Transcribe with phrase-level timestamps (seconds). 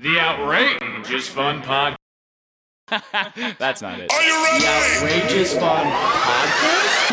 [0.00, 1.96] The outrageous fun Podcast.
[3.58, 4.12] That's not it.
[4.12, 4.64] Are you ready?
[4.64, 7.10] Outrageous fun podcast.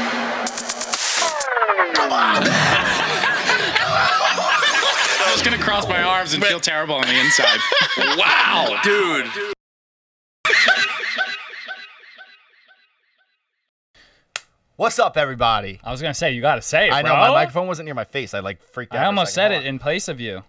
[5.17, 7.60] I was gonna cross my arms and feel terrible on the inside.
[8.19, 9.31] Wow, dude.
[14.76, 15.79] What's up, everybody?
[15.83, 17.17] I was gonna say you gotta say it, I know bro.
[17.17, 18.36] my microphone wasn't near my face.
[18.36, 19.02] I like freaked out.
[19.02, 20.44] I almost said it in place of you.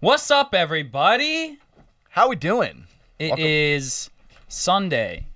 [0.00, 1.60] What's up, everybody?
[2.16, 2.84] How we doing?
[3.18, 4.44] It is Welcome.
[4.48, 5.26] Sunday,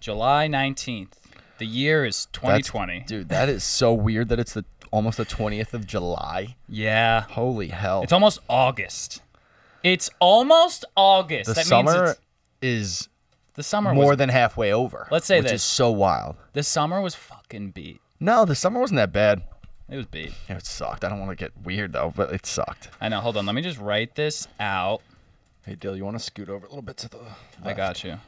[0.00, 1.16] July nineteenth.
[1.58, 3.04] The year is That's- 2020.
[3.06, 3.28] dude.
[3.28, 6.56] That is so weird that it's the almost the twentieth of July.
[6.68, 8.02] Yeah, Holy hell!
[8.02, 9.22] it's almost August.
[9.84, 11.46] It's almost August.
[11.46, 12.16] the that means summer
[12.60, 13.08] is
[13.54, 15.06] the summer more was than halfway over.
[15.12, 15.60] Let's say which this.
[15.60, 16.34] is so wild.
[16.52, 18.00] the summer was fucking beat.
[18.18, 19.42] No, the summer wasn't that bad.
[19.88, 20.32] It was beat.
[20.48, 21.04] It sucked.
[21.04, 22.88] I don't want to get weird though, but it sucked.
[23.00, 23.20] I know.
[23.20, 23.46] Hold on.
[23.46, 25.00] Let me just write this out.
[25.66, 27.18] Hey, Dill, you want to scoot over a little bit to the?
[27.64, 28.20] I got you.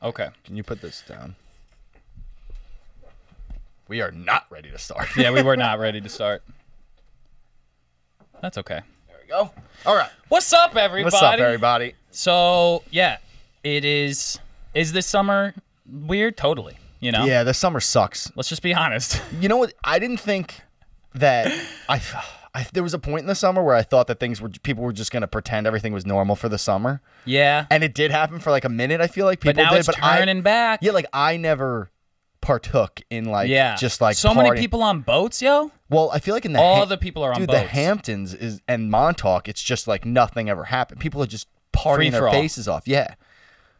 [0.00, 0.28] Okay.
[0.44, 1.34] Can you put this down?
[3.88, 5.08] We are not ready to start.
[5.16, 6.44] Yeah, we were not ready to start.
[8.40, 8.82] That's okay.
[9.08, 9.50] there we go.
[9.84, 10.10] All right.
[10.28, 11.02] What's up, everybody?
[11.02, 11.94] What's up, everybody?
[12.12, 13.16] So yeah,
[13.64, 14.38] it is.
[14.72, 15.52] Is this summer
[15.90, 16.36] weird?
[16.36, 16.78] Totally.
[17.00, 17.24] You know.
[17.24, 18.30] Yeah, the summer sucks.
[18.36, 19.20] Let's just be honest.
[19.40, 19.74] You know what?
[19.82, 20.60] I didn't think
[21.12, 21.50] that
[21.88, 22.00] I,
[22.54, 22.66] I.
[22.72, 24.92] There was a point in the summer where I thought that things were people were
[24.92, 27.66] just gonna pretend everything was normal for the summer, yeah.
[27.70, 29.00] and it did happen for like a minute.
[29.00, 30.80] I feel like people But now did, it's but I- back.
[30.82, 31.90] Yeah, like I never
[32.40, 33.74] partook in like yeah.
[33.74, 35.72] just like so many people on boats, yo.
[35.88, 37.60] Well, I feel like in the All Ham- the people are on dude, boats.
[37.60, 39.48] the Hamptons is and Montauk.
[39.48, 41.00] It's just like nothing ever happened.
[41.00, 42.86] People are just partying their faces off.
[42.86, 43.14] Yeah.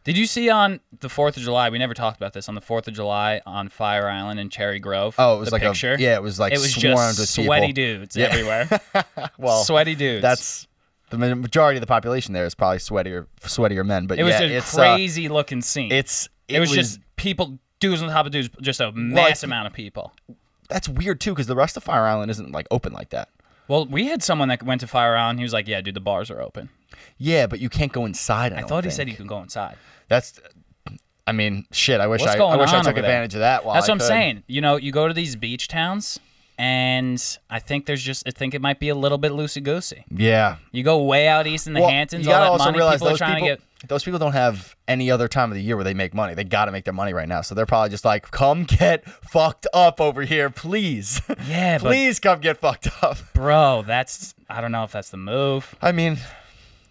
[0.05, 1.69] Did you see on the Fourth of July?
[1.71, 4.79] We never talked about this on the Fourth of July on Fire Island in Cherry
[4.79, 5.15] Grove.
[5.17, 5.95] Oh, it was the like picture.
[5.95, 6.15] a yeah.
[6.15, 7.73] It was like It was just sweaty people.
[7.73, 8.27] dudes Yeah.
[8.27, 8.69] everywhere.
[9.37, 10.21] Well, sweaty dudes.
[10.21, 10.67] That's
[11.09, 14.05] the majority of the population there is probably sweatier, sweatier men.
[14.05, 15.91] But It was yeah, a it's uh, crazy looking scene.
[15.91, 19.73] it's it, was, just people, dudes on top of dudes, just a mass amount of
[19.73, 20.13] people.
[20.69, 23.29] that's weird too because the rest of Fire Island isn't like open like that.
[23.67, 25.39] Well, we had someone that went to Fire Island.
[25.39, 26.69] He was like, "Yeah, dude, the bars are open."
[27.17, 28.53] Yeah, but you can't go inside.
[28.53, 29.75] I, I thought he said you can go inside.
[30.07, 30.39] That's.
[31.27, 31.99] I mean, shit.
[32.01, 32.39] I wish What's I.
[32.39, 33.03] I wish I took over there?
[33.03, 33.65] advantage of that.
[33.65, 34.07] While That's I what I'm could.
[34.07, 34.43] saying.
[34.47, 36.19] You know, you go to these beach towns,
[36.59, 40.05] and I think there's just, I think it might be a little bit loosey goosey.
[40.11, 40.57] Yeah.
[40.71, 42.77] You go way out east in the Well, Hamptons, you all gotta that also money
[42.77, 43.89] realize people are those trying people, to get.
[43.89, 46.35] those people don't have any other time of the year where they make money.
[46.35, 47.41] They got to make their money right now.
[47.41, 51.21] So they're probably just like, come get fucked up over here, please.
[51.47, 53.17] Yeah, please come get fucked up.
[53.33, 55.75] bro, that's I don't know if that's the move.
[55.81, 56.19] I mean,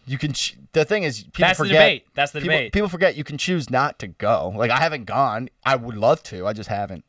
[0.07, 0.33] you can.
[0.33, 1.75] Ch- the thing is, people That's the forget.
[1.81, 2.07] debate.
[2.15, 2.73] That's the people, debate.
[2.73, 4.53] People forget you can choose not to go.
[4.57, 5.49] Like I haven't gone.
[5.65, 6.47] I would love to.
[6.47, 7.05] I just haven't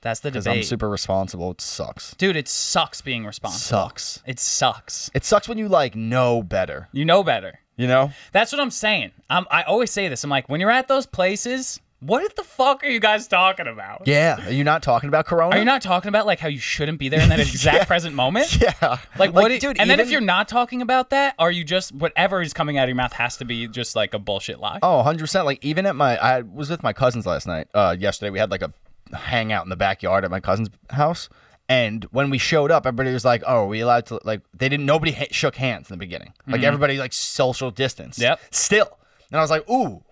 [0.00, 0.44] That's the debate.
[0.44, 1.50] because I'm super responsible.
[1.52, 2.14] It sucks.
[2.14, 2.36] dude.
[2.36, 3.58] It sucks being responsible.
[3.60, 4.22] Sucks.
[4.26, 5.10] It sucks.
[5.14, 6.88] It sucks when you like know better.
[6.92, 7.60] You know better.
[7.76, 8.10] You know.
[8.32, 9.12] That's what I'm saying.
[9.30, 10.24] I'm, I always say this.
[10.24, 14.02] I'm like, when you're at those places, what the fuck are you guys talking about?
[14.06, 14.46] Yeah.
[14.46, 15.56] Are you not talking about Corona?
[15.56, 18.14] Are you not talking about like how you shouldn't be there in that exact present
[18.14, 18.56] moment?
[18.62, 18.98] Yeah.
[19.18, 19.50] Like what?
[19.50, 19.78] it- dude?
[19.80, 22.84] and then if you're not talking about that, are you just whatever is coming out
[22.84, 24.78] of your mouth has to be just like a bullshit lie?
[24.82, 25.44] Oh, 100%.
[25.44, 27.68] Like, even at my, I was with my cousins last night.
[27.74, 28.72] Uh, yesterday, we had like a
[29.16, 31.28] hangout in the backyard at my cousin's house.
[31.68, 34.70] And when we showed up, everybody was like, "Oh, are we allowed to?" Like, they
[34.70, 34.86] didn't.
[34.86, 36.32] Nobody ha- shook hands in the beginning.
[36.46, 38.16] Like, everybody like social distance.
[38.16, 38.22] Mm-hmm.
[38.22, 38.40] Yep.
[38.50, 38.98] Still,
[39.30, 40.02] and I was like, "Ooh,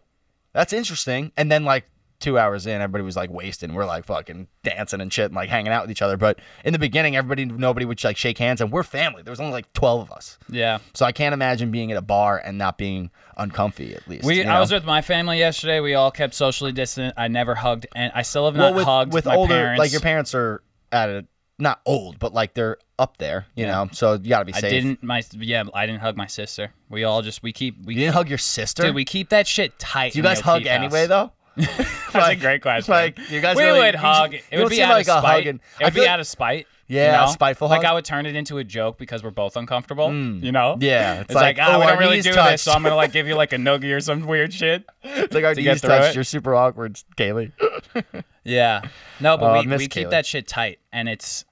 [0.56, 1.84] that's interesting." And then like
[2.18, 3.74] two hours in, everybody was like wasting.
[3.74, 6.16] We're like fucking dancing and shit, and like hanging out with each other.
[6.16, 9.22] But in the beginning, everybody, nobody would like shake hands, and we're family.
[9.22, 10.38] There was only like twelve of us.
[10.48, 10.78] Yeah.
[10.94, 13.94] So I can't imagine being at a bar and not being uncomfy.
[13.94, 15.80] At least We, you I was with my family yesterday.
[15.80, 17.14] We all kept socially distant.
[17.16, 19.78] I never hugged, and I still have well, not with, hugged with my older, parents.
[19.78, 21.26] like your parents are at a
[21.58, 23.72] not old, but like they're up there, you Yeah.
[23.84, 23.88] know.
[23.92, 24.64] So you gotta be safe.
[24.64, 25.02] I didn't.
[25.02, 26.72] My yeah, I didn't hug my sister.
[26.88, 28.82] We all just we keep we You didn't hug your sister.
[28.84, 30.12] dude we keep that shit tight.
[30.12, 31.08] Do you guys hug anyway, house.
[31.08, 31.32] though?
[31.56, 32.92] That's Like- a great question.
[32.92, 34.34] Like you guys we really, would hug.
[34.34, 35.46] It would be out like of spite.
[35.46, 36.66] It would be like- out of spite.
[36.88, 37.32] Yeah, you know?
[37.32, 37.90] spiteful Like hug?
[37.90, 40.12] I would turn it into a joke because we're both uncomfortable.
[40.12, 40.76] You know?
[40.80, 42.52] Yeah, It's, it's like, like, oh, we don't really do touched.
[42.52, 44.84] this, so I'm gonna like give you like a noogie or some weird shit.
[45.04, 46.10] It's like our to get knees touched.
[46.10, 46.14] it.
[46.14, 47.52] You're super awkward, Kaylee.
[48.44, 48.82] Yeah.
[49.18, 50.78] No, but Oh, we, we keep that shit tight.
[50.92, 51.44] And it's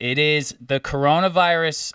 [0.00, 1.92] it is the coronavirus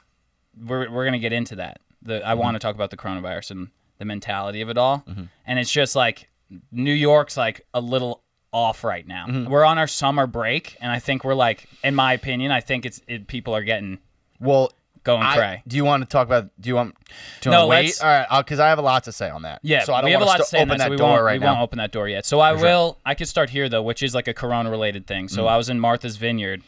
[0.64, 1.80] we're we're gonna get into that.
[2.02, 2.28] The Mm-hmm.
[2.28, 3.68] I want to talk about the coronavirus and
[3.98, 5.00] the mentality of it all.
[5.08, 5.24] Mm-hmm.
[5.48, 6.30] And it's just like
[6.72, 8.22] New York's like a little
[8.54, 9.26] off right now.
[9.28, 9.50] Mm-hmm.
[9.52, 12.86] We're on our summer break and I think we're like in my opinion, I think
[12.86, 14.00] it's it, people are getting
[14.40, 14.72] Well,
[15.04, 15.64] going I- cray.
[15.68, 16.50] do you want to talk about?
[16.62, 16.96] Do you want?
[17.42, 18.02] Do you No, want to wait?
[18.04, 19.60] All right, because I have a lot to say on that.
[19.64, 20.96] Yeah, so I don't we have a want lot to say open that, that we
[20.98, 21.54] door right we now.
[21.54, 22.26] won't open that door yet.
[22.26, 23.00] So I will.
[23.06, 25.28] I could start here though, which is like a Corona related thing.
[25.28, 26.62] So I was in Martha's Vineyard,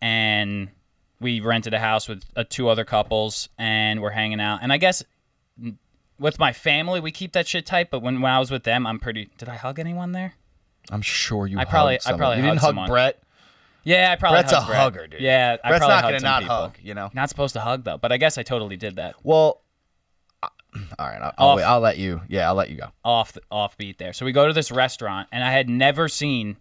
[0.00, 0.68] and
[1.20, 4.60] we rented a house with uh, two other couples, and we're hanging out.
[4.62, 5.02] And I guess
[6.18, 7.90] with my family, we keep that shit tight.
[7.90, 9.30] But when, when I was with them, I'm pretty.
[9.38, 10.34] Did I hug anyone there?
[10.90, 11.58] I'm sure you.
[11.58, 12.36] I probably- I probably.
[12.36, 12.88] You didn't hug someone.
[12.88, 13.22] Brett.
[13.84, 14.40] Yeah, I probably.
[14.42, 14.78] Brett's a Brett.
[14.78, 15.20] hugger, dude.
[15.20, 16.56] Yeah, I Brett's probably not gonna not people.
[16.56, 16.76] hug.
[16.82, 17.10] You know.
[17.14, 19.14] Not supposed to hug though, but I guess I totally did that.
[19.22, 19.62] Well,
[20.42, 20.48] I-
[20.98, 21.20] all right.
[21.22, 22.20] I'll, I'll, wait, I'll let you.
[22.28, 22.88] Yeah, I'll let you go.
[23.04, 24.12] off off beat there.
[24.12, 26.56] So we go to this restaurant, and I had never seen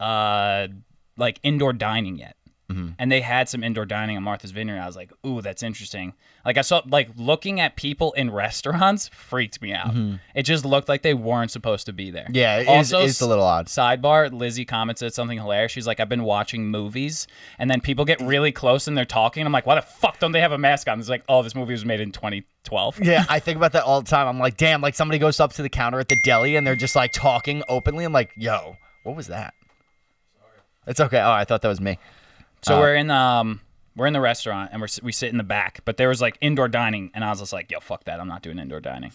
[0.00, 0.68] uh
[1.16, 2.36] like indoor dining yet.
[2.70, 2.88] Mm-hmm.
[2.98, 4.78] And they had some indoor dining at Martha's Vineyard.
[4.80, 6.14] I was like, "Ooh, that's interesting."
[6.46, 9.88] Like I saw, like looking at people in restaurants freaked me out.
[9.88, 10.14] Mm-hmm.
[10.34, 12.26] It just looked like they weren't supposed to be there.
[12.32, 13.66] Yeah, it is- also, it's a little odd.
[13.66, 15.72] Sidebar: Lizzie commented something hilarious.
[15.72, 17.26] She's like, "I've been watching movies,
[17.58, 19.44] and then people get really close and they're talking.
[19.44, 21.54] I'm like, why the fuck don't they have a mask on?" It's like, "Oh, this
[21.54, 24.26] movie was made in 2012." Yeah, I think about that all the time.
[24.26, 26.76] I'm like, damn, like somebody goes up to the counter at the deli and they're
[26.76, 28.06] just like talking openly.
[28.06, 29.52] I'm like, yo, what was that?
[30.86, 31.20] It's okay.
[31.20, 31.98] Oh, I thought that was me.
[32.64, 33.60] So we're in um
[33.96, 36.36] we're in the restaurant and we're we sit in the back, but there was like
[36.40, 39.12] indoor dining, and I was just like, yo, fuck that, I'm not doing indoor dining.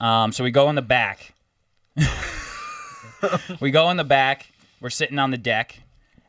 [0.00, 1.34] Um, so we go in the back.
[3.60, 4.46] we go in the back.
[4.80, 5.80] We're sitting on the deck,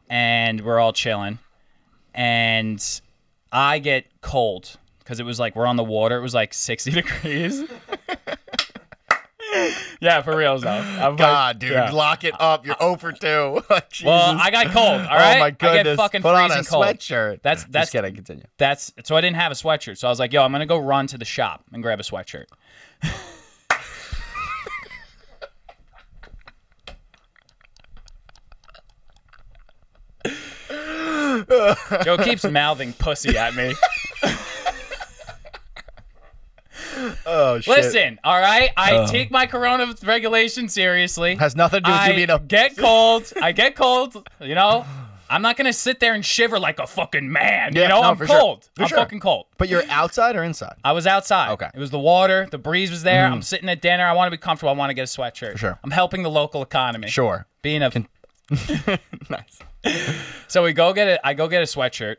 [0.09, 1.39] and we're all chilling,
[2.13, 3.01] and
[3.51, 6.17] I get cold because it was like we're on the water.
[6.17, 7.63] It was like 60 degrees.
[10.01, 10.69] yeah, for real though.
[10.69, 11.91] I'm like- God, dude, yeah.
[11.91, 12.65] lock it up.
[12.65, 13.61] You're uh, over 2.
[14.03, 15.01] Well, I got cold.
[15.01, 15.83] Oh, all right, Oh my I goodness.
[15.83, 16.85] get fucking Put on freezing a cold.
[16.85, 17.41] sweatshirt.
[17.41, 17.61] That's that's.
[17.63, 18.15] Just that's kidding.
[18.15, 18.43] Continue.
[18.57, 19.97] that's so I didn't have a sweatshirt.
[19.97, 22.03] So I was like, yo, I'm gonna go run to the shop and grab a
[22.03, 22.45] sweatshirt.
[32.03, 33.73] Joe keeps mouthing pussy at me.
[37.25, 37.75] Oh shit.
[37.75, 39.07] Listen, all right, I oh.
[39.07, 41.35] take my corona regulation seriously.
[41.35, 42.39] Has nothing to do with you being a.
[42.39, 43.31] get cold.
[43.41, 44.27] I get cold.
[44.39, 44.85] You know,
[45.29, 47.73] I'm not gonna sit there and shiver like a fucking man.
[47.75, 48.39] Yeah, you know, no, I'm for sure.
[48.39, 48.69] cold.
[48.75, 48.97] For I'm sure.
[48.97, 49.47] fucking cold.
[49.57, 50.75] But you're outside or inside?
[50.83, 51.51] I was outside.
[51.51, 51.69] Okay.
[51.73, 52.47] It was the water.
[52.51, 53.27] The breeze was there.
[53.27, 53.31] Mm.
[53.31, 54.05] I'm sitting at dinner.
[54.05, 54.69] I want to be comfortable.
[54.69, 55.57] I want to get a sweatshirt.
[55.57, 55.79] sure.
[55.83, 57.07] I'm helping the local economy.
[57.07, 57.47] Sure.
[57.61, 57.91] Being a
[59.29, 59.59] Nice.
[60.47, 61.19] so we go get it.
[61.23, 62.17] I go get a sweatshirt,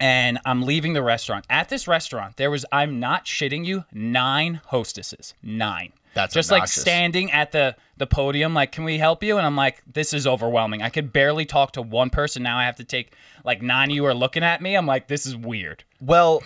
[0.00, 1.44] and I'm leaving the restaurant.
[1.50, 5.34] At this restaurant, there was I'm not shitting you nine hostesses.
[5.42, 5.92] Nine.
[6.14, 8.54] That's just like standing at the the podium.
[8.54, 9.36] Like, can we help you?
[9.36, 10.80] And I'm like, this is overwhelming.
[10.80, 12.42] I could barely talk to one person.
[12.42, 13.12] Now I have to take
[13.44, 14.74] like nine of you are looking at me.
[14.76, 15.84] I'm like, this is weird.
[16.00, 16.42] Well,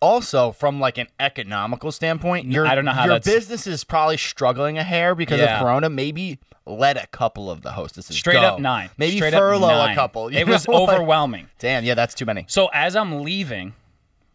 [0.00, 3.82] also from like an economical standpoint, your I don't know how your that's- business is
[3.84, 5.56] probably struggling a hair because Yeah.
[5.56, 5.88] of Corona.
[5.88, 8.42] Maybe let a couple of the hostesses Straight go.
[8.42, 8.90] up nine.
[8.96, 9.92] Maybe Straight furlough nine.
[9.92, 10.32] a couple.
[10.32, 11.48] you It was know, like- overwhelming.
[11.58, 12.44] Damn, yeah, that's too many.
[12.48, 13.74] So as I'm leaving,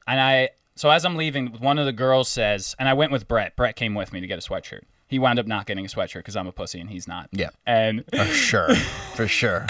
[0.08, 3.28] and I so as I'm leaving, one of the girls says, and I went with
[3.28, 3.56] Brett.
[3.56, 4.81] Brett came with me to get a sweatshirt.
[5.08, 7.30] He wound up not getting a sweatshirt because I'm a pussy and he's not.
[7.31, 7.50] Yeah.
[7.66, 8.76] And uh, For sure,
[9.16, 9.66] for sure.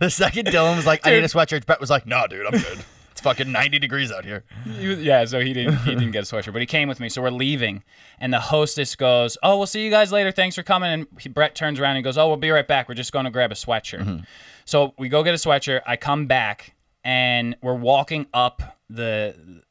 [0.00, 2.52] the second Dylan was like, "I need a sweatshirt," Brett was like, "No, dude, I'm
[2.58, 2.78] good.
[3.18, 6.52] It's fucking 90 degrees out here." yeah, so he didn't he didn't get a sweatshirt,
[6.52, 7.08] but he came with me.
[7.08, 7.82] So we're leaving,
[8.20, 10.30] and the hostess goes, "Oh, we'll see you guys later.
[10.30, 12.88] Thanks for coming." And he, Brett turns around and goes, "Oh, we'll be right back.
[12.88, 14.18] We're just going to grab a sweatshirt." Mm-hmm.
[14.66, 15.80] So we go get a sweatshirt.
[15.84, 19.62] I come back, and we're walking up the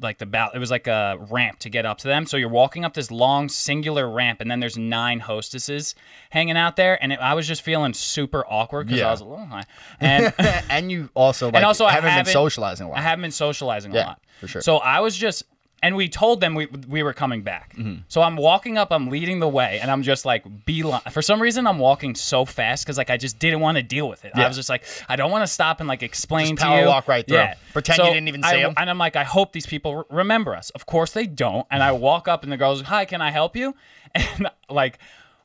[0.00, 2.26] like the bal- it was like a ramp to get up to them.
[2.26, 5.94] So you're walking up this long singular ramp, and then there's nine hostesses
[6.30, 9.08] hanging out there, and it, I was just feeling super awkward because Yeah.
[9.08, 9.64] I was a little high,
[10.00, 10.32] and.
[10.68, 12.98] and you also like also I haven't, been haven't- socializing a lot.
[12.98, 14.20] I haven't been socializing a Yeah, lot.
[14.40, 14.62] for sure.
[14.62, 15.44] So I was just,
[15.84, 17.76] and we told them we we were coming back.
[17.76, 18.02] Mm-hmm.
[18.08, 21.02] So I'm walking up, I'm leading the way, and I'm just like beeline.
[21.12, 24.08] For some reason, I'm walking so fast because like I just didn't want to deal
[24.08, 24.32] with it.
[24.34, 26.80] I was just like, I don't want to stop and like explain Just to power
[26.80, 26.86] you.
[26.88, 27.36] walk right through.
[27.36, 27.54] Yeah.
[27.72, 28.74] Pretend you didn't even see I- 'em.
[28.76, 30.70] And I'm like, I hope these people re- remember us.
[30.70, 31.66] Of course they don't.
[31.70, 33.74] And I walk up, and the girl's, like, "Hi, can I help you?"
[34.14, 34.98] And like.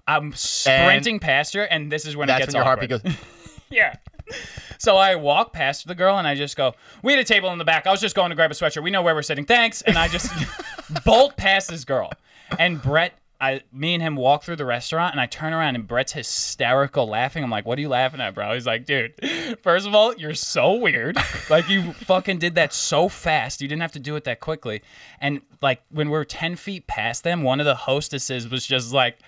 [0.07, 2.89] I'm sprinting past her, and this is when it gets when your awkward.
[2.89, 3.25] heartbeat goes.
[3.69, 3.95] Yeah.
[4.79, 7.57] So I walk past the girl and I just go, We had a table in
[7.57, 7.85] the back.
[7.85, 8.81] I was just going to grab a sweatshirt.
[8.81, 9.45] We know where we're sitting.
[9.45, 9.81] Thanks.
[9.81, 10.31] And I just
[11.05, 12.11] bolt past this girl.
[12.57, 15.87] And Brett, I, me and him walk through the restaurant and I turn around and
[15.87, 17.43] Brett's hysterical laughing.
[17.43, 18.53] I'm like, What are you laughing at, bro?
[18.53, 19.13] He's like, Dude,
[19.61, 21.17] first of all, you're so weird.
[21.49, 23.61] Like, you fucking did that so fast.
[23.61, 24.81] You didn't have to do it that quickly.
[25.19, 29.19] And like, when we're 10 feet past them, one of the hostesses was just like,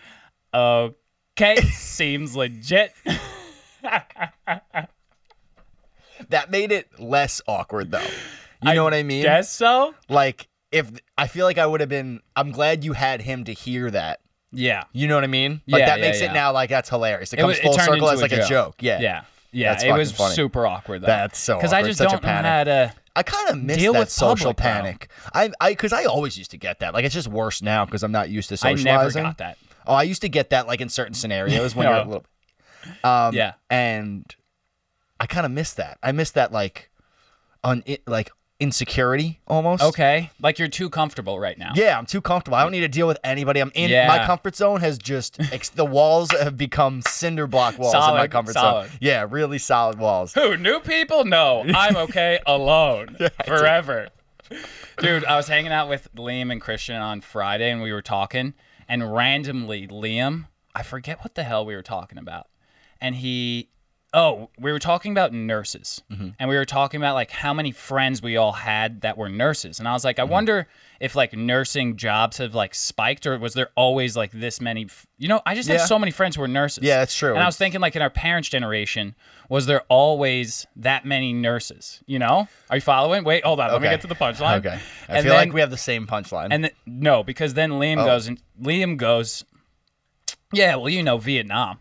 [0.54, 2.94] Okay, seems legit.
[6.30, 8.06] That made it less awkward though.
[8.64, 9.24] You know what I mean?
[9.24, 9.96] Guess so.
[10.08, 12.22] Like if I feel like I would have been.
[12.36, 14.20] I'm glad you had him to hear that.
[14.52, 14.84] Yeah.
[14.94, 15.62] You know what I mean?
[15.68, 16.30] Like Yeah, that yeah, makes yeah.
[16.30, 17.34] it now like that's hilarious.
[17.34, 18.48] It It comes it full circle as like a joke.
[18.50, 18.76] joke.
[18.82, 19.00] Yeah.
[19.02, 19.22] Yeah.
[19.52, 19.72] Yeah.
[19.72, 20.36] That's it was funny.
[20.36, 21.08] super awkward though.
[21.08, 22.94] That's so Because I just Such don't know how to.
[23.16, 25.10] I kind of miss Deal that with social public, panic.
[25.34, 26.94] I I because I always used to get that.
[26.94, 28.88] Like it's just worse now because I'm not used to socializing.
[28.88, 29.58] I never got that.
[29.88, 32.26] Oh, I used to get that like in certain scenarios when you're a little.
[33.04, 33.54] Um, Yeah.
[33.70, 34.26] and
[35.20, 35.98] I kind of miss that.
[36.02, 36.90] I miss that like
[37.64, 39.82] on like insecurity almost.
[39.84, 41.72] Okay, like you're too comfortable right now.
[41.76, 42.58] Yeah, I'm too comfortable.
[42.58, 43.60] I don't need to deal with anybody.
[43.60, 44.08] I'm in Yeah.
[44.08, 48.28] my comfort zone has just ex- the walls have become cinder block walls in my
[48.28, 48.90] comfort solid.
[48.90, 48.98] zone.
[49.02, 50.34] Yeah, really solid walls.
[50.36, 51.26] Who new people?
[51.26, 54.10] No, I'm okay alone forever.
[55.00, 58.54] Dude, I was hanging out with Liam and Christian on Friday, and we were talking,
[58.88, 62.48] and randomly Liam, I forget what the hell we were talking about,
[63.02, 63.68] and he.
[64.14, 66.32] Oh, we were talking about nurses, mm-hmm.
[66.38, 69.80] and we were talking about like how many friends we all had that were nurses,
[69.80, 70.34] and I was like, I mm-hmm.
[70.34, 70.68] wonder
[71.00, 74.84] if like nursing jobs have like spiked, or was there always like this many?
[74.84, 75.78] F- you know, I just Yeah.
[75.78, 76.84] had so many friends who were nurses.
[76.84, 77.30] Yeah, that's true.
[77.36, 79.16] And I was thinking, like in our parents' generation,
[79.48, 82.04] was there always that many nurses?
[82.06, 83.24] You know, are you following?
[83.24, 83.72] Wait, hold on.
[83.72, 84.58] Let me get to the punchline.
[84.58, 84.78] Okay.
[85.08, 86.50] I And feel then- like we have the same punchline.
[86.52, 88.06] And then, no, because then Liam Oh.
[88.06, 89.46] goes and Liam goes,
[90.52, 91.80] yeah, well, you know, Vietnam.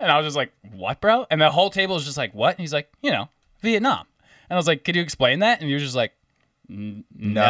[0.00, 1.26] And I was just like, what, bro?
[1.30, 2.56] And the whole table was just like, what?
[2.56, 3.28] And he's like, you know,
[3.60, 4.06] Vietnam.
[4.48, 5.60] And I was like, could you explain that?
[5.60, 6.12] And he was just like,
[6.68, 7.44] "N- no,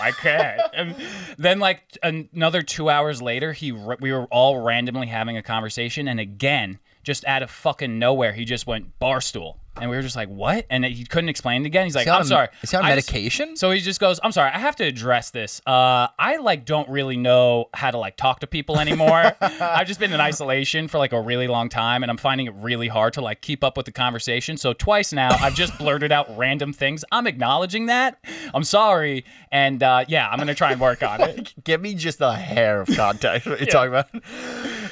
[0.00, 0.60] I can't.
[0.74, 0.94] and
[1.38, 6.20] then like another two hours later, he we were all randomly having a conversation, and
[6.20, 10.28] again, just out of fucking nowhere, he just went barstool, and we were just like,
[10.28, 10.66] what?
[10.70, 11.84] And he couldn't explain it again.
[11.86, 12.48] He's like, he I'm a- sorry.
[12.62, 13.56] is he on I just- medication?
[13.56, 15.60] so he just goes, "I'm sorry, I have to address this.
[15.66, 19.34] Uh, I like don't really know how to like talk to people anymore.
[19.40, 22.54] I've just been in isolation for like a really long time, and I'm finding it
[22.56, 24.56] really hard to like keep up with the conversation.
[24.56, 27.04] So twice now, I've just blurted out random things.
[27.12, 28.18] I'm acknowledging that.
[28.54, 31.54] I'm sorry, and uh, yeah, I'm gonna try and work on it.
[31.64, 33.46] Give me just a hair of context.
[33.48, 34.10] What you're talking about?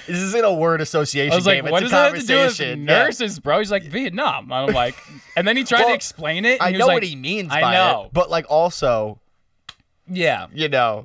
[0.07, 1.71] This isn't a word association I was like, game.
[1.71, 2.79] "What it's does a that have to do with conversation.
[2.81, 2.99] Yeah.
[3.05, 4.97] nurses, bro?" He's like, "Vietnam." I'm like,
[5.37, 6.55] and then he tried to explain it.
[6.55, 9.21] and I he was know like- what he means I know, it, but like also,
[10.09, 11.05] yeah, you know,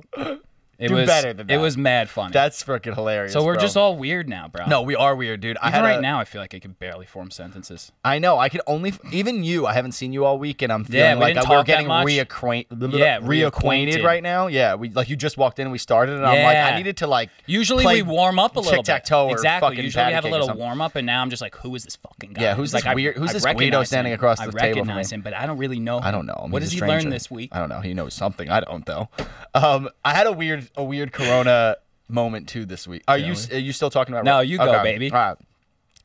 [0.78, 2.32] it do was better than It was mad funny.
[2.32, 3.32] that's freaking hilarious.
[3.32, 3.62] so we're bro.
[3.62, 4.66] just all weird now, bro.
[4.66, 5.56] no, we are weird, dude.
[5.60, 7.90] I Even right a- now, I feel like I can barely form sentences.
[8.04, 8.38] I know.
[8.38, 9.66] I can only even you.
[9.66, 11.66] I haven't seen you all week, and I'm feeling Yeah, we like I- we're that
[11.66, 12.66] getting reacquaint,
[12.96, 13.50] Yeah, reacquainted
[13.94, 14.04] reacquainted.
[14.04, 14.46] right now.
[14.46, 16.98] Yeah, we like you just walked in, and we started, and I'm like, I needed
[16.98, 17.30] to like.
[17.46, 19.76] Usually we warm up a little or exactly.
[19.82, 21.56] Usually we have a patty cake or little warm up, and now I'm just like,
[21.56, 22.42] who is this fucking guy?
[22.42, 24.16] Yeah, who's like, this I- weird- who's I this recognize standing him.
[24.18, 25.98] across I the table from recognize him, but I don't really know.
[26.00, 26.46] I don't know.
[26.50, 27.50] What does he learn this week?
[27.52, 27.80] I don't know.
[27.80, 28.48] He knows something.
[28.48, 29.08] I don't though.
[29.54, 31.76] Um, I had a weird, a weird Corona
[32.08, 33.02] moment too this week.
[33.08, 34.24] Are you are you still talking about?
[34.24, 35.10] No, you go, baby.
[35.10, 35.36] All right.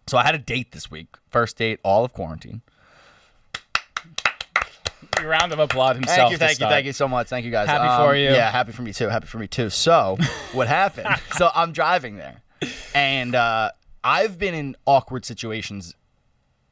[0.08, 1.08] So I had a date this week.
[1.30, 2.62] First date, all of quarantine.
[5.24, 6.18] Round of applause himself.
[6.18, 6.72] Thank you, to thank you, start.
[6.74, 7.28] thank you so much.
[7.28, 7.68] Thank you guys.
[7.68, 8.30] Happy Um, for you.
[8.32, 9.08] Yeah, happy for me too.
[9.08, 9.70] Happy for me too.
[9.70, 10.18] So,
[10.54, 11.08] what happened?
[11.38, 12.42] So I'm driving there,
[12.94, 13.72] and uh,
[14.04, 15.96] I've been in awkward situations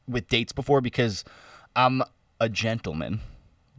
[0.08, 1.24] with dates before because
[1.76, 2.02] I'm
[2.42, 3.22] a gentleman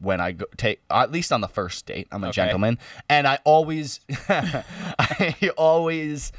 [0.03, 2.09] when I go take at least on the first date.
[2.13, 2.35] I'm a Okay.
[2.35, 2.79] gentleman,
[3.09, 6.33] and I always, I always.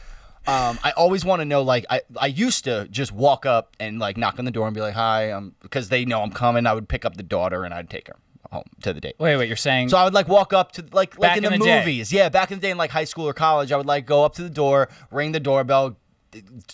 [0.46, 3.98] Um, I always want to know, like, I, I used to just walk up and,
[3.98, 6.68] like, knock on the door and be like, hi, um, because they know I'm coming.
[6.68, 8.18] I would pick up the daughter and I'd take her
[8.52, 9.16] home to the date.
[9.20, 11.52] Wait, wait, you're saying So I would like walk up to like like in in
[11.54, 11.80] the, the day.
[11.80, 12.12] movies.
[12.12, 14.26] Yeah, back in the day in like high school or college, I would like go
[14.26, 15.96] up to the door, ring the doorbell,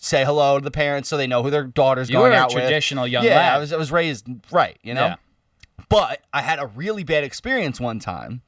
[0.02, 2.40] say hello to the parents so they know who their daughter's You going were a
[2.40, 2.64] out with.
[2.64, 3.54] traditional young yeah, lad.
[3.54, 5.06] I was I was raised right, you know.
[5.10, 5.16] Yeah.
[5.88, 8.42] But I had a really bad experience one time.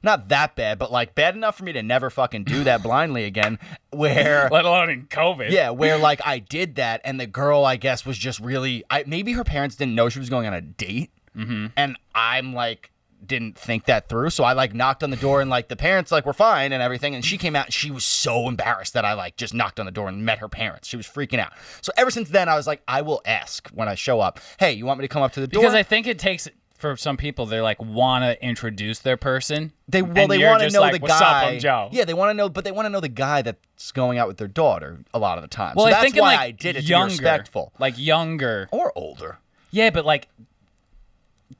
[0.00, 3.24] Not that bad, but like bad enough for me to never fucking do that blindly
[3.24, 3.58] again.
[3.90, 5.50] Where let alone in COVID.
[5.50, 8.84] yeah, where like I did that, and the girl, I guess, was just really.
[8.90, 11.66] I maybe her parents didn't know she was going on a date, Mm-hmm.
[11.76, 12.90] and I'm like
[13.26, 14.30] didn't think that through.
[14.30, 16.80] So I like knocked on the door, and like the parents like were fine and
[16.80, 17.66] everything, and she came out.
[17.66, 20.38] and She was so embarrassed that I like just knocked on the door and met
[20.38, 20.86] her parents.
[20.86, 21.52] She was freaking out.
[21.80, 24.38] So ever since then, I was like, I will ask when I show up.
[24.60, 25.62] Hey, you want me to come up to the door?
[25.62, 29.72] Because I think it takes for some people they like want to introduce their person.
[29.88, 31.56] They well, they want to know like, the guy.
[31.56, 31.88] up, Joe.
[31.92, 34.28] Yeah, they want to know, but they want to know the guy that's going out
[34.28, 35.74] with their daughter a lot of the time.
[35.76, 38.68] Well, so I that's think in why like I did it younger, respectful like younger.
[38.70, 39.38] or older.
[39.70, 40.28] Yeah, but like,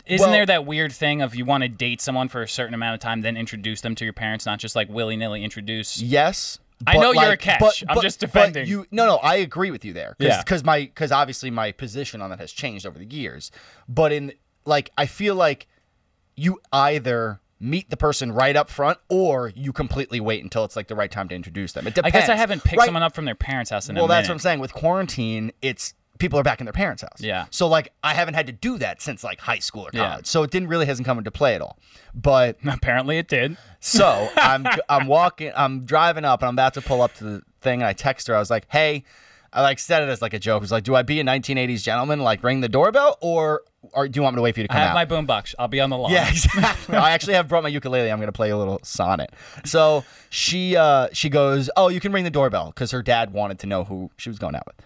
[0.07, 2.75] isn't Well- there that weird thing of you want to date someone for a certain
[2.75, 6.01] amount of time, then introduce them to your parents, not just like willy nilly introduce?
[6.01, 6.59] Yes.
[6.87, 7.61] I but, know you're a like, catch.
[7.61, 8.69] but- I'm but- just but defending.
[8.69, 8.87] you.
[8.93, 10.15] No, no, I agree with you there.
[10.21, 10.39] Cause, Yeah.
[10.43, 13.51] Because my, because obviously my position on that has changed over the years.
[13.89, 14.33] But in
[14.69, 15.67] like, I feel like
[16.37, 20.87] you either meet the person right up front or you completely wait until it's like
[20.87, 21.87] the right time to introduce them.
[21.89, 22.15] It depends.
[22.15, 24.09] I guess I haven't picked Right- someone up from their parents' house in Well, a
[24.09, 24.31] Well, that's minute.
[24.31, 24.61] what I'm saying.
[24.61, 27.21] With quarantine, it's people are back in their parents' house.
[27.21, 27.47] Yeah.
[27.51, 30.19] So like, I haven't had to do that since like high school or college.
[30.19, 30.21] Yeah.
[30.25, 31.79] So it didn't really hasn't come into play at all.
[32.15, 33.57] But Apparently, it did.
[33.81, 37.43] so I'm I'm walking, I'm driving up, and I'm about to pull up to the
[37.61, 38.37] thing, and I text her.
[38.37, 39.03] I was like, "Hey,"
[39.53, 40.61] I like said it as like a joke.
[40.61, 44.09] I was like, "Do I be a 1980s gentleman, like ring the doorbell, or or
[44.09, 44.83] do you want me to wait for you to come out?
[44.83, 45.55] I have out?" my boombox.
[45.59, 46.13] I'll be on the lawn.
[46.13, 46.97] yeah, exactly.
[46.97, 48.11] I actually have brought my ukulele.
[48.11, 49.33] I'm gonna play a little sonnet.
[49.65, 53.59] So she uh she goes, "Oh, you can ring the doorbell," because her dad wanted
[53.61, 54.77] to know who she was going out with.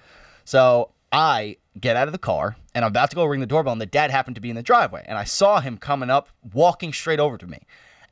[0.44, 3.72] So I get out of the car and I'm about to go ring the doorbell,
[3.72, 6.28] and the dad happened to be in the driveway, and I saw him coming up,
[6.52, 7.60] walking straight over to me,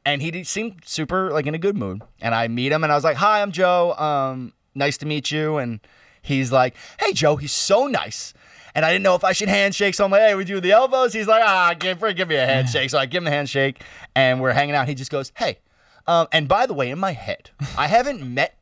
[0.05, 2.03] and he seemed super like in a good mood.
[2.21, 3.95] And I meet him, and I was like, "Hi, I'm Joe.
[3.95, 5.81] Um, nice to meet you." And
[6.23, 8.35] he's like, "Hey, Joe." He's so nice.
[8.75, 10.73] And I didn't know if I should handshake, so I'm like, "Hey, we do the
[10.73, 13.83] elbows." He's like, "Ah, give, give me a handshake." So I give him a handshake,
[14.15, 14.89] and we're hanging out.
[14.89, 15.59] He just goes, "Hey,"
[16.07, 18.57] um, and by the way, in my head, I haven't met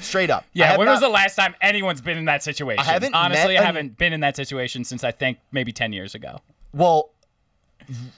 [0.00, 0.44] straight up.
[0.52, 2.80] Yeah, when was the last time anyone's been in that situation?
[2.80, 5.92] I haven't Honestly, met I haven't been in that situation since I think maybe 10
[5.92, 6.38] years ago.
[6.72, 7.10] Well,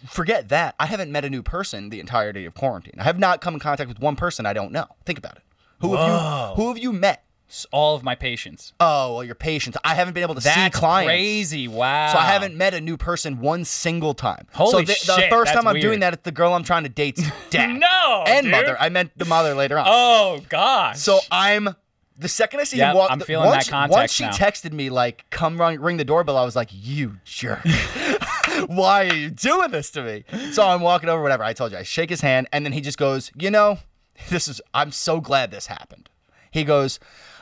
[0.09, 0.75] forget that.
[0.79, 2.95] I haven't met a new person the entirety of quarantine.
[2.99, 4.87] I have not come in contact with one person I don't know.
[5.05, 5.43] Think about it.
[5.81, 7.25] Who have you who have you met?
[7.73, 8.75] All of my patients.
[8.79, 9.79] Oh, well, your patients.
[9.83, 11.09] I haven't been able to see clients.
[11.09, 11.67] crazy.
[11.67, 12.13] Wow.
[12.13, 14.47] So I haven't met a new person one single time.
[14.53, 15.83] Holy so the, the first that's time I'm weird.
[15.83, 17.79] doing that, it's the girl I'm trying to date's dad.
[17.79, 18.51] No, and dude.
[18.53, 18.77] mother.
[18.79, 19.87] I meant the mother later on.
[19.89, 20.99] Oh, gosh.
[20.99, 21.75] So I'm
[22.19, 23.11] the second I see Yep, him walk.
[23.13, 24.33] I'm feeling once, that context Once she now.
[24.33, 27.61] texted me like, "Come ring, ring the doorbell," I was like, "You jerk!
[28.67, 31.45] Why are you doing this to me?" So I'm walking over, whatever.
[31.45, 33.79] I told you, I shake his hand, and then he just goes, "You know,
[34.29, 34.61] this is.
[34.75, 36.09] I'm so glad this happened."
[36.51, 36.99] He goes,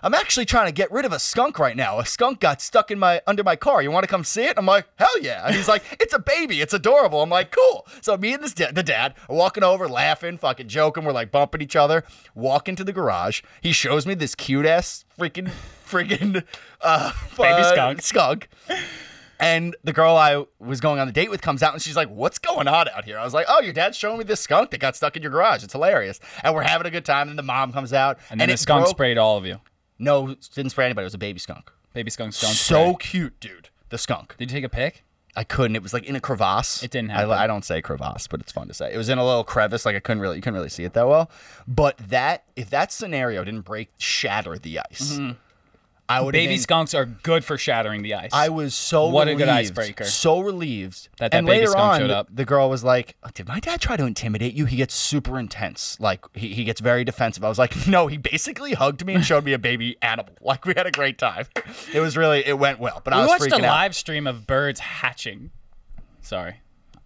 [0.06, 1.98] "I'm actually trying to get rid of a skunk right now.
[1.98, 3.82] A skunk got stuck in my under my car.
[3.82, 6.18] You want to come see it?" I'm like, "Hell yeah!" And he's like, "It's a
[6.18, 6.60] baby.
[6.60, 9.88] It's adorable." I'm like, "Cool." So me and this da- the dad are walking over,
[9.88, 11.04] laughing, fucking joking.
[11.04, 12.04] We're like bumping each other.
[12.34, 13.42] Walk into the garage.
[13.60, 15.50] He shows me this cute ass freaking
[15.86, 16.44] freaking
[16.80, 18.02] uh, Baby uh, skunk.
[18.02, 18.48] skunk.
[19.38, 22.08] And the girl I was going on the date with comes out and she's like,
[22.08, 23.18] What's going on out here?
[23.18, 25.30] I was like, Oh, your dad's showing me this skunk that got stuck in your
[25.30, 25.62] garage.
[25.62, 26.20] It's hilarious.
[26.42, 27.28] And we're having a good time.
[27.28, 28.18] And the mom comes out.
[28.30, 29.60] and then the skunk broke- sprayed all of you.
[29.98, 31.04] No, didn't spray anybody.
[31.04, 31.70] It was a baby skunk.
[31.94, 32.96] Baby skunk skunk So spray.
[32.98, 33.70] cute, dude.
[33.88, 34.36] The skunk.
[34.36, 35.04] Did you take a pic?
[35.34, 35.76] I couldn't.
[35.76, 36.82] It was like in a crevasse.
[36.82, 37.30] It didn't I, happen.
[37.32, 38.92] I don't say crevasse, but it's fun to say.
[38.92, 39.84] It was in a little crevice.
[39.84, 41.30] Like I couldn't really, you couldn't really see it that well.
[41.68, 45.32] But that, if that scenario didn't break, shatter the ice, mm-hmm.
[46.08, 46.32] I would.
[46.32, 48.30] Baby skunks are good for shattering the ice.
[48.32, 50.04] I was so What a good icebreaker.
[50.04, 52.28] So relieved That that and baby later skunk on, showed the- up.
[52.32, 55.38] The girl was like, "Oh, "Did my dad try to intimidate you?" He gets super
[55.38, 55.98] intense.
[55.98, 57.44] Like he, he gets very defensive.
[57.44, 60.32] I was like, "No, he basically hugged me and showed me a baby animal.
[60.40, 61.46] Like we had a great time.
[61.92, 63.00] It was really it went well.
[63.02, 63.72] But I we was watched a freaking out.
[63.74, 65.50] live stream of birds hatching.
[66.20, 66.56] Sorry.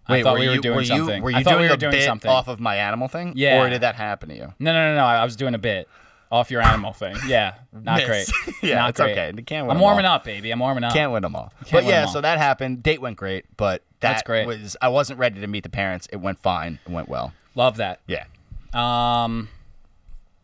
[0.07, 1.23] I Wait, thought were we were you, doing were you, something.
[1.23, 2.29] Were I thought doing we were a doing bit something.
[2.29, 3.33] off of my animal thing?
[3.35, 3.61] Yeah.
[3.61, 4.53] Or did that happen to you?
[4.59, 5.03] No, no, no, no.
[5.05, 5.87] I was doing a bit
[6.31, 7.15] off your animal thing.
[7.27, 8.05] Yeah, not Miss.
[8.07, 8.55] great.
[8.63, 9.11] Yeah, not it's great.
[9.17, 9.33] okay.
[9.35, 10.15] You can't win I'm warming all.
[10.15, 10.51] up, baby.
[10.51, 10.93] I'm warming up.
[10.93, 11.51] Can't win them all.
[11.65, 12.07] Can't but yeah, all.
[12.13, 12.81] so that happened.
[12.83, 14.47] Date went great, but that That's great.
[14.47, 16.07] was I wasn't ready to meet the parents.
[16.11, 16.79] It went fine.
[16.85, 17.33] It went well.
[17.55, 17.99] Love that.
[18.07, 18.25] Yeah.
[18.73, 19.49] Um,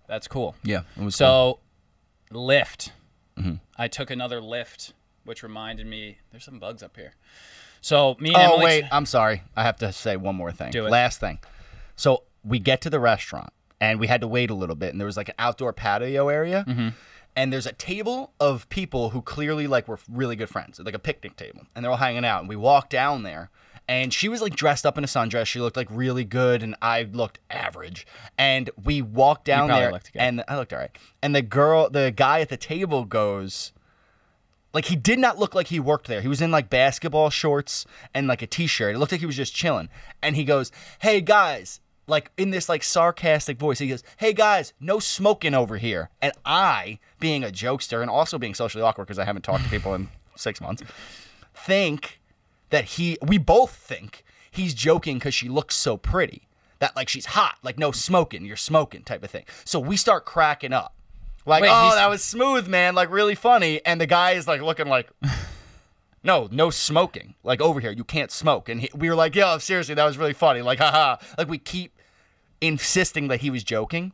[0.07, 0.55] that's cool.
[0.63, 0.81] Yeah.
[1.09, 1.59] So,
[2.31, 2.91] Lyft.
[3.37, 3.55] Mm-hmm.
[3.77, 6.17] I took another Lyft, which reminded me.
[6.31, 7.13] There's some bugs up here.
[7.81, 8.65] So me and Oh Emily.
[8.65, 9.43] wait, I'm sorry.
[9.55, 10.71] I have to say one more thing.
[10.71, 10.89] Do it.
[10.89, 11.39] Last thing.
[11.95, 14.99] So we get to the restaurant and we had to wait a little bit, and
[14.99, 16.89] there was like an outdoor patio area, Mm-hmm.
[17.35, 20.99] and there's a table of people who clearly like were really good friends, like a
[20.99, 22.39] picnic table, and they're all hanging out.
[22.41, 23.49] And we walked down there,
[23.87, 25.45] and she was like dressed up in a sundress.
[25.45, 28.05] She looked like really good, and I looked average.
[28.37, 29.91] And we walked down there,
[30.23, 30.97] and I looked all right.
[31.21, 33.71] And the girl, the guy at the table goes
[34.73, 36.21] like he did not look like he worked there.
[36.21, 38.93] He was in like basketball shorts and like a t-shirt.
[38.95, 39.89] It looked like he was just chilling.
[40.21, 43.79] And he goes, "Hey guys," like in this like sarcastic voice.
[43.79, 48.37] He goes, "Hey guys, no smoking over here." And I, being a jokester and also
[48.37, 50.83] being socially awkward because I haven't talked to people in 6 months,
[51.53, 52.19] think
[52.69, 56.47] that he we both think he's joking cuz she looks so pretty.
[56.79, 59.45] That like she's hot, like no smoking, you're smoking type of thing.
[59.65, 60.93] So we start cracking up.
[61.47, 62.93] Like, Wait, oh, that was smooth, man.
[62.93, 63.79] Like, really funny.
[63.85, 65.09] And the guy is like looking like,
[66.21, 67.35] no, no smoking.
[67.41, 68.67] Like, over here, you can't smoke.
[68.67, 70.61] And he, we were like, yo, seriously, that was really funny.
[70.61, 71.15] Like, haha.
[71.37, 71.96] Like, we keep
[72.61, 74.13] insisting that he was joking.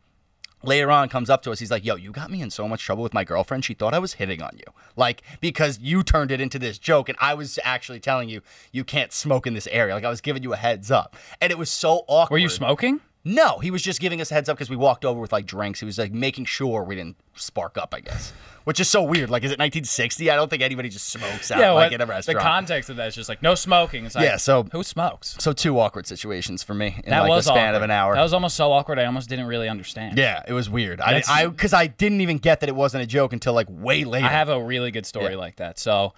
[0.66, 1.60] Later on, comes up to us.
[1.60, 3.66] He's like, yo, you got me in so much trouble with my girlfriend.
[3.66, 4.74] She thought I was hitting on you.
[4.96, 7.10] Like, because you turned it into this joke.
[7.10, 9.94] And I was actually telling you, you can't smoke in this area.
[9.94, 11.18] Like, I was giving you a heads up.
[11.42, 12.36] And it was so awkward.
[12.36, 13.02] Were you smoking?
[13.26, 15.46] No, he was just giving us a heads up because we walked over with like
[15.46, 15.80] drinks.
[15.80, 18.34] He was like making sure we didn't spark up, I guess.
[18.66, 19.30] Which is so weird.
[19.30, 20.30] Like, is it 1960?
[20.30, 22.38] I don't think anybody just smokes out like what- in a restaurant.
[22.40, 24.06] The context of that is just like no smoking.
[24.06, 25.38] It's like, Yeah, so- who smokes?
[25.40, 27.76] so two awkward situations for me in That like was the span awkward.
[27.78, 28.14] of an hour.
[28.16, 29.00] That was almost so awkward.
[29.00, 30.18] I almost didn't really understand.
[30.18, 31.00] yeah, it was weird.
[31.00, 33.68] I, That's- I, because I didn't even get that it wasn't a joke until like
[33.70, 34.26] way later.
[34.26, 35.38] I have a really good story Yeah.
[35.40, 35.80] like that.
[35.80, 36.14] So,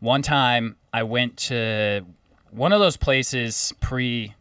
[0.00, 2.04] one time I went to
[2.50, 4.34] one of those places pre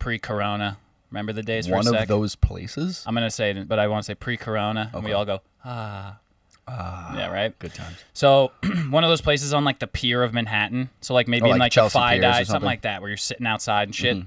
[0.00, 0.78] pre Corona.
[1.10, 2.08] Remember the days for one a of sec?
[2.08, 3.02] those places.
[3.06, 5.40] I'm gonna say it, but I want to say pre Corona, and we all go
[5.64, 6.18] ah.
[6.72, 7.58] Ah, yeah, right.
[7.58, 7.96] Good times.
[8.12, 8.52] So
[8.90, 10.88] one of those places on like the pier of Manhattan.
[11.00, 12.66] So like maybe Oh, in like like Chelsea the Phi Piers or Dye, something something?
[12.66, 14.18] like that, where you're sitting outside and shit.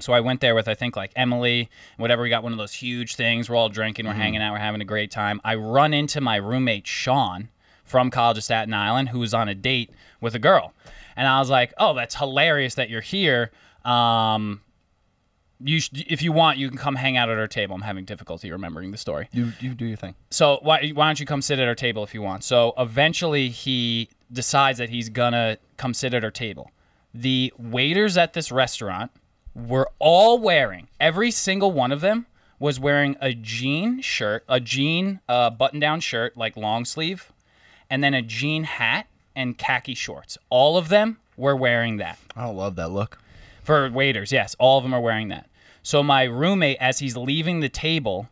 [0.00, 2.22] So I went there with I think like Emily, whatever.
[2.22, 3.50] We got one of those huge things.
[3.50, 5.38] We're all drinking, we're hanging out, we're having a great time.
[5.44, 7.50] I run into my roommate Sean
[7.84, 10.72] from College of Staten Island who was on a date with a girl.
[11.14, 13.50] And I was like, "Oh, that's hilarious that you're here.
[13.84, 14.62] Um,
[15.62, 17.74] you, sh- if you want, you can come hang out at our table.
[17.74, 19.28] I'm having difficulty remembering the story.
[19.32, 20.14] You you do your thing.
[20.30, 22.44] So why why don't you come sit at our table if you want?
[22.44, 26.70] So eventually he decides that he's gonna come sit at our table.
[27.12, 29.10] The waiters at this restaurant
[29.54, 32.26] were all wearing every single one of them
[32.60, 37.32] was wearing a jean shirt, a jean uh, button-down shirt, like long sleeve,
[37.88, 40.36] and then a jean hat and khaki shorts.
[40.50, 42.18] All of them were wearing that.
[42.36, 43.18] I don't love that look.
[43.64, 45.48] For waiters, yes, all of them are wearing that.
[45.90, 48.28] So my roommate, as he's leaving the table,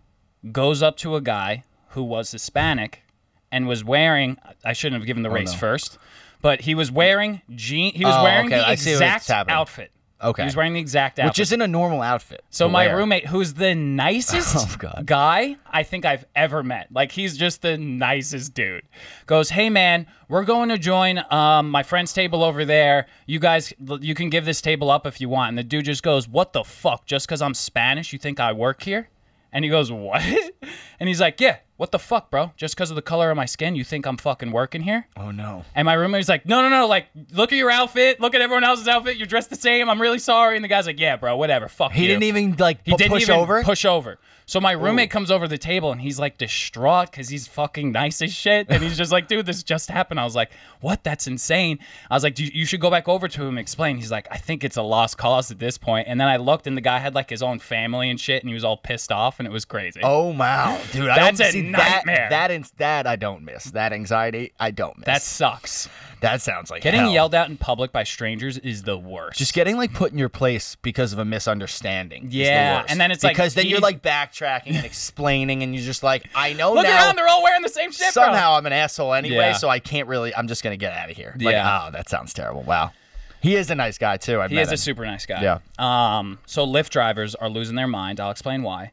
[0.53, 3.03] goes up to a guy who was Hispanic
[3.51, 4.39] and was wearing.
[4.65, 5.59] I shouldn't have given the race Oh, no.
[5.59, 5.99] first,
[6.41, 7.95] but he was wearing jean.
[7.95, 9.91] He was Oh, wearing okay, the I exact outfit.
[10.23, 10.43] Okay.
[10.43, 11.31] he was wearing the exact outfit.
[11.31, 12.43] Which isn't a normal outfit.
[12.51, 12.97] So my wear.
[12.97, 17.79] roommate, who's the nicest Oh, guy I think I've ever met, like he's just the
[17.79, 18.83] nicest dude,
[19.27, 23.07] goes, "Hey man, we're going to join um, my friend's table over there.
[23.27, 26.03] You guys, you can give this table up if you want." And the dude just
[26.03, 27.07] goes, "What the fuck?
[27.07, 29.11] Just because I'm Spanish, you think I work here?"
[29.53, 30.23] And he goes, "What?"
[31.01, 32.53] And he's like, "Yeah, what the fuck, bro?
[32.57, 35.31] Just because of the color of my skin, you think I'm fucking working here?" Oh
[35.31, 35.65] no.
[35.75, 38.21] And my roommate's like, no, no, no, like, look at your outfit.
[38.21, 39.17] Look at everyone else's outfit.
[39.17, 39.89] You're dressed the same.
[39.89, 40.57] I'm really sorry.
[40.57, 41.69] And the guy's like, yeah, bro, whatever.
[41.69, 42.09] Fuck He you.
[42.09, 43.63] didn't even like He pu- didn't push even over.
[43.63, 44.19] push over.
[44.49, 48.23] So my roommate comes over the table and he's like distraught because he's fucking nice
[48.23, 48.67] as shit.
[48.71, 50.19] And he's just like, dude, this just happened.
[50.19, 51.05] I was like, what?
[51.05, 51.79] That's insane.
[52.11, 53.99] I was like, you you should go back over to him and explain.
[53.99, 56.09] He's like, I think it's a lost cause at this point.
[56.09, 58.49] And then I looked and the guy had like his own family and shit and
[58.49, 60.01] he was all pissed off and it was crazy.
[60.03, 61.11] Oh wow, dude!
[61.11, 62.29] I That's don't a see nightmare.
[62.31, 63.65] That that, ins- that I don't miss.
[63.73, 65.05] That anxiety I don't miss.
[65.05, 65.91] that sucks.
[66.23, 67.13] that sounds like Getting hell.
[67.13, 69.39] yelled at in public by strangers is the worst.
[69.39, 72.25] Just getting like put in your place because of a misunderstanding.
[72.25, 74.03] is the Yeah, and then it's like because then you're like like
[74.39, 77.07] backtracking and explaining, and you're just like, I know Look now.
[77.07, 78.25] around, they're all wearing the same shit, bro.
[78.25, 79.53] somehow I'm an asshole anyway, Yeah.
[79.55, 80.35] so I can't really.
[80.35, 81.35] I'm just gonna get out of here.
[81.39, 81.85] Like, Yeah.
[81.87, 82.63] oh, that sounds terrible.
[82.63, 82.93] Wow,
[83.41, 84.41] he is a nice guy too.
[84.41, 85.43] I He met is a super nice guy.
[85.43, 85.59] Yeah.
[85.79, 86.39] Um.
[86.47, 88.21] So Lyft drivers are losing their mind.
[88.21, 88.93] I'll explain why.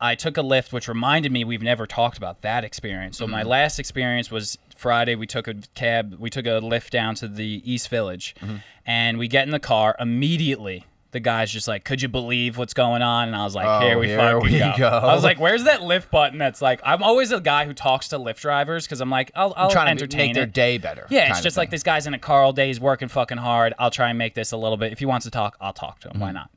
[0.00, 3.18] I took a Lyft, which reminded me we've never talked about that experience.
[3.18, 3.30] So Mm-hmm.
[3.32, 5.14] my last experience was Friday.
[5.14, 6.16] We took a cab.
[6.18, 8.56] We took a Lyft down to the East Village, Mm-hmm.
[8.84, 10.84] and we get in the car immediately.
[11.12, 13.86] The guy's just like, "Could you believe what's going on?" And I was like, Oh,
[13.86, 14.74] "Here we here fucking we go.
[14.76, 14.88] go.
[14.88, 18.08] I was like, "Where's that lift button?" That's like, I'm always a guy who talks
[18.08, 20.52] to Lyft drivers because I'm like, I'll, I'll trying to entertain make their it.
[20.52, 21.06] day better.
[21.10, 22.68] Yeah, it's just like this guy's in a car all day.
[22.68, 23.74] He's working fucking hard.
[23.78, 24.92] I'll try and make this a little bit.
[24.92, 26.20] If he wants to talk, I'll talk to him.
[26.20, 26.34] Why mm-hmm.
[26.34, 26.50] not?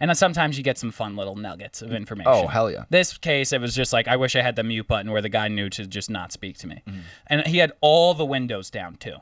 [0.00, 2.32] And then sometimes you get some fun little nuggets of information.
[2.32, 2.84] Oh, hell yeah.
[2.88, 5.28] This case, it was just like I wish I had the mute button where the
[5.28, 7.00] guy knew to just not speak to me, mm-hmm.
[7.26, 9.16] and he had all the windows down too.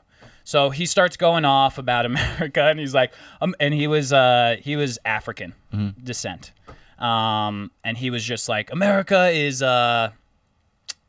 [0.47, 4.55] So he starts going off about America, and he's like, um, and he was uh,
[4.61, 5.53] he was African
[6.01, 6.53] descent,
[6.99, 10.11] um, and he was just like, America is uh,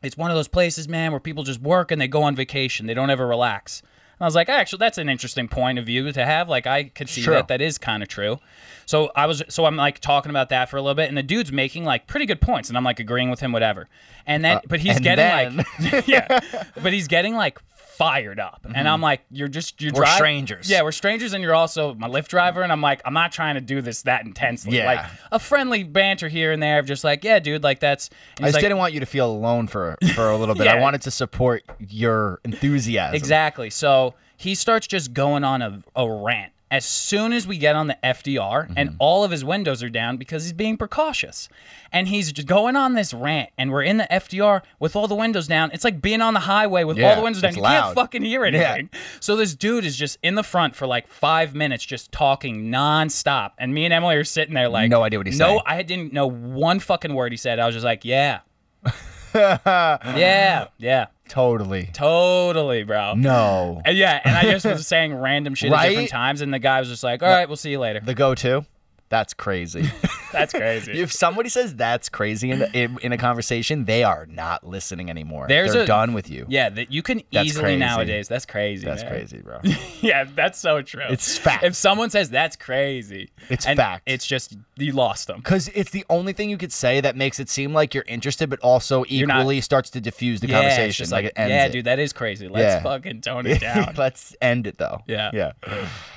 [0.03, 2.85] it's one of those places, man, where people just work and they go on vacation.
[2.85, 3.81] They don't ever relax.
[3.81, 6.49] And I was like, actually, that's an interesting point of view to have.
[6.49, 7.35] Like, I could see True.
[7.35, 7.47] that.
[7.47, 8.39] That is kind of true.
[8.85, 11.23] So I was, so I'm like talking about that for a little bit, and the
[11.23, 13.87] dude's making like pretty good points, and I'm like agreeing with him, whatever.
[14.27, 16.41] And then, but he's getting then- like, yeah,
[16.83, 17.59] but he's getting like
[17.99, 19.99] fired up, and I'm like, you're just you're Mm-hmm.
[19.99, 20.69] We're strangers.
[20.69, 23.55] Yeah, we're strangers, and you're also my Lyft driver, and I'm like, I'm not trying
[23.55, 24.77] to do this that intensely.
[24.77, 24.85] Yeah.
[24.85, 28.09] Like a friendly banter here and there of just like, yeah, dude, like that's.
[28.37, 30.59] I just like, didn't want you to feel alone for for a little bit.
[30.69, 30.75] Yeah.
[30.75, 33.15] I wanted to support your enthusiasm.
[33.15, 33.71] Exactly.
[33.71, 37.87] So he starts just going on a, a rant as soon as we get on
[37.87, 38.97] the FDR, and mm-hmm.
[38.99, 41.49] all of his windows are down because he's being precautious.
[41.91, 45.15] And he's just going on this rant, and we're in the FDR with all the
[45.15, 45.71] windows down.
[45.73, 47.55] It's like being on the highway with all the windows down.
[47.55, 47.83] You loud.
[47.83, 48.89] can't fucking hear anything.
[49.19, 53.51] So this dude is just in the front for like five minutes, just talking nonstop.
[53.57, 55.61] And me and Emily are sitting there like, No idea what he's no, saying.
[55.65, 57.59] I didn't know one fucking word he said.
[57.59, 58.41] I was just like, yeah.
[59.35, 61.89] yeah, yeah, Totally.
[61.93, 63.13] totally, bro.
[63.15, 63.81] No.
[63.85, 66.79] And yeah, and I just was saying random shit at different times, and the guy
[66.79, 68.65] was just like, "All right, we'll see you later." The go-to.
[69.09, 69.89] That's crazy.
[70.31, 70.91] That's crazy.
[71.01, 75.47] if somebody says that's crazy in, in, in a conversation, they are not listening anymore.
[75.47, 76.45] There's They're a- done with you.
[76.47, 77.77] yeah, that you can That's easily crazy.
[77.79, 78.27] nowadays.
[78.27, 78.85] That's crazy.
[78.85, 79.11] That's man.
[79.11, 79.61] crazy, bro.
[80.01, 81.01] Yeah, that's so true.
[81.09, 81.63] It's fact.
[81.63, 84.03] If someone says that's crazy, It's fact.
[84.05, 85.37] It's just you lost them.
[85.37, 88.49] Because it's the only thing you could say that makes it seem like you're interested,
[88.49, 91.05] but also not- equally starts to diffuse the Yeah, conversation.
[91.09, 91.71] like, like, it ends yeah, it.
[91.71, 92.47] dude, that is crazy.
[92.47, 92.81] Let's Yeah.
[92.81, 93.93] fucking tone it down.
[93.97, 95.03] Let's end it though.
[95.07, 95.31] Yeah.
[95.33, 95.51] Yeah.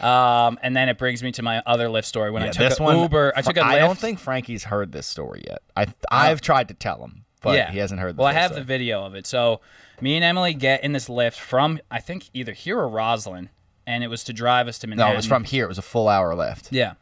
[0.01, 2.79] um, and then it brings me to my other Lyft story when I took this
[2.81, 3.33] a one, Uber.
[3.37, 3.65] I took a Lyft.
[3.65, 5.63] I don't think Frankie's heard this story yet.
[5.77, 7.71] I I've tried to tell him, but yeah.
[7.71, 8.17] he hasn't heard.
[8.17, 9.27] Well, I have the video of it.
[9.27, 9.61] So
[10.01, 13.51] me and Emily get in this Lyft from I think either here or Roslyn,
[13.87, 15.65] and it was to drive us to No, it was from here.
[15.65, 16.73] It was a full hour left.
[16.73, 16.95] Yeah.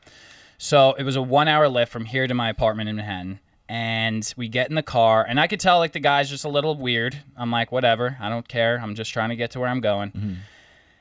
[0.62, 3.40] So it was a one hour Lyft from here to my apartment in Manhattan.
[3.66, 6.50] and we get in the car, and I could tell like the guy's just a
[6.50, 7.22] little weird.
[7.34, 8.78] I'm like, whatever, I don't care.
[8.78, 10.10] I'm just trying to get to where I'm going.
[10.10, 10.34] Mm-hmm.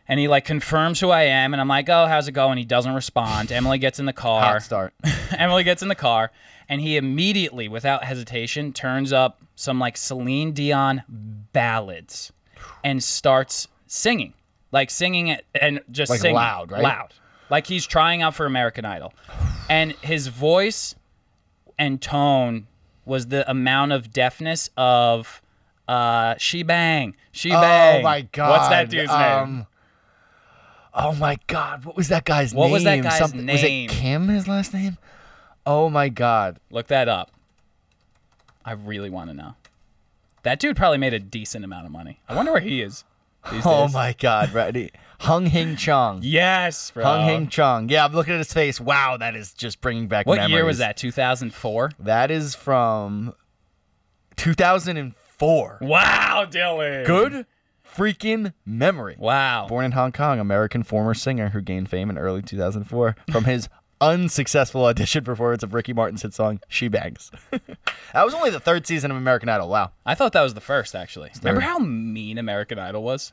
[0.08, 2.58] And he like confirms who I am, and I'm like, oh, how's it going?
[2.58, 3.52] He doesn't respond.
[3.60, 4.42] Emily gets in the car.
[4.44, 4.94] Hot start.
[5.38, 6.32] Emily gets in the car,
[6.70, 11.04] and he immediately, without hesitation, turns up some like Celine Dion
[11.52, 12.32] ballads
[12.82, 14.36] and starts singing,
[14.72, 16.82] like singing it and just Like singing loud, right?
[16.82, 17.14] Loud,
[17.50, 19.14] like he's trying out for American Idol,
[19.70, 20.96] and his voice
[21.78, 22.68] and tone
[23.06, 25.42] was the amount of deafness of
[25.88, 28.50] uh she bang she bang Oh my god.
[28.52, 29.68] what's that dude's name um,
[30.94, 32.72] Oh my god, what was that guy's What name?
[32.74, 34.28] was that guy's Something- Was it Kim?
[34.28, 34.98] His last name?
[35.66, 36.60] Oh my god.
[36.72, 37.32] Look that up.
[38.66, 39.56] I really want to know.
[40.44, 42.20] That dude probably made a decent amount of money.
[42.28, 43.04] I wonder where he is
[43.46, 43.94] Oh days.
[43.94, 44.92] my god, ready?
[45.22, 46.20] Hung Hing Chong.
[46.24, 47.04] Yes, bro.
[47.04, 47.90] Hung Hing Chong.
[47.90, 48.80] Yeah, I'm looking at his face.
[48.80, 50.54] Wow, that is just bringing back What memories.
[50.54, 50.96] year was that?
[50.98, 51.92] 2004.
[52.00, 53.34] That is from
[54.38, 55.78] 2004.
[55.82, 57.06] Wow, Dylan.
[57.06, 57.46] Good
[57.86, 59.16] freaking memory.
[59.20, 59.68] Wow.
[59.68, 63.68] Born in Hong Kong, American former singer who gained fame in early 2004 from his
[64.02, 67.32] unsuccessful audition performance of Ricky Martin's hit song "She Bangs."
[68.14, 69.70] that was only the third season of American Idol.
[69.70, 71.32] Wow, I thought that was the first actually.
[71.42, 73.32] Remember how mean American Idol was?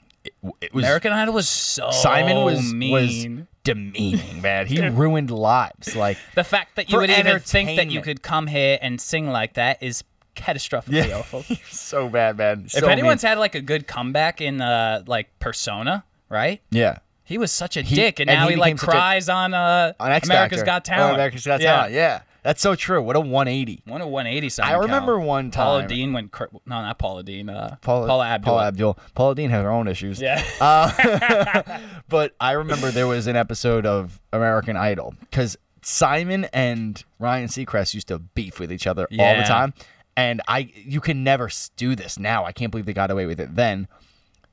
[0.61, 3.47] it was American Idol was so Simon was was mean.
[3.65, 4.67] demeaning, man.
[4.67, 5.95] He ruined lives.
[5.95, 9.29] Like the fact that you would even think that you could come here and sing
[9.29, 11.45] like that is catastrophically yeah, awful.
[11.71, 12.67] so bad, man.
[12.67, 13.31] If anyone's mean.
[13.31, 16.61] had like a good comeback in uh like Persona, right?
[16.71, 16.99] yeah.
[17.27, 19.29] He was such a He- dick, and, and now he he, like such a- cries
[19.29, 20.65] on uh On X America's Factor.
[20.67, 21.11] Got Talent.
[21.11, 21.73] Oh, America's Got yeah.
[21.77, 21.93] Talent.
[21.93, 23.03] Yeah, that's so true.
[23.03, 23.83] What a 180.
[23.85, 25.27] One a 180 Simon I remember Cowell.
[25.27, 27.51] one Paula Deen went cr- no, not Paula Deen.
[27.51, 28.53] Uh, Paula, Paula Abdul.
[28.53, 28.99] Paula Abdul.
[29.15, 30.21] Paula Deen has her own issues.
[30.21, 30.41] Yeah.
[32.09, 37.95] But I remember there was an episode of American Idol because Simon and Ryan Seacrest
[37.95, 39.75] used to beef with each other all the time,
[40.17, 42.45] and I you can never do this now.
[42.45, 43.89] I can't believe they got away with it then.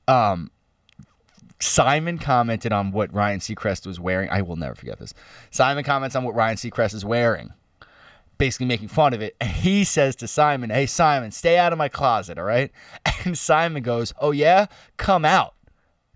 [0.07, 0.49] Um,
[1.63, 4.30] Simon commented on what Ryan Seacrest was wearing.
[4.30, 5.13] I will never forget this.
[5.49, 7.54] Simon comments on what Ryan Seacrest is wearing,
[8.38, 9.36] basically making fun of it.
[9.39, 12.71] And he says to Simon, Hey, Simon, stay out of my closet, all right?
[13.26, 14.65] And Simon goes, Oh, yeah?
[14.97, 15.54] Come out.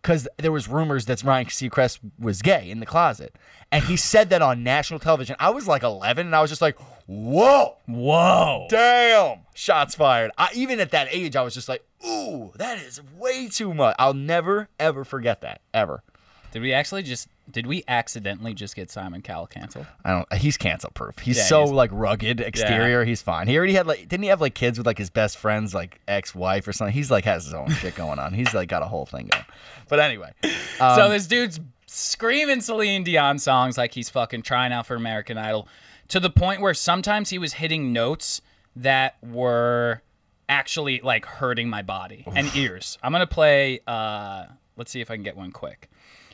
[0.01, 3.35] Because there was rumors that Ryan Seacrest was gay in the closet.
[3.71, 5.35] And he said that on national television.
[5.39, 8.67] I was like 11, and I was just like, Whoa, Whoa.
[8.69, 10.31] damn, shots fired.
[10.37, 13.95] I, even at that age, I was just like, Ooh, that is way too much.
[13.97, 16.03] I'll never, ever forget that, ever.
[16.51, 17.27] Did we actually just?
[17.49, 19.85] Did we accidentally just get Simon Cowell canceled?
[20.03, 20.33] I don't.
[20.33, 21.19] He's cancel proof.
[21.19, 23.03] He's Yeah, so he's- like rugged exterior.
[23.03, 23.47] He's fine.
[23.47, 24.07] He already had like.
[24.07, 26.93] Didn't he have like kids with like his best friend's like ex wife or something?
[26.93, 28.33] He's like has his own shit going on.
[28.33, 29.45] He's like got a whole thing going.
[29.89, 30.33] But anyway,
[30.79, 35.37] um, so this dude's screaming Celine Dion songs like he's fucking trying out for American
[35.37, 35.67] Idol,
[36.09, 38.41] to the point where sometimes he was hitting notes
[38.81, 40.01] that were
[40.49, 42.97] actually like hurting my body and ears.
[43.03, 43.81] I'm gonna play.
[43.87, 45.89] uh Let's see if I can get one quick.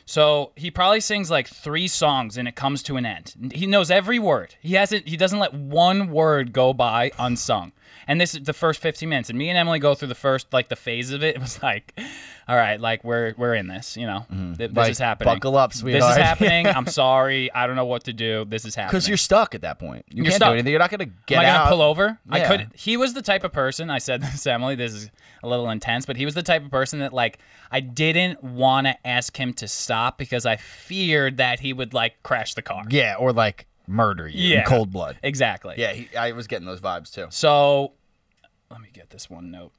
[0.06, 3.52] So he probably sings like three songs and it comes to an end.
[3.54, 4.54] He knows every word.
[4.60, 5.08] He hasn't.
[5.08, 7.72] He doesn't let one word go by unsung.
[8.06, 9.30] And this is the first 15 minutes.
[9.30, 11.34] And me and Emily go through the first like the phase of it.
[11.36, 11.98] It was like,
[12.46, 13.96] all right, like we're we're in this.
[13.96, 14.54] You know, mm-hmm.
[14.54, 15.34] Th- this Like, is happening.
[15.34, 16.66] buckle up, This is happening.
[16.66, 17.52] I'm sorry.
[17.52, 18.44] I don't know what to do.
[18.44, 18.90] This is happening.
[18.90, 20.04] because you're stuck at that point.
[20.08, 20.48] You You're can't stuck.
[20.50, 20.70] do anything.
[20.70, 21.56] You're not gonna get Am I out.
[21.64, 22.18] gonna pull over?
[22.30, 22.70] I could.
[22.74, 23.90] He was the type of person.
[23.90, 24.74] I said this, to Emily.
[24.74, 25.10] This is
[25.42, 27.38] a little intense, but he was the type of person that like
[27.70, 32.22] I didn't want to ask him to stop because I feared that he would like
[32.22, 32.84] crash the car.
[32.90, 34.60] Yeah, or like murder you Yeah.
[34.60, 35.18] in cold blood.
[35.22, 35.74] Exactly.
[35.78, 37.26] Yeah, he, I was getting those vibes too.
[37.30, 37.92] So
[38.70, 39.72] let me get this one note.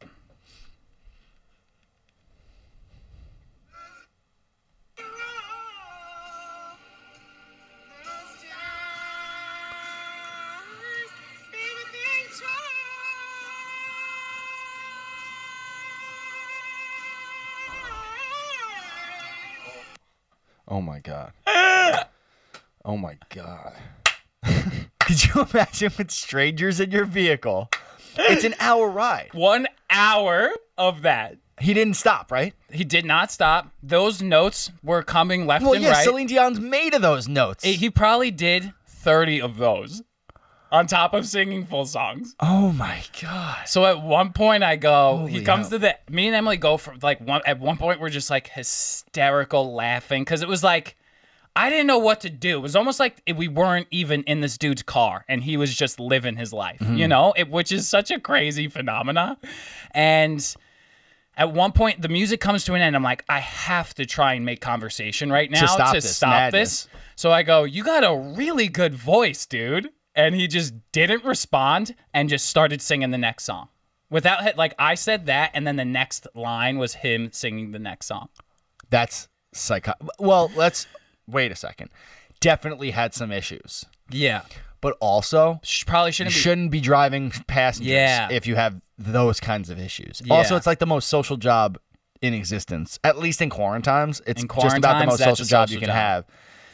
[20.67, 21.31] Oh my god.
[22.85, 23.73] oh my god.
[24.99, 27.69] Could you imagine with strangers in your vehicle?
[28.17, 29.29] It's an hour ride.
[29.33, 31.37] One hour of that.
[31.59, 32.53] He didn't stop, right?
[32.71, 33.71] He did not stop.
[33.81, 36.03] Those notes were coming left Well, and yeah, right.
[36.03, 37.63] Celine Dion's made of those notes.
[37.63, 40.01] He- probably did 30 of those
[40.71, 42.35] on top of singing full songs.
[42.39, 43.67] oh my god.
[43.67, 45.79] So at one point I go, he comes hell.
[45.79, 48.49] to the me and Emily go for like one at one point we're just like
[48.49, 50.97] hysterical laughing because it was like
[51.55, 52.57] I didn't know what to do.
[52.57, 55.99] It was almost like we weren't even in this dude's car and he was just
[55.99, 56.97] living his life, Mm-hmm.
[56.97, 59.37] you know, it, which is such a crazy phenomena.
[59.91, 60.55] And
[61.37, 62.95] at one point the music comes to an end.
[62.95, 66.51] I'm like, I have to try and make conversation right now stop to this stop
[66.51, 66.87] this.
[67.15, 69.89] So I go, you got a really good voice, dude.
[70.13, 73.69] and he just didn't respond and just started singing the next song.
[74.09, 78.05] Without like I said that, and then the next line was him singing the next
[78.07, 78.27] song.
[78.89, 79.93] That's psycho.
[80.19, 80.85] Well, let's
[81.27, 81.89] wait a second.
[82.39, 84.41] Definitely had some issues, Yeah,
[84.81, 86.39] but also Sh- probably you shouldn't be.
[86.39, 88.27] shouldn't be driving passengers Yeah.
[88.29, 90.21] if you have those kinds of issues.
[90.29, 90.57] Also, Yeah.
[90.57, 91.77] it's like the most social job
[92.21, 92.99] in existence.
[93.03, 95.67] At least in quarantines, it's In just about the quarantines, most that's social a job
[95.69, 95.95] social you can job.
[95.95, 96.25] have.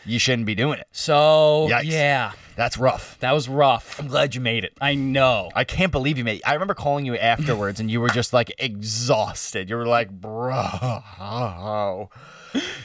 [0.06, 0.88] You shouldn't be doing it.
[0.92, 1.84] So Yikes.
[1.86, 3.20] yeah, That's rough.
[3.20, 4.00] that was rough.
[4.00, 4.74] I'm glad you made it.
[4.82, 5.50] I know.
[5.56, 6.48] I can't believe you made it.
[6.48, 9.70] I remember calling you afterwards and you were just like exhausted.
[9.70, 12.20] You were like, bro,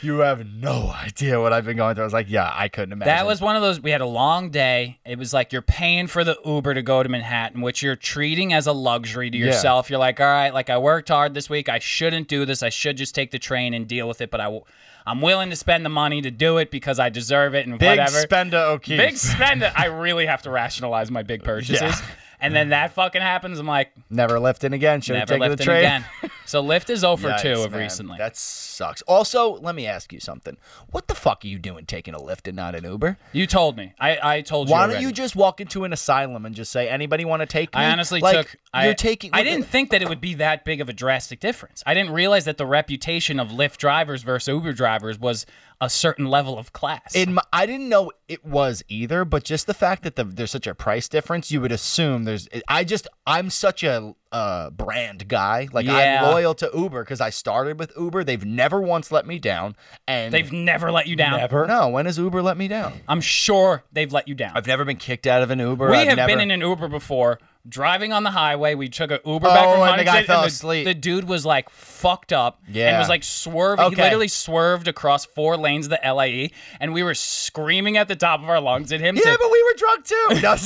[0.03, 2.05] you have no idea what I've been going through.
[2.05, 3.13] I was like, yeah, I couldn't imagine.
[3.15, 3.81] That was one of those.
[3.81, 4.99] We had a long day.
[5.05, 8.53] It was like you're paying for the Uber to go to Manhattan, which you're treating
[8.53, 9.47] as a luxury to Yeah.
[9.47, 9.91] yourself.
[9.91, 11.69] You're like, all right, like I worked hard this week.
[11.69, 12.63] I shouldn't do this.
[12.63, 14.31] I should just take the train and deal with it.
[14.31, 14.61] But I,
[15.07, 17.91] I'm willing to spend the money to do it because I deserve it and big
[17.99, 18.13] whatever.
[18.13, 18.99] Big spender O'Keefe.
[18.99, 19.73] big spender.
[19.77, 21.81] I really have to rationalize my big purchases.
[21.81, 22.07] Yeah.
[22.41, 23.59] And then that fucking happens.
[23.59, 25.01] I'm like, Never lifting again.
[25.01, 25.79] Should have never taken the lifting train.
[25.79, 26.05] again.
[26.47, 27.81] So Lyft is 0 for 2 of man.
[27.81, 28.19] recently.
[28.19, 29.03] That sucks.
[29.03, 30.57] Also, let me ask you something.
[30.93, 33.19] What the fuck are you doing taking a Lyft and not an Uber?
[33.33, 33.95] you told me.
[33.99, 34.73] I, I told you.
[34.73, 35.07] Why don't already.
[35.07, 37.81] you just walk into an asylum and just say, anybody want to take me?
[37.81, 38.57] I honestly like, took.
[38.73, 39.31] I, You're taking.
[39.33, 41.83] I didn't think that it would be that big of a drastic difference.
[41.85, 45.47] I didn't realize that the reputation of Lyft drivers versus Uber drivers was
[45.81, 47.15] a certain level of class.
[47.15, 50.51] In my, I didn't know it was either, but just the fact that the, there's
[50.51, 52.49] such a price difference, you would assume there's.
[52.69, 55.69] I just I'm such a uh, brand guy.
[55.73, 56.23] Like Yeah.
[56.25, 58.25] I'm loyal to Uber because I started with Uber.
[58.25, 61.39] They've never once let me down, and they've never let you down.
[61.39, 61.67] Never.
[61.67, 63.01] No, when has Uber let me down?
[63.09, 64.53] I'm sure they've let you down.
[64.55, 65.91] I've never been kicked out of an Uber.
[65.91, 68.75] we I've have never, been in an Uber before, driving on the highway.
[68.75, 70.85] We took an Uber back Oh, from and the guy Huntington, fell the, asleep.
[70.87, 72.89] The dude was like fucked up yeah.
[72.89, 72.99] and Yeah.
[72.99, 73.91] was like swerving.
[73.91, 78.17] He literally swerved across four lanes of the LIE, and we were screaming at the
[78.17, 79.17] top of our lungs at him.
[79.17, 80.27] Yeah, to, but we were drunk too.
[80.43, 80.57] No,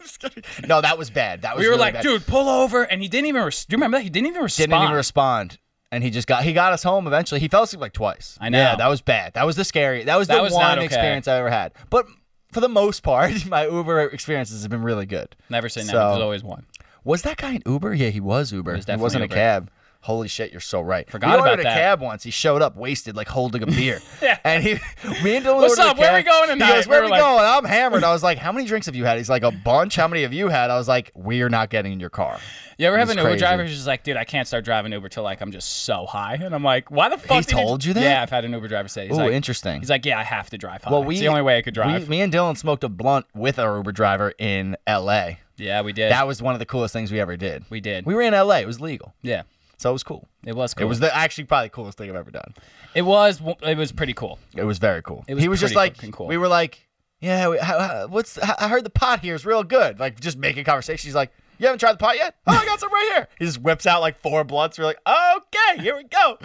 [0.66, 1.42] no, that was bad.
[1.42, 2.02] That was we were really like, bad.
[2.02, 3.42] dude, pull over, and he didn't even.
[3.42, 4.02] Res- do you remember that?
[4.04, 4.70] He didn't even respond.
[4.70, 5.58] didn't even respond.
[5.92, 7.40] And he just got he got us home eventually.
[7.40, 8.38] He fell asleep like twice.
[8.40, 8.58] I know.
[8.58, 9.34] Yeah, that was bad.
[9.34, 10.04] That was the scary.
[10.04, 10.84] That was That the was one okay.
[10.84, 11.72] experience I ever had.
[11.90, 12.06] But
[12.52, 15.34] for the most part, my Uber experiences have been really good.
[15.48, 15.90] Never say never.
[15.92, 16.66] So- There's always one.
[17.02, 17.94] Was that guy an Uber?
[17.94, 18.72] Yeah, he was Uber.
[18.72, 19.34] was he definitely wasn't Uber.
[19.34, 19.70] a cab.
[20.02, 21.08] Holy shit, you're so right.
[21.10, 21.76] Forgot we about ordered that.
[21.76, 22.22] a cab once.
[22.22, 24.00] He showed up wasted, like holding a beer.
[24.22, 24.38] Yeah.
[24.44, 24.74] And he,
[25.22, 25.98] me and Dylan What's ordered a up?
[25.98, 26.72] Where are we going He tonight?
[26.72, 27.44] goes, We where were we like- going?
[27.44, 28.02] I'm hammered.
[28.02, 29.18] I was like, how many drinks have you had?
[29.18, 29.96] He's like, a bunch.
[29.96, 30.70] How many have you had?
[30.70, 32.38] I was like, we're not getting in your car.
[32.78, 35.10] You ever have an Uber driver who's just like, dude, I can't start driving Uber
[35.10, 37.44] till like I'm just so high, and I'm like, why the fuck?
[37.46, 38.00] He- told you that?
[38.02, 39.06] Yeah, I've had an Uber driver say.
[39.06, 39.80] He's Ooh, like, interesting.
[39.80, 40.90] He's like, yeah, I have to drive high.
[40.90, 42.04] Well, we it's the only way I could drive.
[42.04, 45.40] We, me and Dylan smoked a blunt with our Uber driver in L.A.
[45.58, 46.10] yeah, we did.
[46.10, 47.66] That was one of the coolest things we ever did.
[47.68, 48.06] we did.
[48.06, 48.60] We were in L.A.
[48.62, 49.42] It was legal, yeah,
[49.80, 50.28] so it was cool.
[50.44, 50.84] it was cool.
[50.84, 52.54] It was the actually probably the coolest thing I've ever done.
[52.94, 53.40] It was.
[53.62, 54.38] It was pretty cool.
[54.54, 55.24] It was very cool.
[55.26, 56.26] It was he was just like, cool.
[56.26, 56.86] we were like,
[57.20, 58.38] yeah, we, how, how- what's?
[58.38, 59.98] I heard the pot here is real good.
[59.98, 61.08] Like just making conversation.
[61.08, 62.36] He's like, you haven't tried the pot yet?
[62.46, 63.28] Oh, I got some right here.
[63.38, 64.78] He just whips out like four blunts.
[64.78, 66.36] We're like, okay, here we go.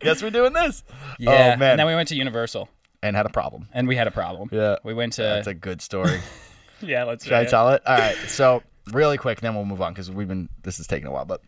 [0.00, 0.84] Guess we're doing this.
[1.18, 1.54] Yeah.
[1.54, 1.72] Oh man.
[1.72, 2.68] And then we went to Universal,
[3.02, 3.68] and had a problem.
[3.72, 4.48] and we had a problem.
[4.52, 4.76] Yeah.
[4.84, 5.22] We went to.
[5.22, 6.20] That's a good story.
[6.80, 7.02] yeah.
[7.04, 7.24] Let's.
[7.24, 7.48] Should I it.
[7.48, 7.82] tell it?
[7.84, 8.16] All right.
[8.28, 10.48] So really quick, then we'll move on because we've been.
[10.62, 11.40] This is taking a while, but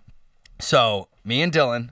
[0.59, 1.91] so me and Dylan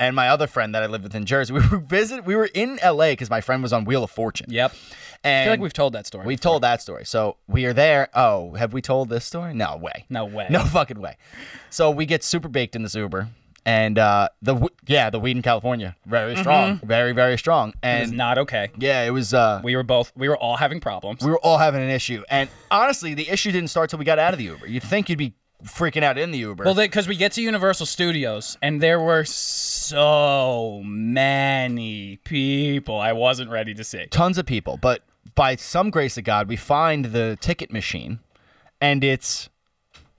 [0.00, 2.24] and my other friend that I lived with in Jersey, we were visit.
[2.24, 3.12] We were in L.A.
[3.12, 4.46] because my friend was on Wheel of Fortune.
[4.50, 4.74] Yep.
[5.22, 6.26] And I feel like we've told that story.
[6.26, 7.06] we've told that story.
[7.06, 8.08] So we are there.
[8.14, 9.54] Oh, have we told this story?
[9.54, 10.04] No way.
[10.10, 10.46] No way.
[10.50, 11.16] No fucking way.
[11.70, 13.28] So we get super baked in this Uber.
[13.66, 17.86] And uh, the yeah the weed in California very strong very very strong Mm-hmm.
[17.86, 18.68] It was and not okay.
[18.78, 20.12] yeah it was uh, We were both.
[20.14, 21.24] We were all having problems.
[21.24, 22.22] we were all having an issue.
[22.28, 24.66] And honestly, the issue didn't start till we got out of the Uber.
[24.66, 25.32] You'd think you'd be
[25.64, 26.64] freaking out in the Uber.
[26.64, 33.50] Well, because we get to Universal Studios and there were so many people I wasn't
[33.50, 34.06] ready to see.
[34.06, 34.76] Tons of people.
[34.76, 35.02] But
[35.34, 38.20] by some grace of God, we find the ticket machine
[38.80, 39.48] and it's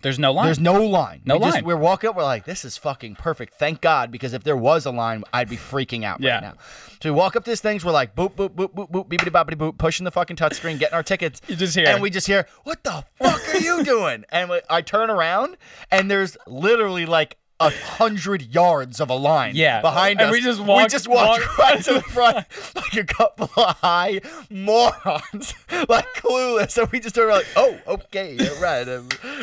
[0.05, 0.45] There's no line.
[0.45, 1.21] there's no line.
[1.25, 1.65] No we just- line.
[1.65, 3.55] we're walking up, we're like, this is fucking perfect.
[3.55, 6.35] Thank God, because if there was a line, I'd be freaking out Yeah.
[6.35, 6.53] right now.
[7.01, 9.31] So we walk up to this things, we're like boop, boop, boop, boop, boop, beepity
[9.31, 11.41] boppity boop, pushing the fucking touchscreen, getting our tickets.
[11.47, 14.25] You just hear- And we just hear, what the fuck are you doing?
[14.29, 15.57] And we, I turn around
[15.89, 19.79] and there's literally like a hundred yards of a line Yeah.
[19.81, 20.33] behind And us.
[20.33, 24.19] we just we just walked walk- right to the front like a couple of high
[24.49, 25.53] morons,
[25.89, 26.77] like clueless.
[26.77, 28.83] And we just started like, oh, okay, you're right.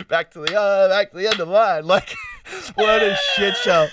[0.09, 1.87] Back to the uh, back to the end of the line.
[1.87, 2.15] Like,
[2.75, 3.89] what a shit show.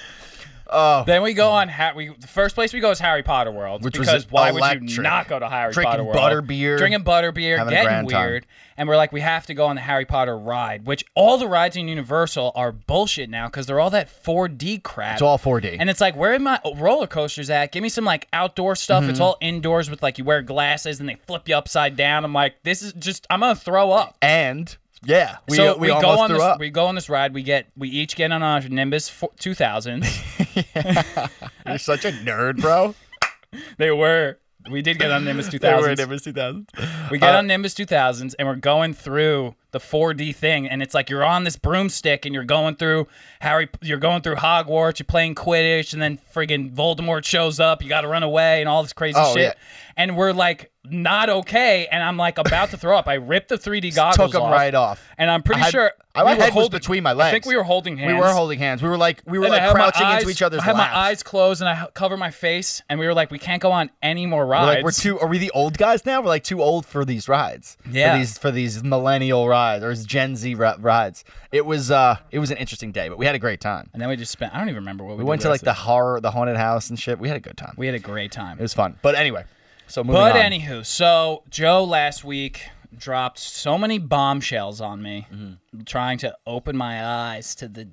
[0.72, 1.68] Oh, Then we go on.
[1.70, 4.52] Ha- we the first place we go is Harry Potter World, Which was because why
[4.52, 5.00] would you electric.
[5.02, 6.18] not go to Harry Drinking Potter World?
[6.18, 8.30] butterbeer, drinking butterbeer, having a getting grand time.
[8.30, 8.46] weird,
[8.78, 10.86] and we're like, we have to go on the Harry Potter ride.
[10.86, 15.14] Which all the rides in Universal are bullshit now because they're all that 4D crap.
[15.14, 15.78] it's all 4D.
[15.80, 17.72] And it's like, where are my roller coasters at?
[17.72, 19.02] Give me some like outdoor stuff.
[19.02, 19.12] Mm-hmm.
[19.12, 22.24] It's all indoors with like you wear glasses and they flip you upside down.
[22.24, 24.18] I'm like, this is just I'm gonna throw up.
[24.22, 26.60] and yeah, we, so we, we, go on this up.
[26.60, 27.34] we go on this ride.
[27.34, 30.04] We get we each get on our Nimbus 2000.
[31.66, 32.96] You're such a nerd, bro.
[33.78, 34.40] they were
[34.70, 35.90] we did get on Nimbus They were 2000s.
[35.92, 36.68] in Nimbus 2000.
[37.12, 40.94] We get Uh, on Nimbus 2000s and we're going through the 4D thing, and it's
[40.96, 43.08] like you're on this broomstick and you're going through
[43.42, 47.90] Harry, you're going through Hogwarts, you're playing Quidditch, and then friggin' Voldemort shows up, you
[47.90, 49.44] got to run away and all this crazy Oh, shit.
[49.44, 49.54] yeah.
[49.96, 53.08] And we're like not okay, and I'm like about to throw up.
[53.08, 55.08] I ripped the 3D goggles Took them off, right off.
[55.18, 57.28] and I'm pretty I sure I- my were head was between my legs.
[57.28, 58.14] I think we were holding hands.
[58.14, 58.82] We were holding hands.
[58.82, 60.94] We were like we were And like crouching eyes- into each other's I had laps.
[60.94, 63.72] my eyes closed and I covered my face, and we were like, we can't go
[63.72, 64.76] on any more We're rides.
[64.78, 65.20] like we're too.
[65.20, 66.22] Are we the old guys now?
[66.22, 67.78] We're like too old for these rides.
[67.90, 68.14] Yeah.
[68.14, 71.24] For these for these millennial rides or Gen Z rides.
[71.52, 73.90] It was uh it was an interesting day, but we had a great time.
[73.94, 74.54] and then we just spent.
[74.54, 76.90] I don't even remember what we, We went to like the horror, the haunted house
[76.90, 77.20] and shit.
[77.20, 77.74] We had a good time.
[77.78, 78.60] We had a great time.
[78.60, 78.98] It was fun.
[79.02, 79.46] But anyway,
[79.88, 80.52] so moving But on.
[80.52, 82.62] anywho, so Joe last week
[82.98, 85.84] dropped so many bombshells on me, Mm-hmm.
[85.86, 87.90] trying to open my eyes to the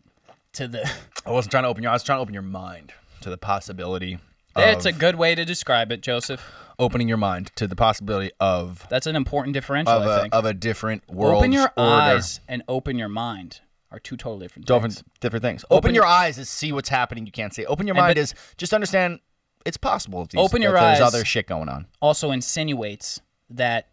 [0.55, 0.91] to the.
[1.27, 1.91] I wasn't trying to open your.
[1.91, 4.19] Eyes I was trying to open your mind to the possibility.
[4.57, 6.41] it's a good way to describe it, Joseph.
[6.79, 9.93] opening your mind to the possibility of That's an important differential.
[9.95, 10.35] of I a, think.
[10.35, 11.39] of a different world.
[11.39, 11.91] open your order.
[11.91, 14.77] eyes and open your mind are two totally different things.
[14.97, 15.65] different different things.
[15.71, 17.27] Open, Open your your- eyes is see what's happening.
[17.27, 17.65] You can't see.
[17.67, 19.21] Open your And mind but- is just understand
[19.67, 20.25] it's possible.
[20.27, 20.99] These, Open your eyes.
[20.99, 21.87] There's other shit going on.
[22.01, 23.21] Also insinuates
[23.51, 23.89] that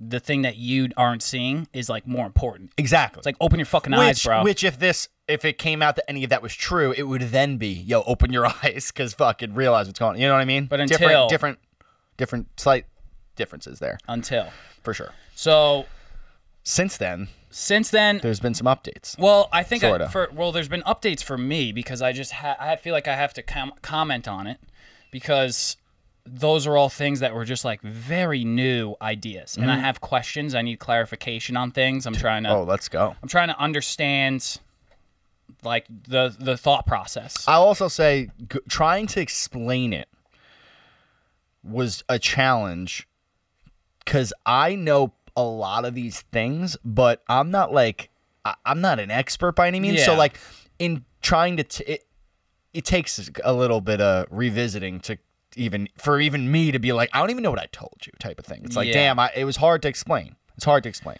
[0.00, 2.72] the thing that you aren't seeing is like more important.
[2.78, 3.18] Exactly.
[3.20, 4.42] It's like open your fucking which, eyes, bro.
[4.44, 7.22] which if this if it came out that any of that was true, it would
[7.22, 10.14] then be yo open your eyes because fucking realize what's going.
[10.16, 10.20] on.
[10.20, 10.66] You know what I mean?
[10.66, 11.58] But different until- different
[12.16, 12.86] different slight
[13.36, 14.48] differences there Until
[14.82, 15.12] for sure.
[15.34, 15.86] so
[16.64, 19.16] Since then, since then, there's been some updates.
[19.18, 22.56] Well, I think I, for well, there's been updates for me because I just ha-
[22.60, 24.58] I feel like I have to com- comment on it
[25.10, 25.76] because
[26.32, 29.84] those are all things that were just like very new ideas, and I Mm-hmm.
[29.84, 30.54] have questions.
[30.54, 32.06] I need clarification on things.
[32.06, 33.16] I'm trying to Oh, let's go.
[33.22, 34.58] I'm trying to understand
[35.64, 37.44] like the the thought process.
[37.48, 40.08] I'll also say g- trying to explain it
[41.64, 43.08] was a challenge
[44.04, 48.10] because I know a lot of these things, but I'm not like
[48.44, 50.04] I- I'm not an expert by any means.
[50.04, 50.38] So like
[50.78, 52.04] in trying to t- it,
[52.72, 55.18] it takes a little bit of revisiting to
[55.58, 58.12] even for even me to be like I don't even know what I told you
[58.18, 58.62] type of thing.
[58.64, 58.94] It's like Yeah.
[58.94, 60.36] damn, I, it was hard to explain.
[60.56, 61.18] It's hard to explain.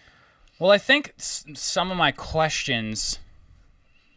[0.58, 3.18] well, I think s- some of my questions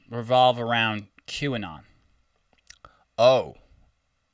[0.10, 1.82] revolve around QAnon.
[3.18, 3.56] Oh,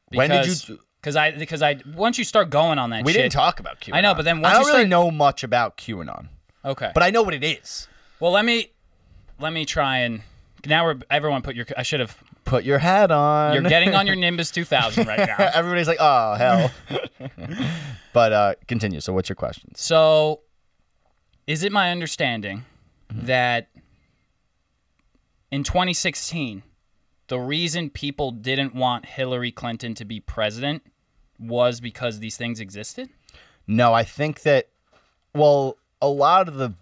[0.10, 0.80] when did you?
[1.02, 3.80] Because I because I once you start going on that We shit, didn't talk about
[3.82, 3.94] QAnon.
[3.96, 6.28] I know, but then I don't you really start- know much about QAnon,
[6.66, 6.92] Okay.
[6.94, 7.88] but I know what it is.
[8.20, 8.72] Well, let me
[9.40, 10.22] let me try and
[10.66, 13.54] now we're everyone put your I should have Put your hat on.
[13.54, 15.36] you're getting on your Nimbus 2000 right now.
[15.54, 16.72] Everybody's like, oh hell.
[18.14, 19.02] but uh continue.
[19.02, 19.76] So what's your question?
[19.76, 20.40] So,
[21.46, 22.64] is it my understanding
[23.10, 23.68] that
[25.52, 26.64] in 2016
[27.28, 30.84] the reason people didn't want Hillary Clinton to be president
[31.38, 33.10] was because these things existed?
[33.68, 34.70] No, I think that
[35.34, 36.74] well, a lot of the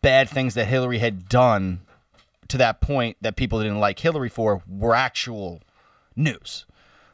[0.00, 1.82] bad things that Hillary had done
[2.48, 5.62] to that point that people didn't like Hillary for were actual
[6.16, 6.66] news.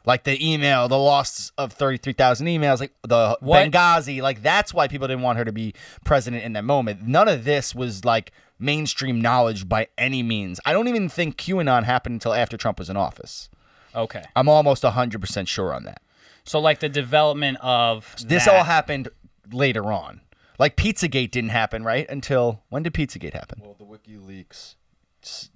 [0.03, 4.87] Like the email, the loss of 33,000 emails, like the What- Benghazi, like that's why
[4.87, 5.73] people didn't want her to be
[6.03, 7.03] president in that moment.
[7.03, 10.59] None of this was like mainstream knowledge by any means.
[10.65, 13.49] I don't even think QAnon happened until after Trump was in office.
[13.95, 14.23] Okay.
[14.35, 16.01] I'm almost 100% sure on that.
[16.45, 19.09] So like the development of This that- all happened
[19.51, 20.21] later on.
[20.57, 22.07] Like Pizzagate didn't happen, right?
[22.09, 23.61] Until when did Pizzagate happen?
[23.63, 24.75] Well, the WikiLeaks, s-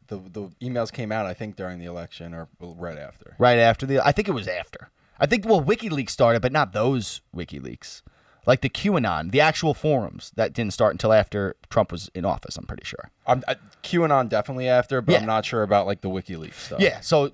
[0.07, 3.35] the the emails came out, I think, during the election or right after.
[3.39, 4.89] Right after the I think it was after.
[5.19, 8.01] I think well WikiLeaks started, but not those WikiLeaks.
[8.47, 12.57] Like the QAnon, the actual forums that didn't start until after Trump was in office,
[12.57, 13.09] I'm pretty sure.
[13.25, 15.19] I'm I, QAnon definitely after, but Yeah.
[15.19, 16.79] I'm not sure about like the WikiLeaks stuff.
[16.79, 17.31] Yeah, so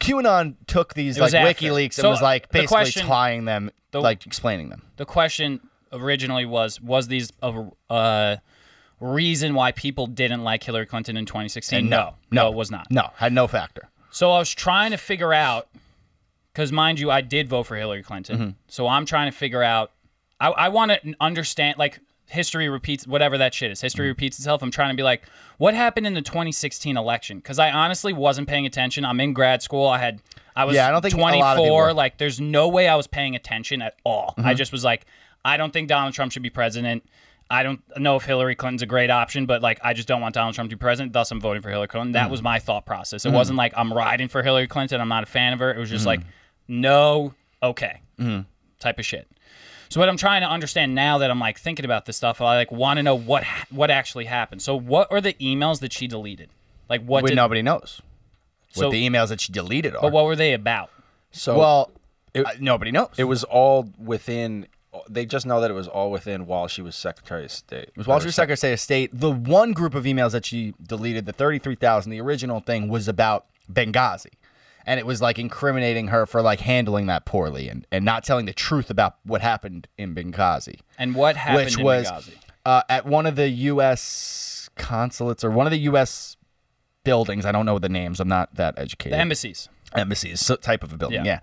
[0.00, 1.64] QAnon took these It like after.
[1.66, 4.82] WikiLeaks So, and was like the basically question- tying them the- like explaining them.
[4.96, 5.60] the question
[5.92, 8.36] originally was was these a uh,
[9.00, 11.78] reason why people didn't like Hillary Clinton in 2016?
[11.78, 12.90] And no, no, it was not.
[12.90, 13.88] No, had no factor.
[14.10, 15.68] So I was trying to figure out,
[16.52, 18.38] because mind you, I did vote for Hillary Clinton.
[18.38, 18.50] Mm-hmm.
[18.68, 19.92] So I'm trying to figure out.
[20.40, 21.78] I, I want to understand.
[21.78, 23.80] Like history repeats whatever that shit is.
[23.80, 24.62] History repeats itself.
[24.62, 25.22] I'm trying to be like,
[25.58, 27.38] what happened in the 2016 election?
[27.38, 29.04] Because I honestly wasn't paying attention.
[29.04, 29.86] I'm in grad school.
[29.86, 30.20] I had
[30.54, 31.86] I was Yeah, I don't think a lot of 24.
[31.86, 31.96] people.
[31.96, 34.34] Like, there's no way I was paying attention at all.
[34.38, 35.06] I just was like,
[35.44, 37.04] I don't think Donald Trump should be president.
[37.48, 40.34] I don't know if Hillary Clinton's a great option, but like I just don't want
[40.34, 41.12] Donald Trump to be president.
[41.12, 42.12] Thus, I'm voting for Hillary Clinton.
[42.12, 42.32] That hmm.
[42.32, 43.24] was my thought process.
[43.24, 43.36] It hmm.
[43.36, 45.00] wasn't like I'm riding for Hillary Clinton.
[45.00, 45.72] I'm not a fan of her.
[45.72, 46.08] It was just hmm.
[46.08, 46.20] like,
[46.66, 48.00] no, okay,
[48.80, 49.28] type of shit.
[49.88, 52.56] So what I'm trying to understand now that I'm like thinking about this stuff, I
[52.56, 54.62] like want to know what what actually happened.
[54.62, 56.50] So what are the emails that she deleted?
[56.88, 57.36] Like what Well, did?
[57.36, 58.02] nobody knows
[58.70, 60.02] So- what the emails that she deleted are.
[60.02, 60.90] but what were they about?
[61.30, 61.90] So well,
[62.34, 63.10] It- uh, nobody knows.
[63.16, 64.66] it was all within.
[65.08, 67.88] They just know that it was all within while she was Secretary of State.
[67.88, 69.10] It was Wall Street Secretary of State.
[69.12, 73.46] The one group of emails that she deleted, the 33,000, the original thing was about
[73.72, 74.32] Benghazi.
[74.84, 78.46] And it was like incriminating her for like handling that poorly and, and not telling
[78.46, 80.78] the truth about what happened in Benghazi.
[80.98, 82.34] And what happened which in was Benghazi?
[82.64, 84.70] uh, at one of the U.S.
[84.76, 86.36] consulates or one of the U.S.
[87.02, 87.44] buildings.
[87.44, 88.20] I don't know the names.
[88.20, 89.14] I'm not that educated.
[89.14, 89.68] The embassies.
[89.94, 91.24] embassies, so type of a building.
[91.24, 91.40] Yeah.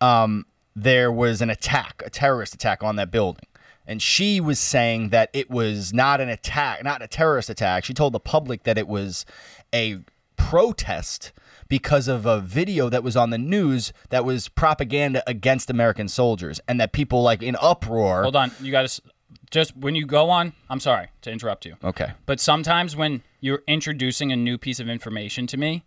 [0.00, 0.22] Yeah.
[0.22, 0.46] Um,
[0.76, 3.46] there was an attack, a terrorist attack on that building.
[3.86, 7.84] And she was saying that it was not an attack, not a terrorist attack.
[7.84, 9.26] She told the public that it was
[9.74, 9.98] a
[10.36, 11.32] protest
[11.68, 16.60] because of a video that was on the news that was propaganda against American soldiers
[16.66, 18.22] and that people like in uproar.
[18.22, 19.02] Hold on, you got to
[19.50, 20.52] just when you go on.
[20.68, 22.12] I'm sorry to interrupt you, Okay.
[22.26, 25.84] but sometimes when you're introducing a new piece of information to me,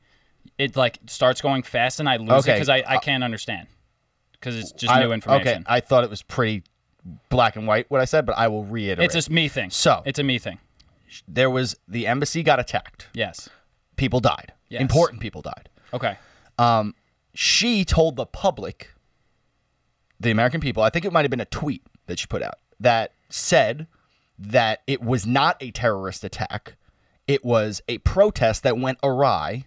[0.57, 3.67] it like starts going fast and I lose it because I, I uh, can't understand
[4.39, 5.47] because it's just I- new information.
[5.47, 5.63] Okay.
[5.65, 6.63] I thought it was pretty
[7.29, 9.13] black and white what I said, but I will reiterate.
[9.15, 9.69] it's a me thing.
[9.69, 10.59] So- it's a me thing.
[11.27, 13.07] there was the embassy got attacked.
[13.13, 13.49] Yes.
[13.95, 14.53] People died.
[14.69, 14.81] Yes.
[14.81, 15.69] Important people died.
[15.93, 16.17] Okay.
[16.57, 16.93] Um,
[17.33, 18.89] she told the public,
[20.19, 22.55] the American people, I think it might have been a tweet that she put out
[22.79, 23.87] that said
[24.37, 26.75] that it was not a terrorist attack.
[27.27, 29.65] It was a protest that went awry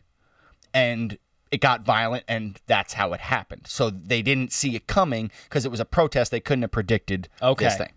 [0.74, 1.18] and
[1.50, 3.62] it got violent and that's how it happened.
[3.66, 7.28] So they didn't see it coming because it was a protest they couldn't have predicted
[7.42, 7.64] Okay.
[7.64, 7.92] this thing.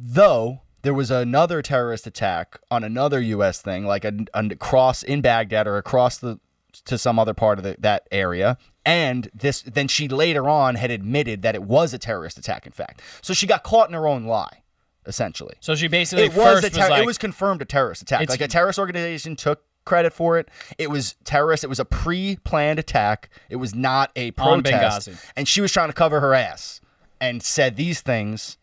[0.00, 3.60] Though there was another terrorist attack on another U.S.
[3.60, 6.38] thing, like a, a cross in Baghdad or across the
[6.84, 8.56] to some other part of the, that area.
[8.86, 12.64] And this, then she later on had admitted that it was a terrorist attack.
[12.64, 14.62] In fact, so she got caught in her own lie,
[15.04, 15.54] essentially.
[15.60, 18.28] So she basically it was ter- was like, it was confirmed a terrorist attack.
[18.28, 20.48] Like a terrorist organization took credit for it.
[20.78, 21.64] It was terrorist.
[21.64, 23.28] It was a pre-planned attack.
[23.48, 25.08] It was not a protest.
[25.34, 26.80] And she was trying to cover her ass
[27.20, 28.56] and said these things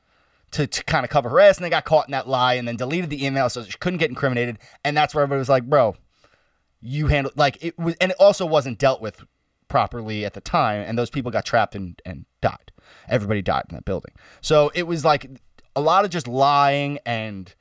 [0.51, 2.65] to, to kind of cover her ass, and they got caught in that lie, and
[2.65, 4.57] then deleted the email so she couldn't get incriminated.
[4.85, 5.97] And that's where everybody was like, "Bro,
[6.79, 9.25] you handled like it was," and it also wasn't dealt with
[9.67, 12.71] properly at the time, and those people got trapped and and died.
[13.09, 14.13] Everybody died in that building.
[14.39, 15.29] So it was like
[15.75, 17.53] a lot of just lying, and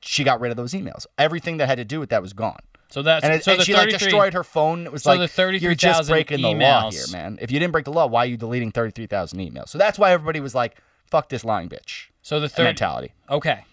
[0.00, 1.04] she got rid of those emails.
[1.18, 2.60] Everything that had to do with that was gone.
[2.90, 4.84] So that's And, it, so and the she like 33 destroyed her phone.
[4.86, 5.22] It was so like the
[5.58, 7.38] you're just 33,000 breaking the law here, man.
[7.40, 9.68] If you didn't break the law, why are you deleting thirty three thousand emails?
[9.68, 10.76] So that's why everybody was like,
[11.06, 13.12] "Fuck this lying bitch." So the 30, mentality.
[13.30, 13.64] Okay.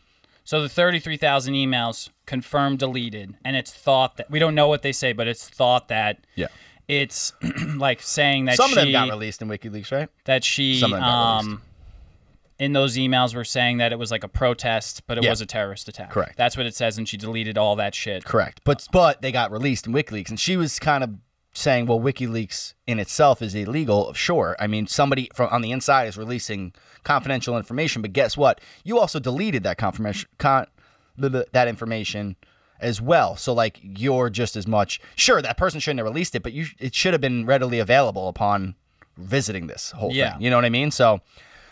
[0.46, 4.94] So the 33,000 emails confirmed deleted and it's thought that we don't know what they
[4.94, 6.48] say but it's thought that Yeah.
[6.88, 7.34] it's
[7.76, 10.08] like saying that Some she of them got released in WikiLeaks, right?
[10.24, 11.62] that she Some of them got um
[12.60, 15.30] in those emails were saying that it was like a protest but it Yeah.
[15.30, 16.10] was a terrorist attack.
[16.10, 16.36] Correct.
[16.38, 18.24] That's what it says and she deleted all that shit.
[18.26, 18.62] Correct.
[18.64, 21.12] But but they got released in WikiLeaks, and she was kind of
[21.54, 24.10] saying, well, WikiLeaks in itself is illegal.
[24.10, 24.56] Of sure.
[24.60, 28.62] I mean, somebody from on the inside is releasing confidential information, but guess what?
[28.84, 30.68] You also deleted that confirmation con,
[31.18, 32.36] that information
[32.80, 33.36] as well.
[33.36, 36.68] So like you're just as much sure that person shouldn't have released it, but you
[36.80, 38.76] it should have been readily available upon
[39.18, 40.34] visiting this whole Yeah.
[40.34, 40.44] thing.
[40.44, 40.92] You know what I mean?
[40.92, 41.22] So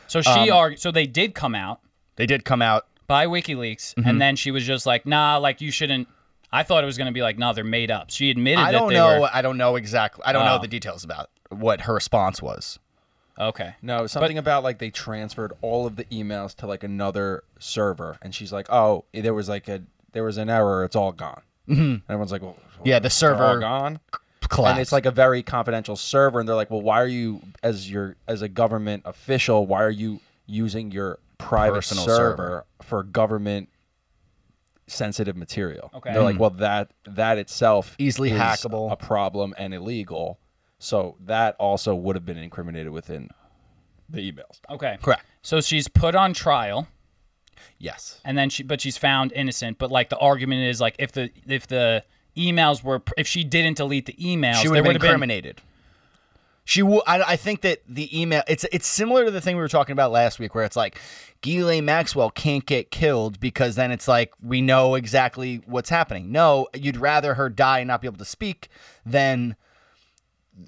[0.07, 1.79] So she Um, argued so they did come out
[2.15, 2.85] they did come out.
[3.07, 4.09] by WikiLeaks Mm-hmm.
[4.09, 6.07] and then she was just like, "Nah, like you shouldn't
[6.51, 8.71] I thought it was going to be like, "No, they're made up." She admitted I
[8.71, 9.21] that don't they know.
[9.21, 10.23] were I don't know exactly.
[10.25, 10.61] I don't know Oh.
[10.61, 12.79] the details about what her response was.
[13.37, 13.75] Okay.
[13.81, 18.33] No, something about like they transferred all of the emails to like another server, and
[18.33, 19.81] she's like, "Oh, there was like a
[20.13, 20.85] there was an error.
[20.85, 21.81] It's all gone." Mm-hmm.
[21.81, 23.99] And everyone's like, well, Yeah, the they're all server gone."
[24.49, 24.71] Collapsed.
[24.71, 27.89] And it's like a very confidential server, and they're like, "Well, why are you, as
[27.89, 32.65] your as a government official, why are you using your private Personal server, server.
[32.81, 33.69] for government
[34.87, 36.13] sensitive material?" Okay.
[36.13, 36.41] They're like, hmm.
[36.41, 38.91] "Well, that that itself Easily is hackable.
[38.91, 40.39] a problem and illegal."
[40.77, 43.29] So that also would have been incriminated within
[44.09, 44.59] the emails.
[44.69, 44.97] Okay.
[45.01, 45.25] Correct.
[45.41, 46.87] So she's put on trial.
[47.79, 48.19] yes.
[48.25, 51.31] and then she but she's found innocent but like the argument is like if the
[51.47, 52.03] if the
[52.37, 55.55] emails were if she didn't delete the emails She would have been would have been.
[56.67, 57.03] She will.
[57.05, 58.41] I, I think that the email.
[58.47, 60.99] It's it's similar to the thing we were talking about last week, where it's like
[61.41, 66.31] Ghislaine Maxwell can't get killed because then it's like we know exactly what's happening.
[66.31, 68.69] No, you'd rather her die and not be able to speak
[69.05, 69.55] than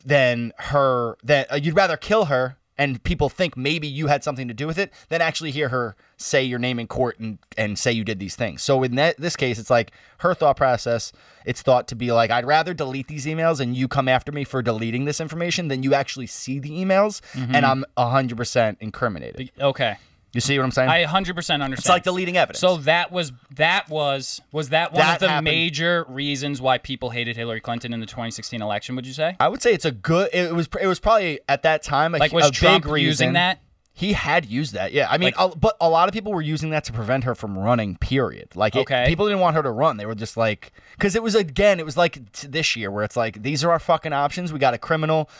[0.06, 4.48] than her that uh, you'd rather kill her and people think maybe you had something
[4.48, 7.78] to do with it than actually hear her say your name in court and, and
[7.78, 8.62] say you did these things.
[8.62, 11.12] So in that, this case, it's like her thought process.
[11.46, 14.44] It's thought to be like, I'd rather delete these emails and you come after me
[14.44, 17.56] for deleting this information than you actually see the emails mm-hmm.
[17.56, 19.52] and I'm 100% incriminated.
[19.60, 19.98] Okay.
[20.34, 20.90] You see what I'm saying?
[20.90, 21.74] I 100% understand.
[21.74, 22.60] it's like the leading evidence.
[22.60, 26.78] So that was that was was that one That of the happened- major reasons why
[26.78, 28.96] people hated Hillary Clinton in the 2016 election?
[28.96, 29.36] Would you say?
[29.40, 30.30] I would say it's a good.
[30.34, 30.68] It was.
[30.80, 33.08] It was probably at that time a, Like was a Trump big reason.
[33.08, 33.62] using that?
[33.94, 35.08] He had used that, yeah.
[35.10, 37.34] I mean, Like- a- but a lot of people were using that to prevent her
[37.34, 37.96] from running.
[37.96, 38.50] Period.
[38.56, 39.06] Like, it, Okay.
[39.08, 39.98] people didn't want her to run.
[39.98, 43.04] They were just like, because it was again, it was like t- this year where
[43.04, 44.54] it's like these are our fucking options.
[44.54, 45.32] We got a criminal,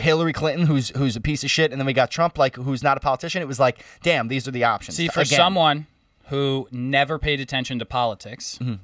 [0.00, 2.82] Hillary Clinton, who's who's a piece of shit, and then we got Trump, like who's
[2.82, 3.42] not a politician.
[3.42, 4.96] It was like, damn, these are the options.
[4.96, 5.86] See, for Again, someone
[6.28, 8.74] who never paid attention to politics, Mm-hmm.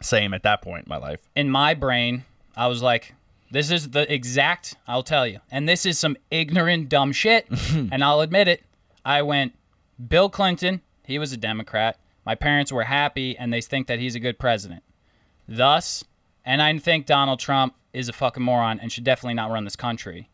[0.00, 1.20] same at that point in my life.
[1.34, 2.24] in my brain,
[2.56, 3.14] I was like,
[3.50, 5.40] this is the exact, I'll tell you.
[5.50, 7.46] And this is some ignorant, dumb shit.
[7.72, 8.62] and I'll admit it.
[9.04, 9.54] I went,
[10.08, 11.98] Bill Clinton, he was a Democrat.
[12.26, 14.82] My parents were happy and they think that he's a good president.
[15.48, 16.04] Thus,
[16.44, 19.76] and I think Donald Trump is a fucking moron and should definitely not run this
[19.76, 20.28] country.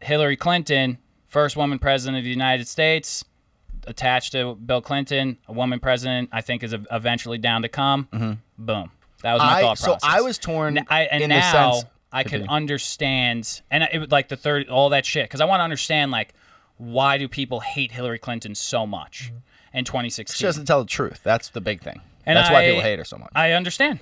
[0.00, 3.24] Hillary Clinton, first woman president of the United States,
[3.86, 8.08] attached to Bill Clinton, a woman president, I think is eventually down to come.
[8.58, 8.90] Boom.
[9.22, 9.56] That was my Mm-hmm.
[9.56, 9.98] I thought so.
[10.02, 11.84] I was torn N- I, and in now sense.
[12.12, 12.50] I could Continue.
[12.50, 16.10] understand, and it would like the third, all that shit, because I want to understand
[16.10, 16.34] like
[16.76, 19.32] why do people hate Hillary Clinton so much
[19.74, 20.36] in 2016?
[20.36, 21.20] She doesn't tell the truth.
[21.24, 22.00] That's the big thing.
[22.24, 23.30] And That's why people hate her so much.
[23.34, 23.98] I understand.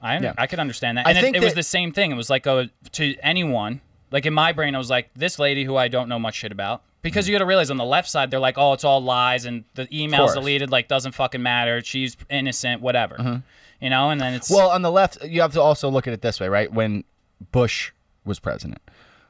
[0.00, 0.32] I Yeah.
[0.38, 1.06] I could understand that.
[1.06, 2.10] I And think it, it was the same thing.
[2.10, 3.80] It was like a, to anyone.
[4.14, 6.52] Like in my brain, I was like, this lady who I don't know much shit
[6.52, 6.84] about.
[7.02, 7.30] Because mm.
[7.30, 9.64] you got to realize on the left side, they're like, oh, it's all lies and
[9.74, 10.34] the email's course.
[10.34, 10.70] deleted.
[10.70, 11.82] Like doesn't fucking matter.
[11.82, 12.80] She's innocent.
[12.80, 13.16] Whatever.
[13.16, 13.36] Mm-hmm.
[13.80, 14.10] You know.
[14.10, 16.38] And then it's Well, on the left, you have to also look at it this
[16.38, 16.72] way, right?
[16.72, 17.02] When
[17.50, 17.90] Bush
[18.24, 18.80] was president,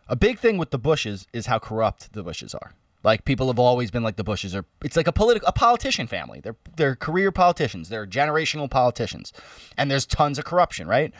[0.06, 2.74] a big thing with the Bushes is how corrupt the Bushes are.
[3.02, 4.66] Like people have always been like the Bushes are.
[4.84, 6.40] It's like a political, a politician family.
[6.40, 7.88] They're they're career politicians.
[7.88, 9.32] They're generational politicians,
[9.78, 11.14] and there's tons of corruption, right?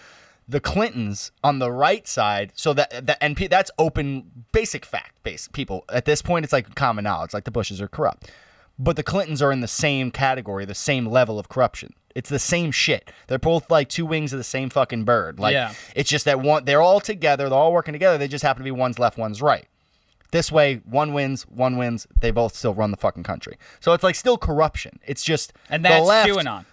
[0.47, 5.49] The Clintons on the right side, so that, that and that's open, basic fact, base
[5.53, 5.85] people.
[5.89, 7.33] At this point, it's like common knowledge.
[7.33, 8.31] Like the Bushes are corrupt.
[8.79, 11.95] But the Clintons are in the same category, the same level of corruption.
[12.15, 13.11] It's the same shit.
[13.27, 15.39] They're both like two wings of the same fucking bird.
[15.41, 15.75] Like Yeah.
[15.97, 18.19] it's just that one they're all together, they're all working together.
[18.19, 19.67] They just happen to be one's left, one's right.
[20.31, 22.07] This way, one wins, one wins.
[22.21, 23.57] They both still run the fucking country.
[23.81, 24.99] So it's like still corruption.
[25.07, 26.65] It's just and the that's left, QAnon.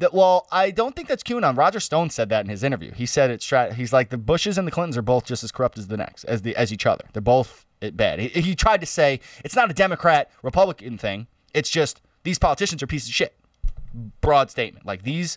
[0.00, 1.56] That, well, I don't think that's QAnon.
[1.56, 2.92] Roger Stone said that in his interview.
[2.92, 5.50] He said it's strat- he's like the Bushes and the Clintons are both just as
[5.50, 7.04] corrupt as the next as the as each other.
[7.12, 8.20] They're both bad.
[8.20, 11.26] He, he tried to say it's not a Democrat Republican thing.
[11.52, 13.34] It's just these politicians are pieces of shit.
[14.20, 14.86] Broad statement.
[14.86, 15.36] Like these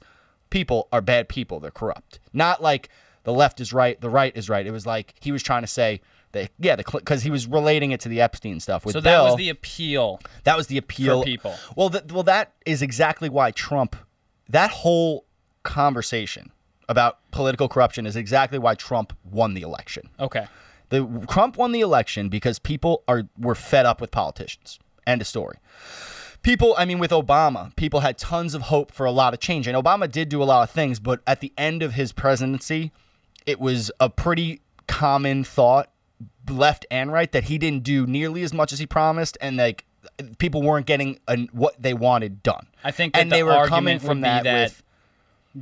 [0.52, 1.60] people are bad people.
[1.60, 2.20] They're corrupt.
[2.34, 2.90] Not like
[3.24, 4.66] the left is right, the right is right.
[4.68, 6.02] It was like he was trying to say
[6.34, 9.10] that yeah, the because he was relating it to the Epstein stuff with So that
[9.12, 9.26] Bill.
[9.26, 10.20] was the appeal.
[10.44, 11.56] That was the appeal For people.
[11.76, 13.96] Well, th- well, that is exactly why Trump.
[14.52, 15.26] That whole
[15.64, 16.52] conversation
[16.90, 20.10] about political corruption is exactly why Trump won the election.
[20.20, 20.48] Okay.
[20.90, 24.78] The Trump won the election because people are were fed up with politicians.
[25.08, 25.58] End of story.
[26.44, 29.68] People, I mean, with Obama, people had tons of hope for a lot of change,
[29.68, 31.00] and Obama did do a lot of things.
[31.00, 32.92] But at the end of his presidency,
[33.46, 35.92] it was a pretty common thought,
[36.50, 39.86] left and right, that he didn't do nearly as much as he promised, and like
[40.38, 42.68] people weren't getting an, what they wanted done.
[42.84, 44.84] I think that and the they were argument coming from that, that with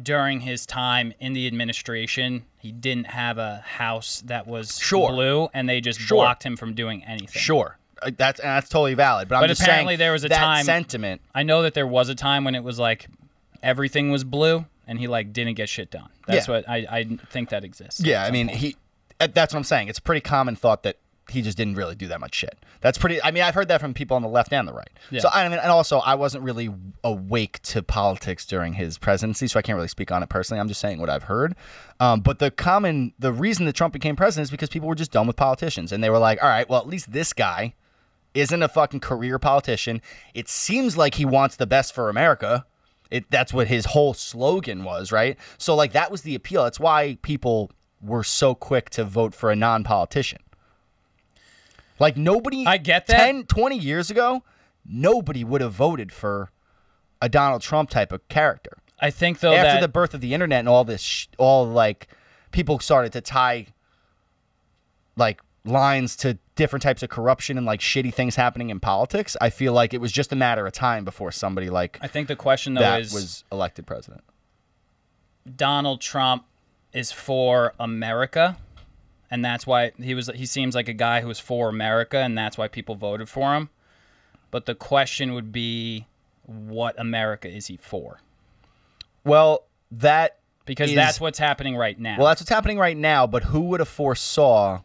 [0.03, 5.09] during his time in the administration, he didn't have a house that was Sure.
[5.11, 6.17] blue, and they just Sure.
[6.23, 7.41] blocked him from doing anything.
[7.41, 7.77] sure.
[8.01, 10.29] Uh, That's and that's totally valid, but I'm But just apparently saying there was a
[10.29, 11.21] that time- sentiment.
[11.35, 13.07] I know that there was a time when it was like
[13.61, 16.07] everything was blue, and he like didn't get shit done.
[16.27, 16.53] That's Yeah.
[16.55, 17.99] what I, I think that exists.
[17.99, 18.59] Yeah, I mean, point.
[18.59, 18.75] he.
[19.19, 19.89] uh, That's what I'm saying.
[19.89, 20.95] It's a pretty common thought that
[21.29, 22.57] he just didn't really do that much shit.
[22.81, 23.21] That's pretty.
[23.21, 24.89] I mean, I've heard that from people on the left and the right.
[25.11, 25.21] Yeah.
[25.21, 26.69] So I mean, and also I wasn't really
[27.03, 30.59] awake to politics during his presidency, so I can't really speak on it personally.
[30.59, 31.55] I'm just saying what I've heard.
[31.99, 35.11] Um, but the common, the reason that Trump became president is because people were just
[35.11, 37.73] done with politicians, and they were like, all right, well, at least this guy
[38.33, 40.01] isn't a fucking career politician.
[40.33, 42.65] It seems like he wants the best for America.
[43.11, 45.37] It that's what his whole slogan was, right?
[45.57, 46.63] So like that was the appeal.
[46.63, 47.71] That's why people
[48.01, 50.39] were so quick to vote for a non-politician.
[51.99, 53.17] Like nobody I get that.
[53.17, 54.43] 10 20 years ago,
[54.85, 56.51] nobody would have voted for
[57.21, 58.77] a Donald Trump type of character.
[58.99, 61.65] I think though After that the birth of the internet and all this sh- all
[61.65, 62.07] like
[62.51, 63.67] people started to tie
[65.15, 69.49] like lines to different types of corruption and like shitty things happening in politics, I
[69.49, 72.35] feel like it was just a matter of time before somebody like I think the
[72.35, 74.23] question though that is was elected president.
[75.55, 76.45] Donald Trump
[76.93, 78.57] is for America,
[79.31, 80.29] and that's why he was.
[80.35, 83.55] He seems like a guy who is for America, and that's why people voted for
[83.55, 83.69] him.
[84.51, 86.07] But the question would be,
[86.45, 88.21] what America is he for?
[89.23, 92.17] Well, that Because is- that's what's happening right now.
[92.17, 93.27] Well, that's what's happening right now.
[93.27, 94.81] But who would have foresaw?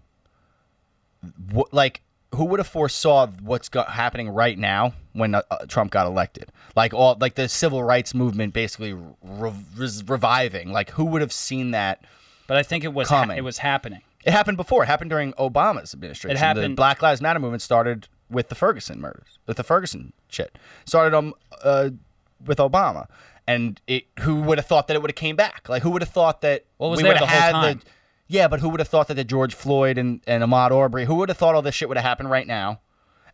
[1.50, 2.02] What like
[2.34, 6.50] who would have foresaw what's go- happening right now when uh, uh, Trump got elected?
[6.76, 10.72] Like all like the civil rights movement basically re- re- reviving.
[10.72, 12.04] Like who would have seen that?
[12.46, 14.02] but I think it was ha- it was happening.
[14.24, 14.82] It happened before.
[14.82, 16.36] It happened during Obama's administration.
[16.36, 16.72] It happened.
[16.72, 20.58] The Black Lives Matter movement started with the Ferguson murders, with the Ferguson shit.
[20.86, 21.90] Started um uh,
[22.44, 23.06] with Obama,
[23.46, 24.04] and it.
[24.20, 25.68] Who would have thought that it would have came back?
[25.68, 27.78] Like who would have thought that Well, we would have had time.
[27.78, 27.84] the.
[28.26, 31.04] Yeah, but who would have thought that the George Floyd and and Ahmaud Arbery?
[31.04, 32.80] Who would have thought all this shit would have happened right now?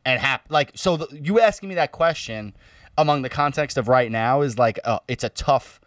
[0.05, 2.57] And hap- like so, the, you asking me that question
[2.99, 5.80] among the context of right now is like uh, it's a tough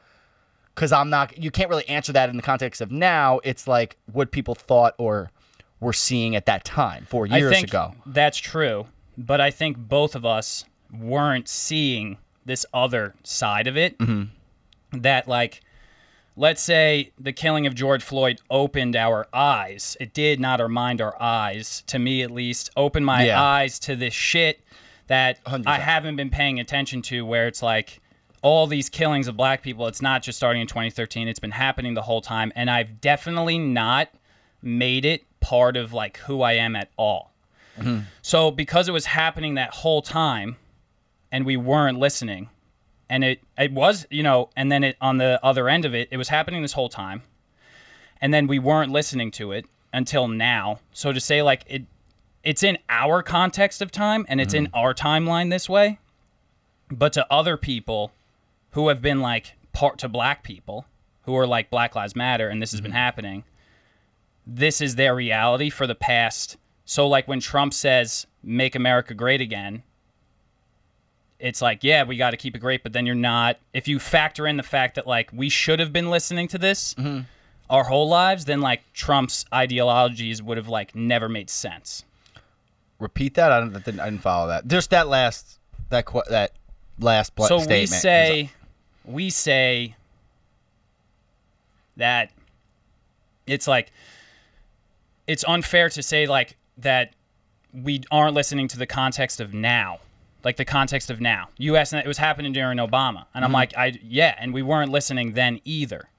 [0.75, 1.37] because I'm not.
[1.37, 3.39] You can't really answer that in the context of now.
[3.43, 5.31] It's like what people thought or
[5.79, 7.95] were seeing at that time four years I think ago.
[8.05, 10.65] that's true, but I think both of us
[10.97, 13.97] weren't seeing this other side of it.
[13.97, 14.99] Mm-hmm.
[15.01, 15.61] That like,
[16.35, 19.97] let's say the killing of George Floyd opened our eyes.
[19.99, 23.41] It did not remind our eyes, to me at least, open my Yeah.
[23.41, 24.61] eyes to this shit
[25.07, 25.79] that I 100%.
[25.79, 27.25] haven't been paying attention to.
[27.25, 27.99] Where it's like.
[28.43, 31.27] All these killings of black people, it's not just starting in 2013.
[31.27, 32.51] It's been happening the whole time.
[32.55, 34.09] And I've definitely not
[34.61, 37.33] made it part of like who I am at all.
[37.77, 38.01] Mm-hmm.
[38.21, 40.57] So because it was happening that whole time
[41.31, 42.49] and we weren't listening
[43.09, 46.07] and it it was, you know, and then it on the other end of it,
[46.11, 47.23] it was happening this whole time.
[48.21, 50.79] And then we weren't listening to it until now.
[50.93, 51.83] So to say like it
[52.43, 54.75] it's in our context of time and it's in mm-hmm.
[54.75, 55.99] our timeline this way.
[56.91, 58.11] But to other people
[58.73, 60.85] who have been like part to black people
[61.23, 62.97] who are like Black Lives Matter and this has been mm-hmm.
[62.97, 63.43] happening,
[64.45, 66.57] this is their reality for the past.
[66.85, 69.83] So, like when Trump says, make America great again,
[71.39, 73.57] it's like, yeah, we got to keep it great, but then you're not.
[73.73, 76.93] If you factor in the fact that, like, we should have been listening to this
[76.93, 77.21] mm-hmm.
[77.69, 82.03] our whole lives, then, like, Trump's ideologies would have, like, never made sense.
[82.99, 83.51] Repeat that.
[83.51, 83.75] I don't.
[83.75, 84.67] I didn't, I didn't follow that.
[84.67, 85.59] Just that last
[85.89, 86.53] that that
[86.99, 87.69] last so statement.
[87.69, 88.51] we say
[89.05, 89.95] we say
[91.97, 92.31] that
[93.45, 93.91] it's like
[95.27, 97.13] it's unfair to say like that
[97.73, 99.99] we aren't listening to the context of now
[100.43, 101.49] like the context of now.
[101.57, 103.53] You asked it was happening during obama and i'm mm-hmm.
[103.53, 106.09] like i yeah and we weren't listening then either.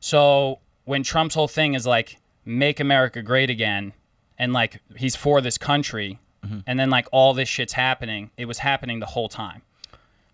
[0.00, 3.92] So when trump's whole thing is like make america great again
[4.38, 6.60] and like he's for this country mm-hmm.
[6.66, 9.62] and then like all this shit's happening it was happening the whole time.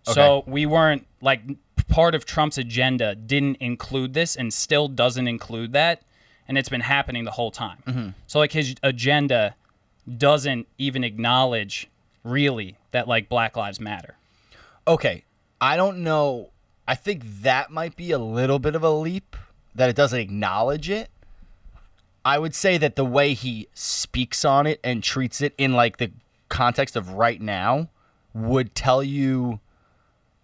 [0.03, 1.41] So we weren't like
[1.87, 6.01] part of Trump's agenda didn't include this and still doesn't include that
[6.47, 7.77] and it's been happening the whole time.
[7.87, 8.09] Mm-hmm.
[8.27, 9.55] So like his agenda
[10.17, 11.89] doesn't even acknowledge
[12.23, 14.15] really that like Black Lives Matter.
[14.87, 15.23] okay.
[15.61, 16.49] I don't know.
[16.85, 19.37] I think that might be a little bit of a leap
[19.73, 21.09] that it doesn't acknowledge it.
[22.25, 25.97] I would say that the way he speaks on it and treats it in like
[25.97, 26.11] the
[26.49, 27.89] context of right now
[28.33, 29.61] would tell you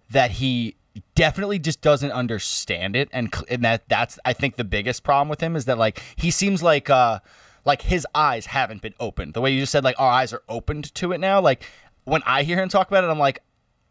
[0.10, 0.76] that he
[1.16, 5.42] definitely just doesn't understand it and, and that that's I think the biggest problem with
[5.42, 7.20] him is that like he seems like uh
[7.64, 9.34] like his eyes haven't been opened.
[9.34, 11.64] The way you just said like our eyes are opened to it now like
[12.04, 13.42] when I hear him talk about it I'm like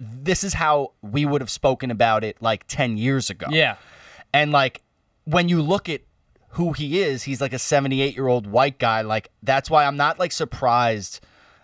[0.00, 3.46] this is how we would have spoken about it like 10 years ago.
[3.50, 3.76] Yeah.
[4.32, 4.82] And like
[5.24, 6.00] when you look at
[6.50, 9.02] who he is, he's like a 78 year old white guy.
[9.02, 11.20] Like that's why I'm not like surprised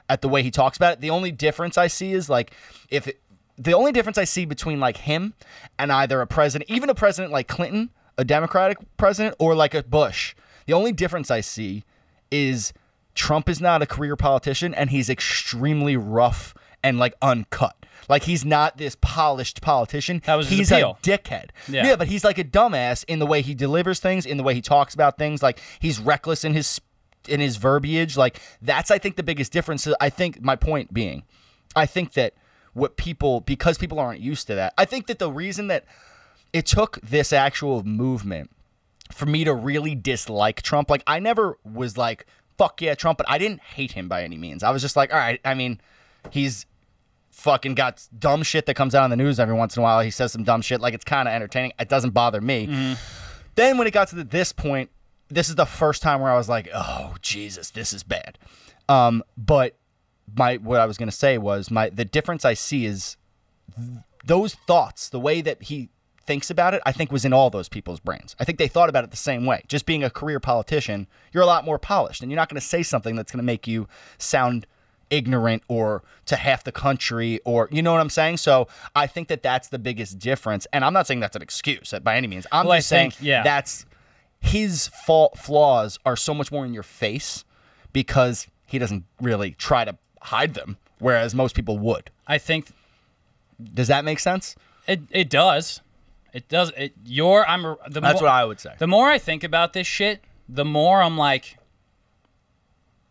[0.09, 1.01] at the way he talks about it.
[1.01, 2.53] The only difference I see is like
[2.91, 3.20] if it,
[3.59, 5.34] the only difference I see between like him
[5.78, 9.82] and either a president, even a president like Clinton, a Democratic president, or like a
[9.82, 10.34] Bush,
[10.66, 11.84] the only difference I see
[12.30, 12.72] is
[13.14, 17.74] Trump is not a career politician and he's extremely rough and like uncut.
[18.09, 20.22] Like he's not this polished politician.
[20.26, 20.98] That was he's appeal.
[21.02, 21.50] a dickhead.
[21.66, 21.86] Yeah.
[21.86, 24.54] yeah, but he's like a dumbass in the way he delivers things, in the way
[24.54, 25.42] he talks about things.
[25.42, 26.80] Like he's reckless in his
[27.28, 28.16] in his verbiage.
[28.16, 29.88] Like that's I think the biggest difference.
[30.00, 31.24] I think my point being,
[31.74, 32.34] I think that
[32.76, 34.74] what people because people aren't used to that.
[34.76, 35.84] I think that the reason that
[36.52, 38.50] it took this actual movement
[39.10, 42.26] for me to really dislike Trump, like I never was like
[42.58, 44.62] fuck yeah Trump, but I didn't hate him by any means.
[44.62, 45.80] I was just like, all right, I mean,
[46.30, 46.66] he's
[47.30, 50.00] fucking got dumb shit that comes out on the news every once in a while.
[50.00, 51.72] He says some dumb shit, like it's kind of entertaining.
[51.78, 52.96] It doesn't bother me.
[53.54, 54.90] Then when it got to the, this point,
[55.28, 58.38] this is the first time where I was like, "Oh Jesus, this is bad."
[58.88, 59.76] Um, but
[60.34, 63.16] my what I was gonna say was my the difference I see is
[63.76, 63.88] th-
[64.24, 65.90] those thoughts, the way that he
[66.26, 68.34] thinks about it, I think was in all those people's brains.
[68.40, 69.62] I think they thought about it the same way.
[69.68, 72.66] Just being a career politician, you're a lot more polished, and you're not going to
[72.66, 73.86] say something that's going to make you
[74.18, 74.66] sound
[75.08, 78.38] ignorant or to half the country or you know what I'm saying.
[78.38, 78.66] So
[78.96, 82.16] I think that that's the biggest difference, and I'm not saying that's an excuse by
[82.16, 82.44] any means.
[82.50, 83.44] I'm Well, just saying yeah.
[83.44, 83.86] that's
[84.40, 87.44] his fault flaws are so much more in your face
[87.92, 89.96] because he doesn't really try to
[90.26, 92.10] hide them, whereas most people would.
[92.26, 92.68] I think
[93.74, 94.54] Does that make sense?
[94.86, 95.80] it it does.
[96.32, 96.70] It does.
[96.76, 97.46] It, you're.
[97.48, 97.62] I'm.
[97.88, 98.74] The That's more, what I would say.
[98.78, 101.56] The more I think about this shit, the more I'm like,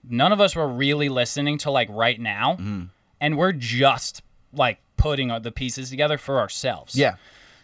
[0.07, 2.83] none of us were really listening to like right now, Mm-hmm.
[3.19, 4.21] and we're just
[4.53, 6.95] like putting the pieces together for ourselves.
[6.95, 7.15] Yeah.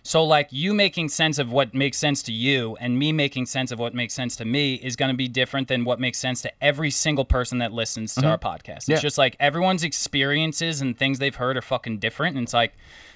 [0.03, 3.71] So like you making sense of what makes sense to you and me making sense
[3.71, 6.41] of what makes sense to me is going to be different than what makes sense
[6.41, 8.29] to every single person that listens to mm-hmm.
[8.29, 8.77] our podcast.
[8.77, 8.99] It's Yeah.
[8.99, 12.73] just like everyone's experiences and things they've heard are fucking different and it's like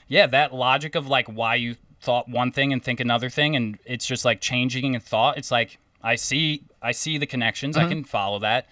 [0.08, 3.80] yeah, that logic of like why you thought one thing and think another thing and
[3.86, 5.38] it's just like changing in thought.
[5.38, 7.76] It's like I see I see the connections.
[7.76, 7.90] I mm-hmm.
[7.90, 8.68] can follow that.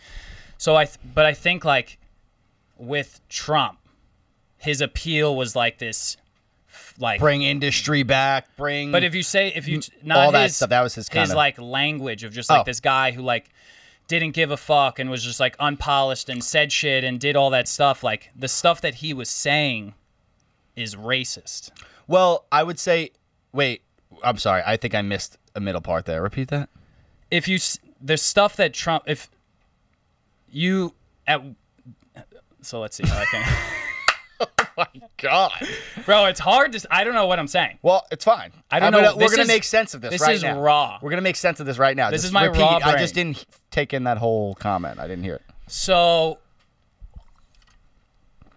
[0.59, 1.97] So I th- but I think like
[2.77, 3.79] with Trump
[4.63, 6.15] his appeal was like this
[6.99, 8.55] like Bring industry back.
[8.57, 8.91] Bring.
[8.91, 11.59] but if you say if you not all that stuff, that was his kinda- like
[11.59, 12.63] language of just like Oh.
[12.63, 13.49] this guy who like
[14.07, 17.49] didn't give a fuck and was just like unpolished and said shit and did all
[17.51, 18.03] that stuff.
[18.03, 19.93] Like the stuff that he was saying
[20.75, 21.69] is racist.
[22.07, 23.11] well, I would say.
[23.51, 23.81] Wait,
[24.23, 24.63] I'm sorry.
[24.65, 26.21] I think I missed a middle part there.
[26.21, 26.69] Repeat that.
[27.31, 27.59] If you
[28.01, 29.29] the stuff that Trump if
[30.49, 30.93] you
[31.27, 31.41] at
[32.61, 33.43] so let's see how I can
[34.77, 35.51] My god.
[36.05, 36.87] bro it's hard to.
[36.89, 37.79] I don't know what I'm saying.
[37.81, 38.51] Well, it's fine.
[38.71, 39.01] I don't I'm know.
[39.09, 40.59] Gonna, we're This gonna make sense of this, this right is now.
[40.59, 40.99] raw.
[41.01, 42.09] We're gonna make sense of this right now.
[42.09, 42.59] This Just is my repeat.
[42.61, 44.99] raw I just didn't take in that whole comment.
[44.99, 45.41] I didn't hear it.
[45.67, 46.39] So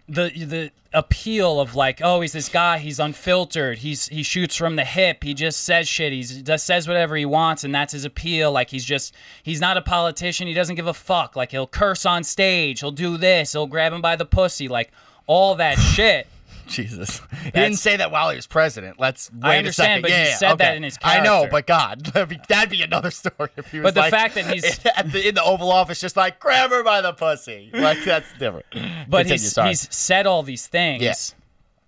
[0.09, 4.77] the the appeal of like, oh, he's this guy, he's unfiltered, he's he shoots from
[4.77, 8.05] the hip, he just says shit, he's just says whatever he wants, and that's his
[8.05, 8.51] appeal.
[8.51, 9.13] Like he's just
[9.43, 11.35] he's not a politician, he doesn't give a fuck.
[11.35, 14.91] Like he'll curse on stage, he'll do this, he'll grab him by the pussy, like
[15.27, 16.27] all that shit.
[16.67, 17.21] Jesus.
[17.45, 18.99] He didn't say that while he was president.
[18.99, 20.01] Let's wait I a understand, second.
[20.01, 22.69] but yeah, he yeah, said that in his I know, but God, that'd be, that'd
[22.69, 25.35] be another story if he was But the like- fact that he's- at the, in
[25.35, 28.65] the Oval Office, just like grab her by the pussy, like that's different.
[29.09, 29.69] But Continue, he's sorry.
[29.69, 31.13] he's said all these things, Yeah.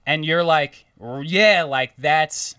[0.06, 0.86] and you're like,
[1.24, 2.56] yeah, like that's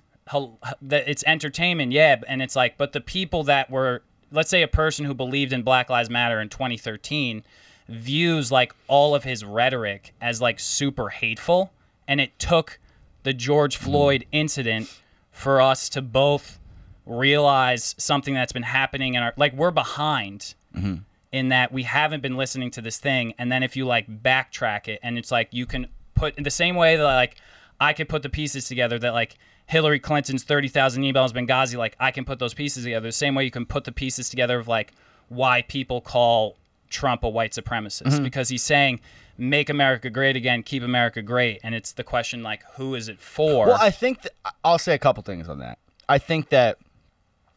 [0.83, 2.21] that it's entertainment, yeah.
[2.29, 5.63] And it's like, but the people that were, let's say, a person who believed in
[5.63, 7.43] Black Lives Matter in 2013
[7.91, 11.73] views like all of his rhetoric as like super hateful,
[12.09, 12.79] and it took
[13.25, 13.83] the George Mm.
[13.83, 16.59] Floyd incident for us to both
[17.07, 20.99] realize something that's been happening in our like we're behind Mm-hmm.
[21.33, 24.87] in that we haven't been listening to this thing and then if you like backtrack
[24.87, 27.35] it and it's like you can put in the same way that like
[27.81, 29.37] I could put the pieces together that like
[29.67, 33.43] Hillary Clinton's 30,000 emails Benghazi like I can put those pieces together the same way
[33.43, 34.93] you can put the pieces together of like
[35.29, 36.57] why people call
[36.91, 38.25] Trump a white supremacist Mm-hmm.
[38.25, 39.01] because he's saying
[39.39, 43.19] make America great again keep America great and it's the question like who is it
[43.19, 45.79] for Well, I think th- I'll say a couple things on that.
[46.09, 46.77] I think that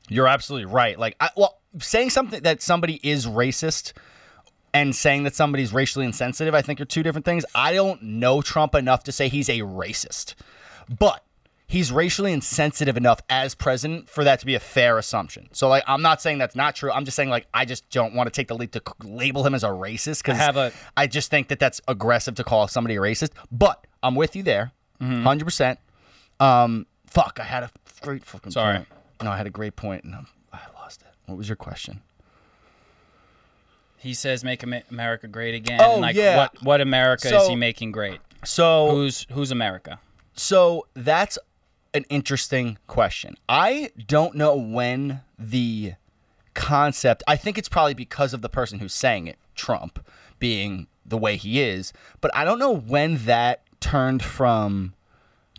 [0.10, 0.98] you're absolutely right.
[1.00, 3.94] Like, I, well, saying something that somebody is racist
[4.74, 7.46] and saying that somebody's racially insensitive, I think are two different things.
[7.56, 10.36] I don't know Trump enough to say he's a racist,
[11.00, 11.23] but
[11.74, 15.50] he's racially insensitive enough as president for that to be a fair assumption.
[15.54, 16.92] So, like, I'm not saying that's not true.
[16.92, 19.56] I'm just saying, like, I just don't want to take the leap to label him
[19.56, 22.68] as a racist because I have a- I just think that that's aggressive to call
[22.68, 23.32] somebody a racist.
[23.52, 24.72] But I'm with you there,
[25.02, 25.24] Mm-hmm.
[25.24, 25.80] 100 percent.
[26.40, 27.72] Um, fuck, I had a
[28.02, 28.78] great fucking Sorry.
[28.78, 28.88] point.
[29.24, 30.14] No, I had a great point, and
[30.54, 31.08] I lost it.
[31.26, 32.02] What was your question?
[33.98, 36.36] he says make America great again Oh, like yeah.
[36.38, 40.00] what what America is he making great So, who's who's America
[40.36, 41.38] so that's
[41.94, 43.36] an interesting question.
[43.48, 45.94] I don't know when the
[46.54, 47.24] concept.
[47.28, 50.06] I think it's probably because of the person who's saying it, Trump,
[50.40, 51.94] being the way he is.
[52.22, 54.94] But I don't know when that turned from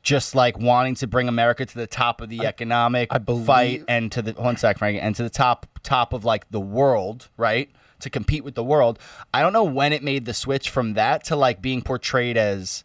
[0.03, 3.85] just like wanting to bring America to the top of the economic I believe- fight
[3.89, 7.29] and to the one sec, Frank, and to the top top of like the world,
[7.37, 7.71] right?
[8.01, 8.99] To compete with the world.
[9.33, 12.85] I don't know when it made the switch from that to like being portrayed as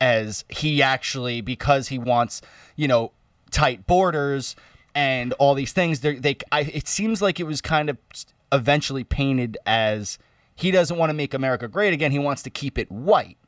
[0.00, 2.40] as he actually because he wants
[2.76, 3.12] you know
[3.50, 4.54] tight borders
[4.94, 7.98] and all these things they they I, it seems like it was kind of
[8.52, 10.18] eventually painted as
[10.54, 13.38] he doesn't want to make america great again he wants to keep it white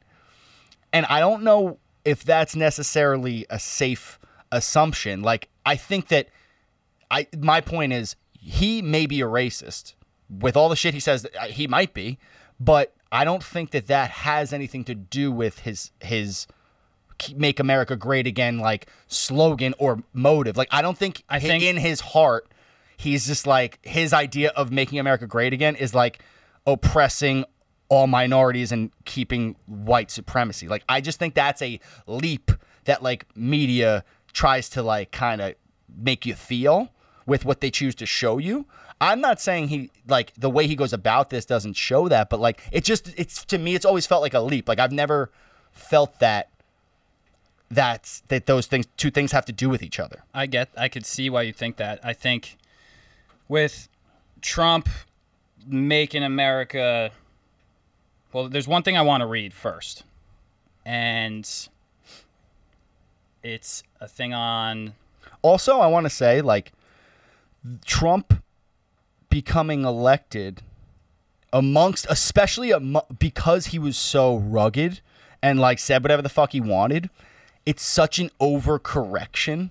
[0.93, 4.19] and i don't know if that's necessarily a safe
[4.51, 6.29] assumption like i think that
[7.11, 9.95] i my point is he may be a racist
[10.31, 11.27] with all the shit he says.
[11.39, 12.19] uh, He might be,
[12.59, 16.47] but I don't think that that has anything to do with his his
[17.37, 20.57] make America great again like slogan or motive.
[20.57, 22.47] Like I don't think I hi- think- in his heart
[22.97, 26.23] he's just like his idea of making America great again is like
[26.67, 27.45] oppressing
[27.89, 30.69] all minorities and keeping white supremacy.
[30.69, 32.53] Like I just think that's a leap
[32.85, 35.55] that like media tries to like kind of
[35.95, 36.91] make you feel
[37.27, 38.67] with what they choose to show you.
[39.01, 42.39] I'm not saying he like the way he goes about this doesn't show that, but
[42.39, 44.69] like it just it's to me it's always felt like a leap.
[44.69, 45.31] Like I've never
[45.73, 46.49] felt that
[47.71, 50.25] that's that those things two things have to do with each other.
[50.35, 52.01] I get I could see why you think that.
[52.05, 52.59] I think
[53.49, 53.89] with
[54.43, 54.89] Trump
[55.67, 57.11] making America
[58.33, 60.05] well, there's one thing I want to read first.
[60.85, 61.49] And
[63.43, 64.95] it's a thing on
[65.43, 66.73] Also, I want to say like
[67.85, 68.43] Trump
[69.31, 70.63] becoming elected
[71.53, 72.73] amongst especially
[73.19, 75.01] because he was so rugged
[75.43, 77.11] and like said whatever the fuck he wanted,
[77.65, 79.71] it's such an overcorrection.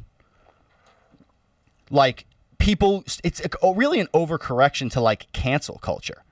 [1.92, 2.26] Like
[2.58, 6.24] people it's a, really an overcorrection to like cancel culture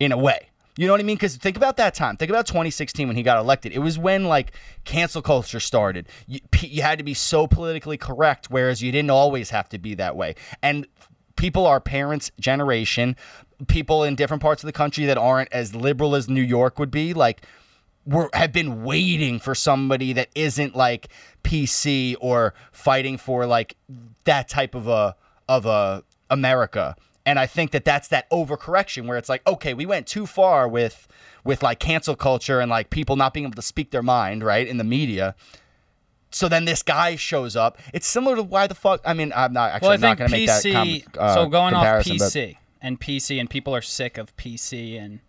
[0.00, 0.48] in a way.
[0.78, 1.16] You know what I mean?
[1.16, 2.16] Because think about that time.
[2.16, 3.72] Think about 2016 when he got elected.
[3.72, 4.52] It was when like
[4.84, 6.08] cancel culture started.
[6.26, 9.94] You, you had to be so politically correct, whereas you didn't always have to be
[9.96, 10.34] that way.
[10.62, 10.86] And
[11.36, 13.16] people our parents' generation,
[13.68, 16.90] people in different parts of the country that aren't as liberal as New York would
[16.90, 17.42] be, like
[18.04, 21.08] were have been waiting for somebody that isn't like
[21.44, 23.76] PC or fighting for like
[24.24, 25.16] that type of a
[25.48, 26.96] of a America.
[27.24, 30.66] And I think that that's that overcorrection where it's like, okay, we went too far
[30.66, 31.06] with
[31.44, 34.66] with like cancel culture and like people not being able to speak their mind, right,
[34.66, 35.34] in the media.
[36.34, 37.78] So then this guy shows up.
[37.92, 39.00] It's similar to why the fuck.
[39.04, 41.12] I mean, I'm not actually Well, I'm not going to make that PC.
[41.12, 44.34] com- uh, so going off comparison, but- PC and PC, and people are sick of
[44.36, 45.20] PC and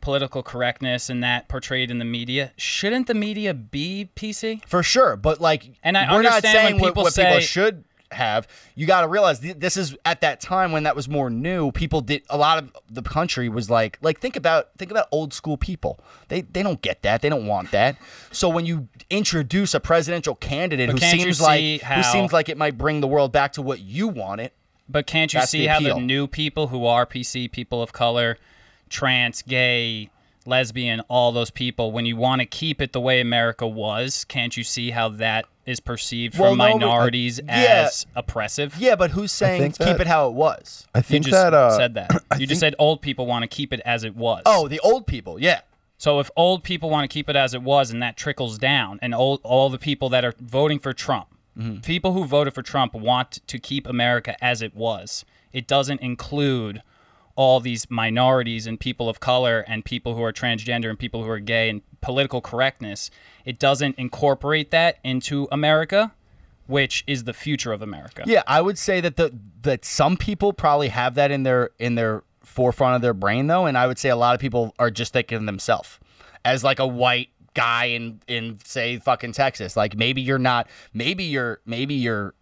[0.00, 2.52] political correctness and that portrayed in the media.
[2.56, 4.62] Shouldn't the media be PC?
[4.66, 7.84] For sure, but like, And I we're not saying what, people what people say- should
[8.12, 8.48] have.
[8.74, 11.72] You got to realize th- this is at that time when that was more new.
[11.72, 15.32] People did a lot of the country was like, like think about think about old
[15.34, 16.00] school people.
[16.28, 17.22] They they don't get that.
[17.22, 17.96] They don't want that.
[18.32, 22.32] So when you introduce a presidential candidate But who seems see like how- who seems
[22.32, 24.52] like it might bring the world back to what you want it.
[24.88, 28.38] But can't you see the how the new people who are PC, people of color,
[28.88, 30.08] trans, gay,
[30.46, 34.56] lesbian, all those people, when you want to keep it the way America was, can't
[34.56, 37.84] you see how that is perceived Well, from no, but- minorities yeah.
[37.86, 38.76] as oppressive?
[38.78, 40.86] Yeah, but who's saying think keep that- it how it was?
[40.94, 42.10] I think You think just that uh, said that.
[42.38, 44.42] You just said old people want to keep it as it was.
[44.46, 45.40] Oh, the old people.
[45.40, 45.60] Yeah.
[45.98, 48.98] So if old people want to keep it as it was and that trickles down
[49.02, 51.80] and old, all the people that are voting for Trump, Mm-hmm.
[51.80, 55.24] people who voted for Trump want to keep America as it was.
[55.52, 56.82] It doesn't include
[57.38, 61.30] all these minorities and people of color and people who are transgender and people who
[61.30, 63.12] are gay and political correctness.
[63.44, 66.12] It doesn't incorporate that into America,
[66.66, 68.24] which is the future of America.
[68.26, 69.32] Yeah, I would say that the
[69.62, 73.66] that some people probably have that in their in their forefront of their brain though,
[73.66, 76.00] and I would say a lot of people are just thinking themselves
[76.44, 79.76] as like a white guy in in say fucking Texas.
[79.76, 82.34] Like maybe you're not maybe you're maybe you're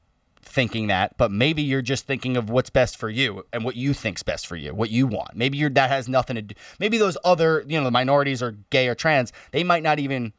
[0.49, 3.93] thinking that, but maybe you're just thinking of what's best for you and what you
[3.93, 5.35] think's best for you, what you want.
[5.37, 6.55] Maybe you're that has nothing to do.
[6.79, 10.33] Maybe those other, you know, the minorities or gay or trans, they might not even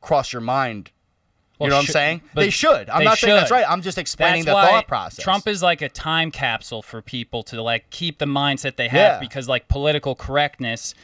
[0.00, 0.90] cross your mind.
[1.58, 2.22] Well, you know what I'm should- saying?
[2.34, 2.90] They should.
[2.90, 3.64] I'm they not saying that's right.
[3.68, 5.22] I'm just explaining That's the thought process.
[5.24, 9.14] Trump is like a time capsule for people to like keep the mindset they have
[9.14, 9.20] Yeah.
[9.20, 10.94] because like political correctness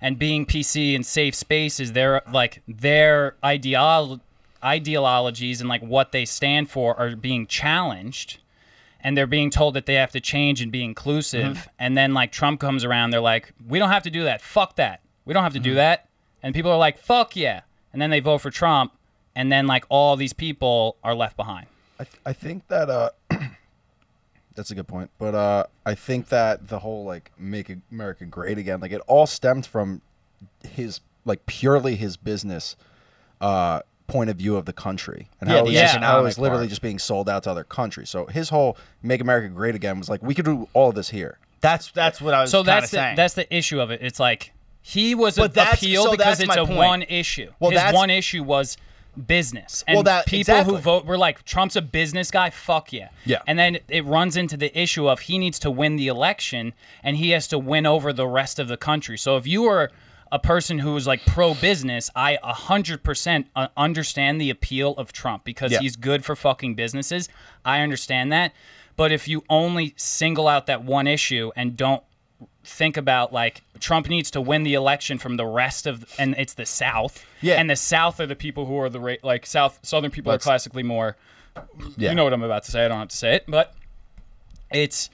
[0.00, 4.20] and being PC and safe spaces, their like their ideol
[4.64, 8.38] ideologies and like what they stand for are being challenged
[9.02, 11.68] and they're being told that they have to change and be inclusive Mm-hmm.
[11.78, 14.76] and then like Trump comes around they're like we don't have to do that fuck
[14.76, 15.64] that we don't have to Mm-hmm.
[15.70, 16.08] do that
[16.42, 17.60] and people are like fuck yeah
[17.92, 18.92] and then they vote for Trump
[19.34, 21.66] and then like all these people are left behind
[21.98, 23.10] I, th- I think that uh,
[24.54, 25.10] that's a good point.
[25.18, 29.26] But uh, I think that the whole like make America great again, like it all
[29.26, 30.00] stemmed from
[30.66, 32.74] his like purely his business
[33.40, 33.80] uh,
[34.10, 36.38] point of view of the country and Yeah, how, the it was, how it was
[36.38, 36.70] literally part.
[36.70, 38.10] just being sold out to other countries.
[38.10, 41.10] So his whole make America great again was like we could do all of this
[41.10, 41.38] here.
[41.60, 43.16] That's that's what I was so that's the, saying.
[43.16, 44.00] that's the issue of it.
[44.02, 44.52] It's like
[44.82, 46.76] he was But that's- appealed so because it's a point.
[46.76, 47.52] one issue.
[47.60, 48.76] Well, His that's- one issue was
[49.26, 50.74] business, and Well, that- people exactly.
[50.76, 52.50] who vote were like Trump's a business guy.
[52.50, 53.08] Fuck yeah.
[53.24, 53.38] Yeah.
[53.46, 57.16] And then it runs into the issue of he needs to win the election and
[57.16, 59.18] he has to win over the rest of the country.
[59.18, 59.90] So if you are
[60.32, 65.44] a person who is like pro business, I 100% uh, understand the appeal of Trump
[65.44, 65.80] because Yeah.
[65.80, 67.28] he's good for fucking businesses.
[67.64, 68.52] I understand that.
[68.96, 72.02] But if you only single out that one issue and don't
[72.62, 76.54] think about like Trump needs to win the election from the rest of and it's
[76.54, 77.24] the South.
[77.40, 77.54] Yeah.
[77.54, 80.44] And the South are the people who are the ra- like South Southern people Let's-
[80.46, 81.16] are classically more
[81.96, 82.10] Yeah.
[82.10, 82.84] you know what I'm about to say.
[82.84, 83.74] I don't have to say it, but
[84.72, 85.10] it's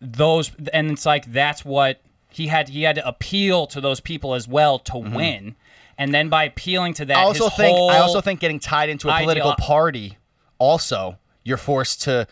[0.00, 2.00] those, and it's like that's what
[2.36, 2.68] he had.
[2.68, 5.56] He had to appeal to those people as well to win,
[5.98, 7.20] and then by appealing to that, Mm-hmm.
[7.22, 10.18] I also his think I also think getting tied into a political party
[10.58, 12.26] also you're forced to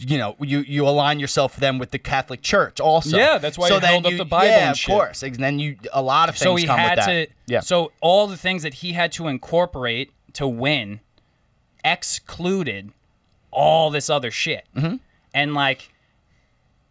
[0.00, 3.16] you know you you align yourself then with the Catholic Church also.
[3.18, 4.90] Yeah, that's why so he held up the Bible Yeah, of shit.
[4.90, 5.22] course.
[5.22, 7.28] And then you a lot of things so he come had with that.
[7.28, 7.34] to.
[7.46, 7.60] yeah.
[7.60, 11.00] So all the things that he had to incorporate to win
[11.84, 12.92] excluded
[13.50, 14.96] all this other shit, Mm-hmm.
[15.32, 15.92] and like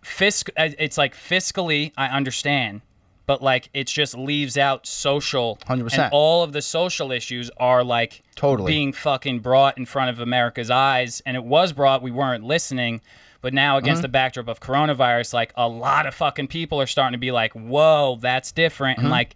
[0.03, 0.49] fisc.
[0.57, 2.81] uh, It's like fiscally, I understand.
[3.25, 5.93] But like it just leaves out social, 100%.
[5.97, 8.69] and all of the social issues are like Totally.
[8.69, 12.01] being fucking brought in front of America's eyes, and it was brought.
[12.01, 12.99] We weren't listening,
[13.39, 14.01] but now against Mm-hmm.
[14.03, 17.53] the backdrop of coronavirus, like a lot of fucking people are starting to be like,
[17.53, 19.05] "Whoa, that's different," Mm-hmm.
[19.05, 19.35] and like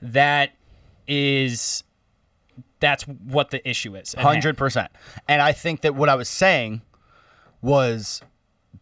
[0.00, 0.52] that
[1.06, 1.84] is
[2.80, 4.14] that's what the issue is.
[4.14, 4.90] Hundred percent.
[5.28, 6.80] And I think that what I was saying
[7.60, 8.22] was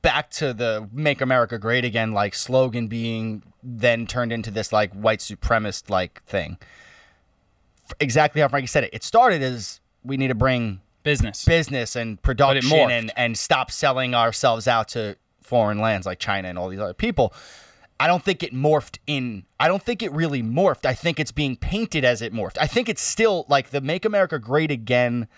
[0.00, 4.92] back to the "Make America Great Again" like slogan being then turned into this like
[4.92, 6.56] white supremacist like thing.
[8.00, 8.90] Exactly how Frankie said it.
[8.92, 11.44] It started as we need to bring business.
[11.44, 16.58] business and production and, and stop selling ourselves out to foreign lands like China and
[16.58, 17.34] all these other people.
[18.00, 19.44] I don't think it morphed in.
[19.60, 20.86] I don't think it really morphed.
[20.86, 22.56] I think it's being painted as it morphed.
[22.60, 25.28] I think it's still like the "Make America Great Again."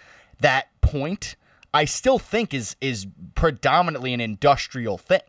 [0.40, 1.36] That point,
[1.74, 5.20] I still think is is predominantly an industrial thing.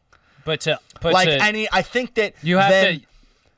[0.46, 3.06] But to but Like to, any, I think that you have then- to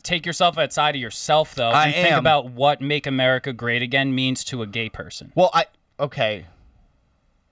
[0.03, 2.19] take yourself outside of yourself though I and think am.
[2.19, 5.33] about what "Make America Great Again" means to a gay person.
[5.35, 5.65] Well, I
[5.99, 6.45] okay.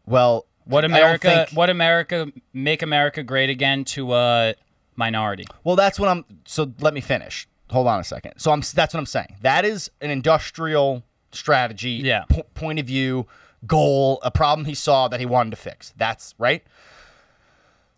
[0.05, 1.27] Well, What America?
[1.47, 2.27] think- What America?
[2.53, 4.55] Make America great again to a
[4.95, 5.45] minority.
[5.63, 6.23] Well, that's what I'm.
[6.45, 7.47] So let me finish.
[7.71, 8.33] Hold on a second.
[8.38, 8.61] So I'm.
[8.73, 9.36] That's what I'm saying.
[9.41, 11.99] That is an industrial strategy.
[12.03, 12.23] Yeah.
[12.29, 13.27] po- point of view,
[13.68, 15.93] goal, a problem he saw that he wanted to fix.
[15.97, 16.63] That's right.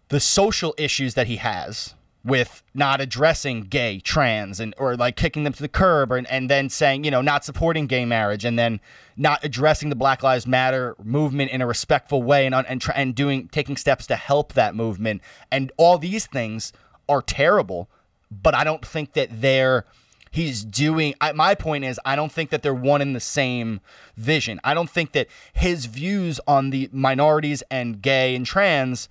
[0.09, 1.95] The social issues that he has
[2.27, 6.49] with not addressing gay, trans, and or like kicking them to the curb, or, and
[6.49, 8.81] then saying you know not supporting gay marriage, and then
[9.15, 13.15] not addressing the Black Lives Matter movement in a respectful way, and and try, and
[13.15, 16.73] doing taking steps to help that movement, and all these things
[17.07, 17.89] are terrible.
[18.29, 19.85] But I don't think that they're
[20.31, 23.81] he's doing I, my point is i don't think that they're one in the same
[24.17, 24.59] vision.
[24.63, 29.07] I don't think that his views on the minorities and gay and trans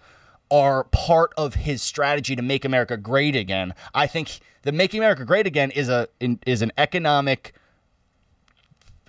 [0.51, 3.75] are part of his strategy to make america great again.
[3.95, 7.55] I think the making america great again is a in, is an economic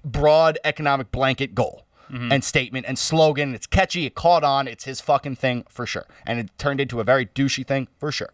[0.05, 2.31] broad economic blanket goal mm-hmm.
[2.31, 3.53] and statement and slogan.
[3.53, 4.05] It's catchy.
[4.05, 4.67] It caught on.
[4.67, 6.05] It's his fucking thing for sure.
[6.25, 8.29] And it turned into a very douchey thing for sure.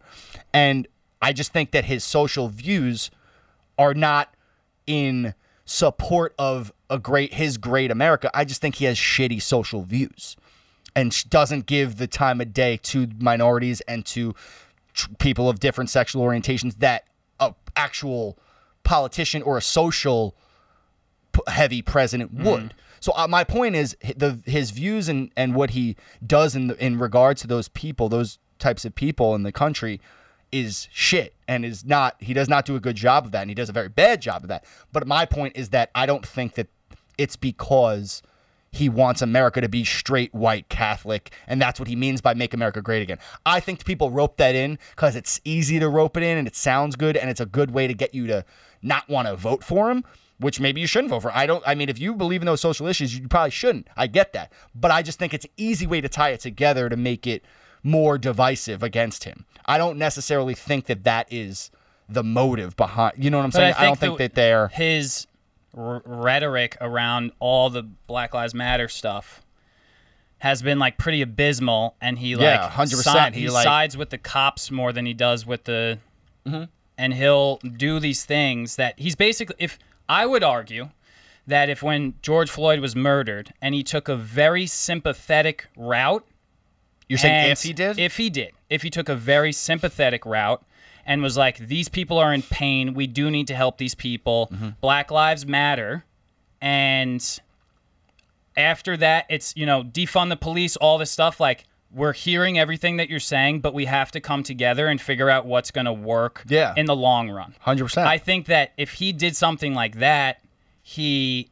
[0.52, 0.86] And
[1.22, 3.10] i just think that his social views
[3.78, 4.34] are not
[4.86, 8.30] in support of a great his great America.
[8.34, 10.36] I just think he has shitty social views
[10.94, 14.34] and doesn't give the time of day to minorities and to
[14.92, 17.04] tr- people of different sexual orientations that
[17.40, 18.38] a actual
[18.84, 20.36] politician or a social
[21.32, 22.74] p- heavy president would.
[23.00, 26.84] So uh, my point is the his views and, and what he does in the,
[26.84, 30.00] in regards to those people, those types of people in the country
[30.54, 33.50] is shit and is not he does not do a good job of that and
[33.50, 34.64] he does a very bad job of that.
[34.92, 36.68] But my point is that I don't think that
[37.18, 38.22] it's because
[38.70, 42.54] he wants America to be straight white Catholic, and that's what he means by make
[42.54, 43.18] America great again.
[43.44, 46.54] I think people rope that in because it's easy to rope it in and it
[46.54, 48.44] sounds good and it's a good way to get you to
[48.80, 50.04] not want to vote for him,
[50.38, 51.36] which maybe you shouldn't vote for.
[51.36, 53.88] I don't I mean if you believe in those social issues, you probably shouldn't.
[53.96, 54.52] I get that.
[54.72, 57.44] But I just think it's an easy way to tie it together to make it
[57.84, 59.44] more divisive against him.
[59.66, 61.70] I don't necessarily think that that is
[62.08, 63.74] the motive behind, you know what I'm But saying?
[63.78, 65.26] I, don't the- think that they're his
[65.76, 69.42] r- rhetoric around all the Black Lives Matter stuff
[70.38, 73.96] has been like pretty abysmal, and he like Yeah, 100%, si- he, he like- sides
[73.96, 75.98] with the cops more than he does with the,
[76.46, 76.64] Mm-hmm.
[76.98, 79.56] and he'll do these things that he's basically.
[79.58, 79.78] If
[80.10, 80.90] I would argue
[81.46, 86.26] that if when George Floyd was murdered and he took a very sympathetic route
[87.08, 87.98] you're saying and if he did?
[87.98, 88.52] If he did.
[88.70, 90.64] If he took a very sympathetic route
[91.06, 92.94] and was like, these people are in pain.
[92.94, 94.48] We do need to help these people.
[94.52, 94.68] Mm-hmm.
[94.80, 96.04] Black Lives Matter.
[96.60, 97.22] And
[98.56, 101.40] after that, it's, you know, defund the police, all this stuff.
[101.40, 105.30] Like, we're hearing everything that you're saying, but we have to come together and figure
[105.30, 106.72] out what's going to work Yeah.
[106.76, 107.54] in the long run.
[107.66, 107.98] 100%.
[108.06, 110.40] I think that if he did something like that,
[110.82, 111.50] he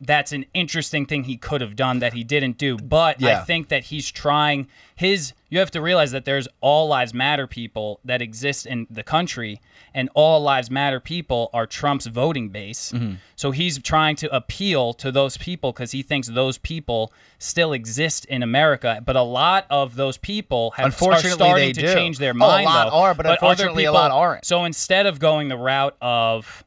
[0.00, 2.76] that's an interesting thing he could have done that he didn't do.
[2.76, 7.14] But I think that he's trying his you have to realize that there's all lives
[7.14, 9.60] matter people that exist in the country
[9.94, 12.90] and all lives matter people are Trump's voting base.
[12.92, 13.14] Mm-hmm.
[13.36, 18.24] So he's trying to appeal to those people cuz he thinks those people still exist
[18.24, 21.94] in America, but a lot of those people have Unfortunately, are starting to do.
[21.94, 22.96] change their Oh, a mind lot though.
[22.96, 24.44] are, but other unfortunately, a lot aren't.
[24.44, 26.64] So instead of going the route of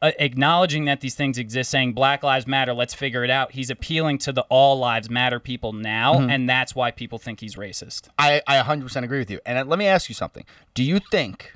[0.00, 3.52] uh, acknowledging that these things exist, saying Black Lives Matter, let's figure it out.
[3.52, 6.30] He's appealing to the All Lives Matter people now, Mm-hmm.
[6.30, 8.08] and that's why people think he's racist.
[8.18, 9.40] I, I 100% agree with you.
[9.44, 10.44] And uh, let me ask you something.
[10.74, 11.52] Do you think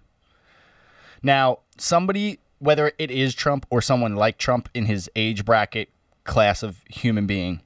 [1.23, 5.89] now somebody, whether it is Trump or someone like Trump in his age bracket
[6.25, 7.61] class of human being,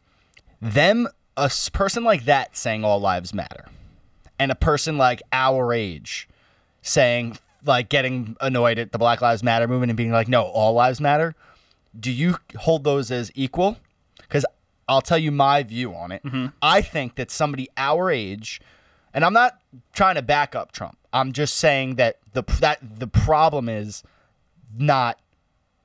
[0.60, 3.66] them, a person like that saying all lives matter,
[4.38, 6.28] and a person like our age
[6.82, 10.72] saying, like, getting annoyed at the Black Lives Matter movement and being like, no, all
[10.72, 11.34] lives matter,
[11.98, 13.78] do you hold those as equal?
[14.20, 14.44] Because
[14.88, 16.22] I'll tell you my view on it.
[16.22, 16.46] Mm-hmm.
[16.62, 18.60] I think that somebody our age,
[19.12, 19.58] and I'm not
[19.92, 20.98] trying to back up Trump.
[21.12, 24.02] I'm just saying that the that the problem is
[24.76, 25.18] not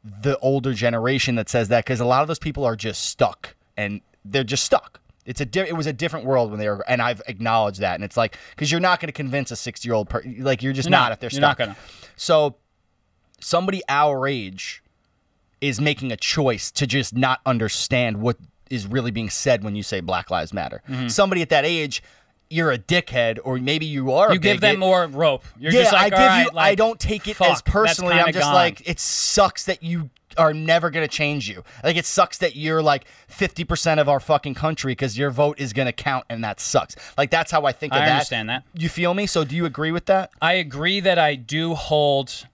[0.04, 3.56] the older generation that says that because a lot of those people are just stuck
[3.78, 5.00] and they're just stuck.
[5.32, 7.96] It's a di- it was a different world when they were and I've acknowledged that
[7.96, 10.62] and it's like because you're not going to convince a 60 year old per- like
[10.62, 11.12] you're just You're not, not.
[11.14, 11.58] if they're You're stuck.
[11.60, 11.78] not gonna.
[12.18, 12.58] So
[13.40, 14.84] somebody our age
[15.62, 18.38] is making a choice to just not understand what
[18.70, 20.82] is really being said when you say Black Lives Matter.
[20.90, 21.08] Mm-hmm.
[21.08, 22.02] Somebody at that age,
[22.52, 24.30] you're a dickhead, or maybe you are.
[24.30, 25.44] a You give them more rope.
[25.58, 26.50] You're yeah, just like, I give all you.
[26.54, 28.16] like, I don't take it fuck, as personally.
[28.16, 28.54] I'm just gone.
[28.54, 31.64] like, it sucks that you are never gonna change you.
[31.84, 35.60] Like it sucks that you're like 50 percent of our fucking country because your vote
[35.60, 36.96] is gonna count, and that sucks.
[37.18, 38.10] Like that's how I think of I that.
[38.10, 38.64] I understand that.
[38.74, 39.26] You feel me?
[39.26, 40.32] So do you agree with that?
[40.42, 42.48] I agree that I do hold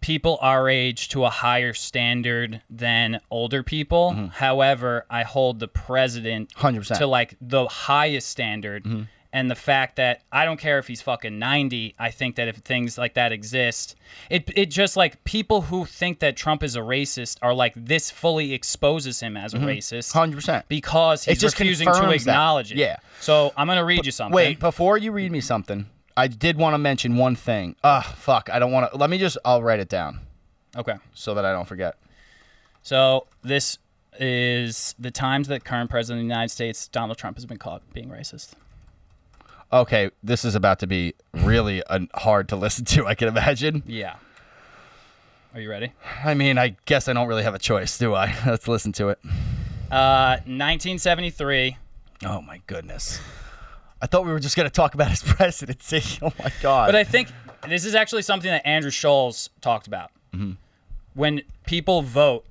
[0.00, 4.12] people our age to a higher standard than older people.
[4.12, 4.26] Mm-hmm.
[4.28, 6.98] However, I hold the president 100%.
[6.98, 8.84] to like the highest standard.
[8.84, 9.02] Mm-hmm.
[9.30, 12.56] And the fact that I don't care if he's fucking 90, I think that if
[12.56, 13.94] things like that exist,
[14.30, 18.10] it it just like people who think that Trump is a racist are like this
[18.10, 19.66] fully exposes him as a mm-hmm.
[19.66, 20.14] racist.
[20.14, 20.62] 100%.
[20.68, 22.30] Because he's just refusing to confirms that.
[22.30, 22.78] acknowledge it.
[22.78, 22.96] Yeah.
[23.20, 24.34] So I'm gonna read you something.
[24.34, 25.86] Wait, before you read me something,
[26.16, 27.76] I did want to mention one thing.
[27.84, 28.48] Ugh, fuck.
[28.50, 28.98] I don't want to.
[28.98, 29.36] Let me just.
[29.44, 30.20] I'll write it down
[30.76, 30.94] Okay.
[31.12, 31.96] so that I don't forget.
[32.82, 33.78] So this
[34.18, 37.82] is the times that current president of the United States, Donald Trump, has been caught
[37.92, 38.52] being racist.
[39.72, 41.82] Okay, this is about to be really
[42.14, 43.06] hard to listen to.
[43.06, 43.82] I can imagine.
[43.86, 44.16] Yeah.
[45.54, 45.92] Are you ready?
[46.24, 48.34] I mean, I guess I don't really have a choice, do I?
[48.46, 49.18] Let's listen to it.
[49.90, 51.76] Uh, 1973.
[52.24, 53.20] Oh my goodness.
[54.00, 56.02] I thought we were just gonna talk about his presidency.
[56.22, 56.86] Oh my god.
[56.86, 57.28] But I think
[57.68, 60.10] this is actually something that Andrew Schulz talked about.
[61.14, 62.44] When people vote,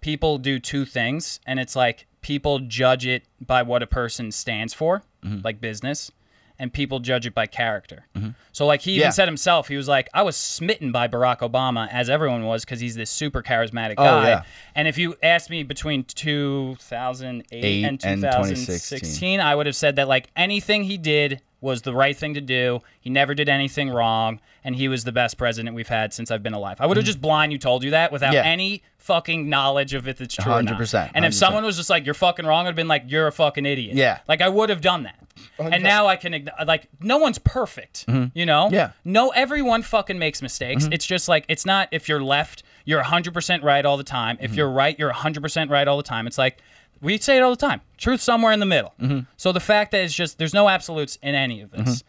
[0.00, 4.72] people do two things, and it's like people judge it by what a person stands
[4.72, 5.02] for,
[5.42, 6.12] like business,
[6.58, 8.06] and people judge it by character.
[8.16, 8.30] Mm-hmm.
[8.52, 9.10] So, like he even Yeah.
[9.10, 12.80] said himself, he was like, "I was smitten by Barack Obama, as everyone was, because
[12.80, 14.42] he's this super charismatic Oh, guy." yeah.
[14.74, 19.96] And if you asked me between 2008 Eight and and 2016, I would have said
[19.96, 22.80] that like anything he did was the right thing to do.
[23.00, 26.42] He never did anything wrong, and he was the best president we've had since I've
[26.42, 26.78] been alive.
[26.80, 28.34] I would have just blind you told you that without Mm-hmm.
[28.46, 28.52] Yeah.
[28.52, 30.74] any fucking knowledge of if it's true or not.
[30.78, 31.34] 100%, And if 100%.
[31.34, 33.94] someone was just like, "You're fucking wrong," I'd have been like, "You're a fucking idiot."
[33.96, 34.18] Yeah.
[34.28, 35.16] like I would have done that.
[35.58, 38.66] And now I can like no one's perfect, you know.
[38.66, 38.74] Mm-hmm.
[38.74, 38.86] Yeah.
[38.88, 39.12] Mm-hmm.
[39.12, 40.88] No, everyone fucking makes mistakes.
[40.90, 44.36] It's just like it's not if you're left, you're 100% right all the time.
[44.36, 44.44] Mm-hmm.
[44.46, 46.26] If you're right, you're 100% right all the time.
[46.26, 46.58] It's like
[47.00, 47.80] we say it all the time.
[47.98, 48.94] Truth somewhere in the middle.
[49.00, 49.20] Mm-hmm.
[49.36, 52.02] So the fact that it's just there's no absolutes in any of this.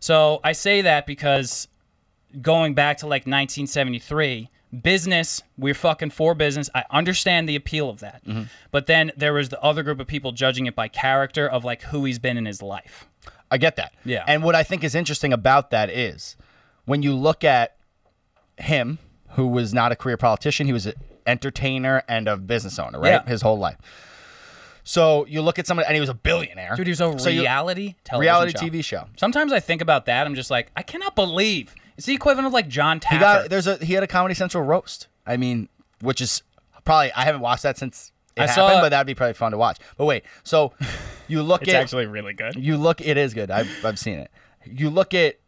[0.00, 1.68] So I say that because
[2.40, 4.50] going back to like 1973,
[4.82, 6.68] business, we're fucking for business.
[6.74, 8.24] I understand the appeal of that.
[8.24, 8.42] Mm-hmm.
[8.70, 11.82] But then there was the other group of people judging it by character of like
[11.82, 13.08] who he's been in his life.
[13.50, 13.94] I get that.
[14.04, 14.24] Yeah.
[14.26, 16.36] And what I think is interesting about that is
[16.84, 17.76] when you look at
[18.58, 18.98] him,
[19.30, 20.94] who was not a career politician, he was an
[21.26, 23.10] entertainer and a business owner, right?
[23.10, 23.26] Yeah.
[23.26, 23.76] His whole life.
[24.88, 26.76] So you look at somebody, and he was a billionaire.
[26.76, 28.64] Dude, he was a So you- reality television reality show.
[28.66, 29.04] TV show.
[29.16, 30.26] Sometimes I think about that.
[30.26, 33.12] I'm just like, I cannot believe it's the equivalent of like Jon Taffer.
[33.12, 35.08] He got there's a he had a Comedy Central roast.
[35.26, 35.68] I mean,
[36.02, 36.42] which is
[36.84, 39.50] probably I haven't watched that since it I happened, saw- but that'd be probably fun
[39.52, 39.78] to watch.
[39.96, 40.72] But wait, so
[41.26, 42.54] you look it's at actually really good.
[42.54, 44.30] you look it is good i've, I've seen it
[44.64, 45.40] you look at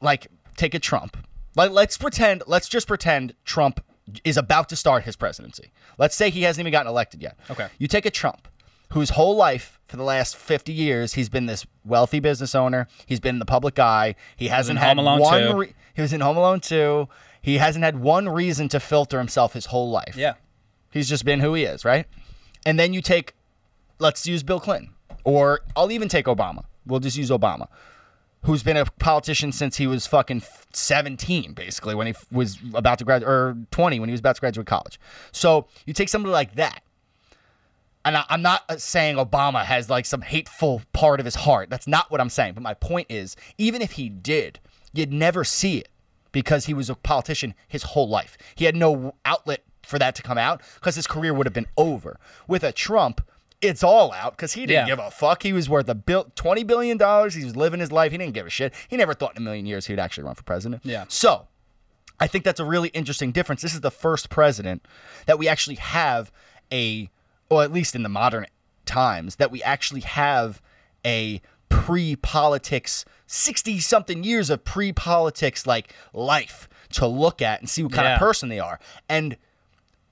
[0.00, 1.16] like take a trump
[1.56, 3.80] like let's pretend let's just pretend trump
[4.24, 7.68] is about to start his presidency let's say he hasn't even gotten elected yet Okay.
[7.78, 8.48] you take a trump
[8.92, 13.20] whose whole life for the last 50 years he's been this wealthy business owner he's
[13.20, 15.56] been the public eye he hasn't had one 2.
[15.56, 17.08] re- he was in home alone 2
[17.40, 20.34] he hasn't had one reason to filter himself his whole life Yeah.
[20.90, 22.06] He's just been who he is, right?
[22.64, 23.34] And then you take,
[23.98, 24.94] let's use Bill Clinton,
[25.24, 26.66] or I'll even take Obama.
[26.86, 27.66] We'll just use Obama,
[28.44, 30.42] who's been a politician since he was fucking
[30.72, 34.40] 17, basically, when he was about to graduate, or 20 when he was about to
[34.40, 35.00] graduate college.
[35.32, 36.82] So you take somebody like that,
[38.04, 41.70] and I, I'm not uh, saying Obama has like some hateful part of his heart.
[41.70, 42.54] That's not what I'm saying.
[42.54, 44.60] But my point is, even if he did,
[44.92, 45.88] you'd never see it
[46.30, 48.36] because he was a politician his whole life.
[48.54, 51.68] He had no outlet for that to come out because his career would have been
[51.76, 52.18] over.
[52.46, 53.22] With a Trump,
[53.64, 54.96] it's all out because he didn't Yeah.
[54.96, 55.42] give a fuck.
[55.42, 57.34] He was worth a bill, twenty billion dollars.
[57.34, 58.12] He was living his life.
[58.12, 58.72] He didn't give a shit.
[58.88, 60.82] He never thought in a million years he'd actually run for president.
[60.84, 61.04] Yeah.
[61.08, 61.48] So
[62.20, 63.62] I think that's a really interesting difference.
[63.62, 64.86] This is the first president
[65.26, 66.30] that we actually have
[66.72, 67.10] a,
[67.50, 68.46] or at least in the modern
[68.86, 70.62] times, that we actually have
[71.04, 77.68] a pre politics, 60 something years of pre politics like life to look at and
[77.68, 78.14] see what kind Yeah.
[78.14, 78.78] of person they are.
[79.08, 79.36] And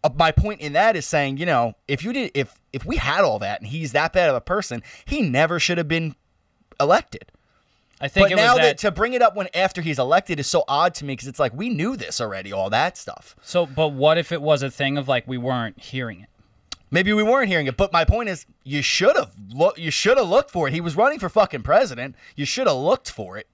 [0.02, 2.96] uh, my point in that is saying, you know, if you did, if, if we
[2.96, 6.14] had all that and he's that bad of a person, he never should have been
[6.80, 7.30] elected.
[8.00, 8.78] I think But it now was that, that.
[8.78, 11.38] to bring it up when after he's elected is so odd to me because it's
[11.38, 13.36] like we knew this already, all that stuff.
[13.42, 16.28] so, but what if it was a thing of like we weren't hearing it?
[16.90, 19.78] Maybe we weren't hearing it, but my point is, you should have look.
[19.78, 20.74] You should have looked for it.
[20.74, 22.16] He was running for fucking president.
[22.36, 23.46] You should have looked for it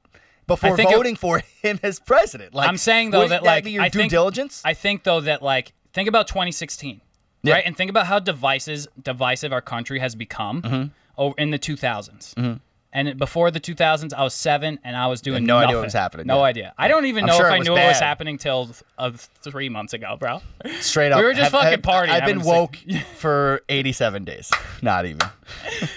[0.49, 2.53] before think it- voting for him as president.
[2.55, 4.61] Like I'm saying though that like your I due think, diligence.
[4.65, 7.01] I think though that like think about 2016,
[7.43, 7.55] Yeah.
[7.55, 7.65] right?
[7.67, 10.89] And think about how divisive divisive our country has become Mm-hmm.
[11.17, 12.61] over in the 2000s.
[12.91, 15.93] And before the 2000s, I was seven and I was doing no idea what was
[15.93, 16.43] happening, No yeah.
[16.45, 16.75] idea.
[16.79, 19.11] I don't even I'm know sure if I knew what was happening till uh,
[19.43, 20.41] three months ago, bro.
[20.81, 22.77] Straight up, we were just have- fucking partying, I've been woke
[23.17, 24.51] for 87 days.
[24.83, 25.21] Not even.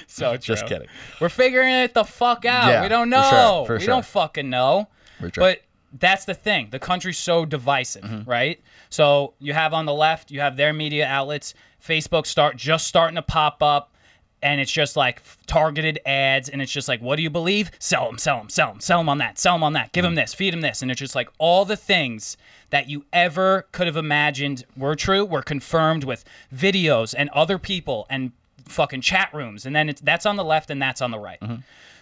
[0.07, 0.55] So true.
[0.55, 0.89] Just kidding.
[1.21, 2.67] We're figuring it the fuck out.
[2.69, 3.21] Yeah, we don't know.
[3.21, 3.87] for sure, for we sure.
[3.87, 4.89] don't fucking know.
[5.35, 5.61] But
[5.97, 6.67] that's the thing.
[6.71, 8.29] The country's so divisive, Mm-hmm.
[8.29, 8.59] right?
[8.91, 11.55] So you have on the left, you have their media outlets.
[11.83, 13.95] Facebook start just starting to pop up,
[14.43, 17.71] and it's just like targeted ads, and it's just like, what do you believe?
[17.79, 19.91] Sell them, sell them, sell them, sell them on that, sell them on that.
[19.93, 22.37] Give them this, feed them this, and it's just like all the things
[22.69, 26.23] that you ever could have imagined were true were confirmed with
[26.53, 28.33] videos and other people and
[28.67, 31.39] fucking chat rooms, and then it's that's on the left and that's on the right.
[31.39, 31.55] Mm-hmm.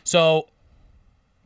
[0.04, 0.48] So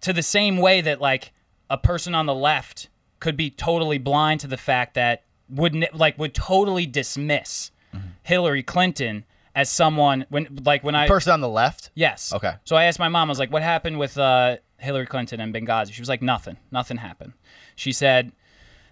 [0.01, 1.33] to the same way that like
[1.69, 2.89] a person on the left
[3.19, 8.07] could be totally blind to the fact that would like would totally dismiss Mm-hmm.
[8.23, 11.91] Hillary Clinton as someone when like when I Person on the left.
[11.93, 12.53] yes Okay.
[12.63, 15.53] so I asked my mom I was like what happened with uh, Hillary Clinton and
[15.53, 17.33] Benghazi she was like nothing nothing happened
[17.75, 18.31] she said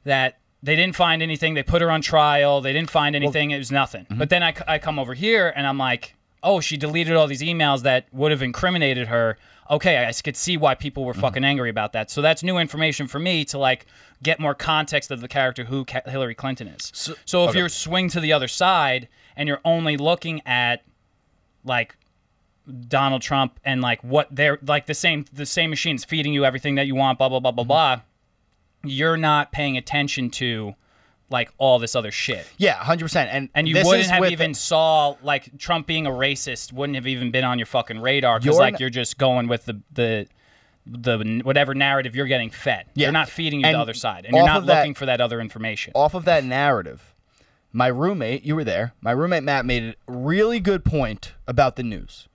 [0.03, 3.57] that they didn't find anything they put her on trial they didn't find anything it
[3.57, 4.19] was nothing Mm-hmm.
[4.19, 7.42] but then I, I come over here and I'm like oh she deleted all these
[7.42, 9.38] emails that would have incriminated her
[9.70, 11.08] okay I could see why people Mm-hmm.
[11.08, 13.86] were fucking angry about that so that's new information for me to like
[14.24, 17.60] get more context of the character who Ca- Hillary Clinton is so, if okay.
[17.60, 20.84] you're swing to the other side and you're only looking at
[21.64, 21.96] like
[22.88, 26.76] Donald Trump and like what they're like the same the same machines feeding you everything
[26.76, 28.02] that you want blah blah blah blah blah
[28.84, 30.76] you're not paying attention to
[31.32, 33.28] like all this other shit Yeah, 100%.
[33.32, 37.32] And and you wouldn't have even saw like Trump being a racist wouldn't have even
[37.32, 40.28] been on your fucking radar because like you're just going with the the
[40.86, 43.06] the whatever narrative you're getting fed Yeah.
[43.08, 45.06] they're not feeding you And the other side and you're not of that- looking for
[45.06, 47.14] that other information off of that narrative,
[47.72, 51.84] my roommate, you were there, my roommate Matt made a really good point about the
[51.84, 52.28] news.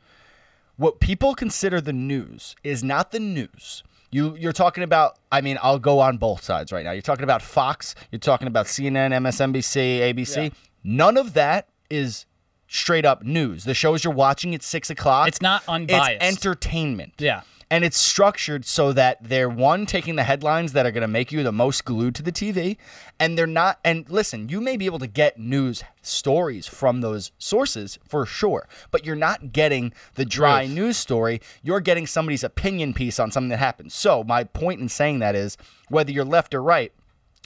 [0.77, 3.83] What people consider the news is not the news.
[4.17, 6.93] You, you're talking about, I mean, I'll go on both sides right now.
[6.93, 10.55] You're talking about Fox, you're talking about CNN, MSNBC, ABC.
[10.83, 12.25] None of that is
[12.67, 13.65] straight up news.
[13.65, 16.23] The shows you're watching at six o'clock, It's not unbiased.
[16.23, 17.13] It's entertainment.
[17.19, 17.43] Yeah.
[17.69, 21.33] And it's structured so that they're one taking the headlines that are going to make
[21.33, 22.77] you the most glued to the TV,
[23.19, 23.81] and they're not.
[23.85, 28.69] And listen, you may be able to get news stories from those sources for sure,
[28.93, 31.41] but you're not getting the dry news story.
[31.61, 33.91] You're getting somebody's opinion piece on something that happened.
[33.91, 35.57] So my point in saying that is,
[35.89, 36.93] whether you're left or right,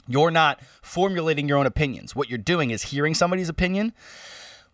[0.07, 2.15] you're not formulating your own opinions.
[2.15, 3.93] What you're doing is hearing somebody's opinion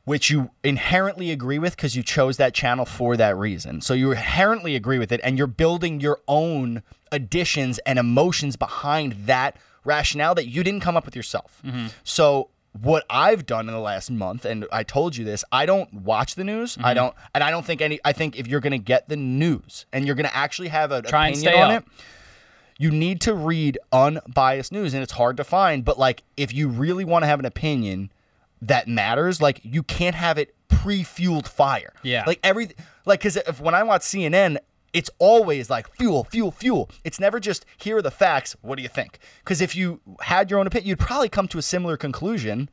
[0.08, 3.82] which you inherently agree with because you chose that channel for that reason.
[3.82, 6.82] So you inherently agree with it and you're building your own
[7.12, 11.62] additions and emotions behind that rationale that you didn't come up with yourself.
[11.62, 11.88] Mm-hmm.
[12.06, 15.94] So what I've done in the last month and I told you this, I don't
[15.94, 16.78] watch the news.
[16.78, 16.96] I mm-hmm.
[16.96, 19.88] don't and I don't think any I think if you're going to get the news
[19.92, 21.84] and you're going to actually have an Try and opinion stay on up.
[21.84, 21.90] it,
[22.80, 26.70] you need to read unbiased news and it's hard to find but like if you
[26.70, 28.10] really want to have an opinion
[28.62, 32.24] that matters like you can't have it pre-fueled fire Yeah.
[32.28, 32.70] like every
[33.06, 34.58] like because if when i watch cnn
[34.94, 38.84] it's always like fuel fuel fuel it's never just here are the facts what do
[38.84, 41.98] you think because if you had your own opinion you'd probably come to a similar
[41.98, 42.70] conclusion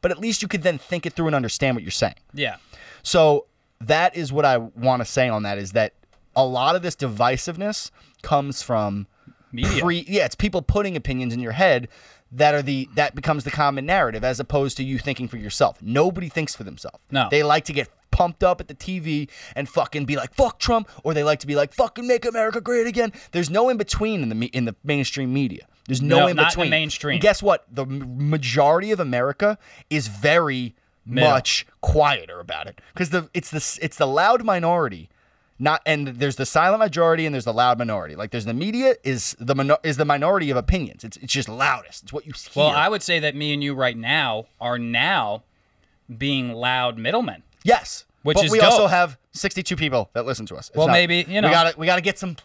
[0.00, 2.14] but at least you could then think it through and understand what you're saying.
[2.32, 2.58] Yeah.
[3.02, 3.46] So
[3.80, 5.92] that is what I want to say on that is that
[6.36, 7.90] a lot of this divisiveness
[8.22, 9.08] comes from
[9.50, 9.82] Media.
[9.82, 11.88] pre yeah, it's people putting opinions in your head
[12.32, 15.80] that are the that becomes the common narrative as opposed to you thinking for yourself.
[15.82, 16.98] Nobody thinks for themselves.
[17.10, 17.28] No.
[17.30, 20.88] They like to get pumped up at the TV and fucking be like fuck Trump
[21.04, 23.12] or they like to be like fucking make America great again.
[23.32, 25.66] There's no in between in the in the mainstream media.
[25.86, 26.70] There's no, No, in not in between.
[26.70, 27.14] mainstream.
[27.14, 27.64] And guess what?
[27.70, 29.56] The majority of America
[29.88, 30.74] is very
[31.06, 31.30] Middle.
[31.30, 35.08] much quieter about it because the it's the it's the loud minority
[35.58, 38.14] not and there's the silent majority and there's the loud minority.
[38.16, 41.04] Like there's the media is the minor, is the minority of opinions.
[41.04, 42.04] It's it's just loudest.
[42.04, 42.64] It's what you hear.
[42.64, 45.42] Well, I would say that me and you right now are now
[46.16, 47.42] being loud middlemen.
[47.62, 48.04] yes.
[48.24, 50.68] Which but is we also have 62 people that listen to us.
[50.68, 51.48] It's Well, not- maybe, you know.
[51.48, 52.36] we gotta we gotta get some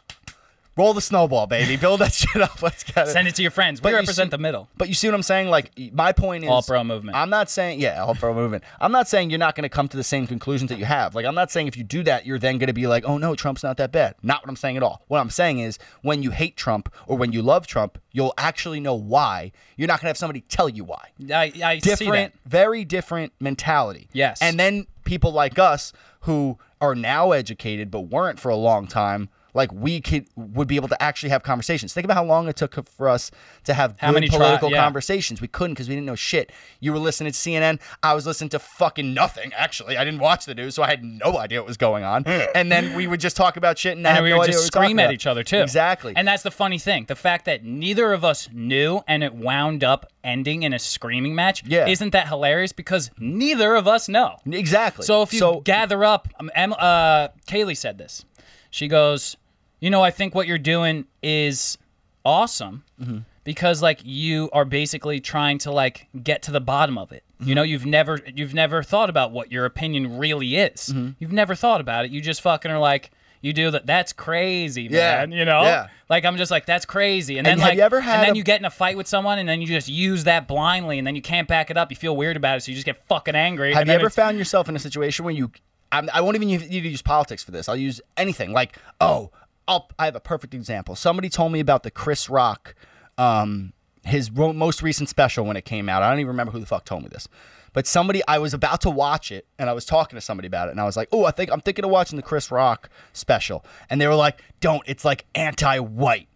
[0.76, 3.52] roll the snowball baby build that shit up let's get it Send it to your
[3.52, 3.80] friends.
[3.80, 4.70] But we you represent see- the middle.
[4.78, 5.50] But you see what I'm saying?
[5.50, 7.16] Like my point is All pro movement.
[7.18, 8.64] I'm not saying yeah, all pro movement.
[8.80, 11.16] I'm not saying you're not going to come to the same conclusions that you have.
[11.16, 13.18] Like I'm not saying if you do that, you're then going to be like, oh
[13.18, 14.16] no, Trump's not that bad.
[14.24, 15.04] Not what I'm saying at all.
[15.08, 18.80] What I'm saying is when you hate Trump or when you love Trump, you'll actually
[18.80, 19.52] know why.
[19.78, 21.10] You're not going to have somebody tell you why.
[21.32, 22.00] I, I see that.
[22.00, 24.10] Different, very different mentality.
[24.14, 24.42] Yes.
[24.42, 29.30] And then people like us who are now educated but weren't for a long time.
[29.54, 31.94] Like we could would be able to actually have conversations.
[31.94, 33.32] Think about how long it took for us
[33.66, 34.84] to have How good many tri- political yeah.
[34.84, 35.42] conversations.
[35.42, 36.52] We couldn't because we didn't know shit.
[36.80, 37.80] You were listening to CNN.
[38.02, 39.54] I was listening to fucking nothing.
[39.54, 42.26] Actually, I didn't watch the news, so I had no idea what was going on.
[42.26, 44.74] and then we would just talk about shit and, I and we no would just
[44.74, 45.14] what we were scream at about.
[45.14, 45.62] each other too.
[45.62, 46.14] Exactly.
[46.16, 47.06] And that's the funny thing.
[47.08, 51.36] The fact that neither of us knew and it wound up ending in a screaming
[51.36, 51.64] match.
[51.66, 51.88] Yeah.
[51.88, 52.72] Isn't that hilarious?
[52.72, 54.38] Because neither of us know.
[54.50, 55.06] exactly.
[55.06, 58.26] So if you so, gather up, um, uh, Kaylee said this.
[58.70, 59.38] She goes,
[59.84, 61.78] you know, I think what you're doing is
[62.26, 63.18] awesome Mm-hmm.
[63.44, 67.24] because like you are basically trying to like get to the bottom of it.
[67.42, 67.50] Mm-hmm.
[67.50, 70.90] You know, you've never you've never thought about what your opinion really is.
[70.90, 71.10] Mm-hmm.
[71.20, 72.12] You've never thought about it.
[72.12, 73.12] You just fucking are like.
[73.46, 73.86] You do that.
[73.86, 75.34] That's crazy, Yeah, man.
[75.34, 75.88] You know, yeah.
[76.10, 77.38] like I'm just like that's crazy.
[77.38, 79.38] And And then like, you and then a- you get in a fight with someone,
[79.38, 81.92] and then you just use that blindly, and then you can't back it up.
[81.92, 83.74] You feel weird about it, so you just get fucking angry.
[83.74, 85.52] Have you ever it's- found yourself in a situation where you?
[85.92, 87.68] I'm, I won't even need to use politics for this.
[87.68, 88.54] I'll use anything.
[88.54, 89.30] Like, oh,
[89.68, 90.96] I'll, I have a perfect example.
[90.96, 92.76] Somebody told me about the Chris Rock,
[93.18, 93.74] um,
[94.04, 96.04] his ro- most recent special when it came out.
[96.04, 97.28] I don't even remember who the fuck told me this,
[97.72, 100.68] but somebody I was about to watch it and I was talking to somebody about
[100.68, 102.90] it and I was like, oh, I think I'm thinking of watching the Chris Rock
[103.14, 104.84] special, and they were like, don't.
[104.86, 106.28] It's like anti-white.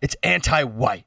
[0.00, 1.04] It's anti-white.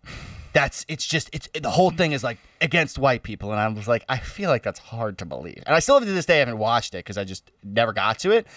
[0.51, 3.87] That's it's just it's the whole thing is like against white people, and I was
[3.87, 6.37] like, I feel like that's hard to believe, and I still have to this day
[6.37, 8.47] I haven't watched it because I just never got to it.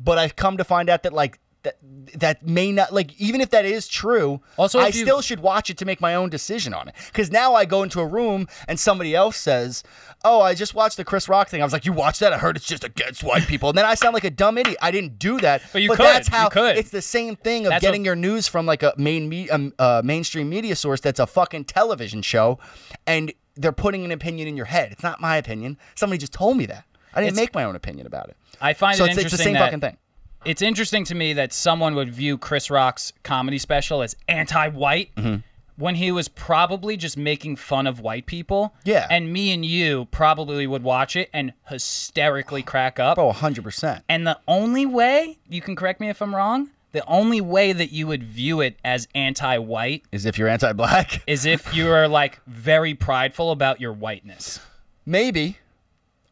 [0.00, 1.78] But I've come to find out that like that
[2.18, 4.40] that may not like even if that is true.
[4.56, 7.30] Also, I you- still should watch it to make my own decision on it because
[7.30, 9.82] now I go into a room and somebody else says,
[10.24, 12.32] "Oh, I just watched the Chris Rock thing." I was like, "You watched that?
[12.32, 14.76] I heard it's just against white people," and then I sound like a dumb idiot.
[14.80, 15.98] I didn't do that, But you could.
[16.00, 16.76] that's how could.
[16.76, 19.50] it's the same thing of That's getting what- your news from like a main me,
[19.50, 22.58] um, uh, mainstream media source that's a fucking television show,
[23.06, 24.92] and they're putting an opinion in your head.
[24.92, 25.78] It's not my opinion.
[25.94, 26.84] Somebody just told me that.
[27.16, 28.36] I didn't make my own opinion about it.
[28.60, 29.96] I find So it it's, it's the same fucking thing.
[30.44, 35.36] It's interesting to me that someone would view Chris Rock's comedy special as anti-white Mm-hmm.
[35.76, 38.74] when he was probably just making fun of white people.
[38.84, 39.06] Yeah.
[39.10, 43.18] And me and you probably would watch it and hysterically crack up.
[43.18, 44.02] Oh, 100%.
[44.08, 47.90] And the only way, you can correct me if I'm wrong, the only way that
[47.90, 51.22] you would view it as anti-white Is if you're anti black?
[51.26, 54.60] is if you are like very prideful about your whiteness.
[55.04, 55.58] Maybe.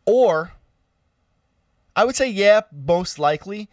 [0.06, 0.52] Or
[1.96, 3.68] I would say, yeah, most likely.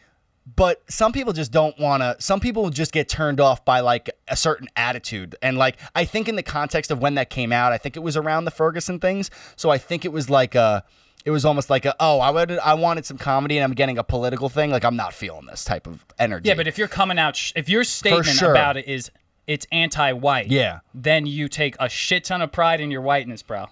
[0.55, 2.15] But some people just don't want to.
[2.19, 5.35] Some people just get turned off by like a certain attitude.
[5.41, 7.99] And like, I think in the context of when that came out, I think it
[7.99, 9.29] was around the Ferguson things.
[9.55, 10.83] So I think it was like a,
[11.25, 13.97] it was almost like a, oh, I would, I wanted some comedy and I'm getting
[13.97, 14.71] a political thing.
[14.71, 16.47] Like, I'm not feeling this type of energy.
[16.47, 18.51] Yeah, but if you're coming out, sh- if your statement sure.
[18.51, 19.11] about it is
[19.45, 20.79] it's anti-white, Yeah.
[20.93, 23.67] then you take a shit ton of pride in your whiteness, bro.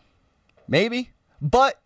[0.67, 1.79] Maybe, but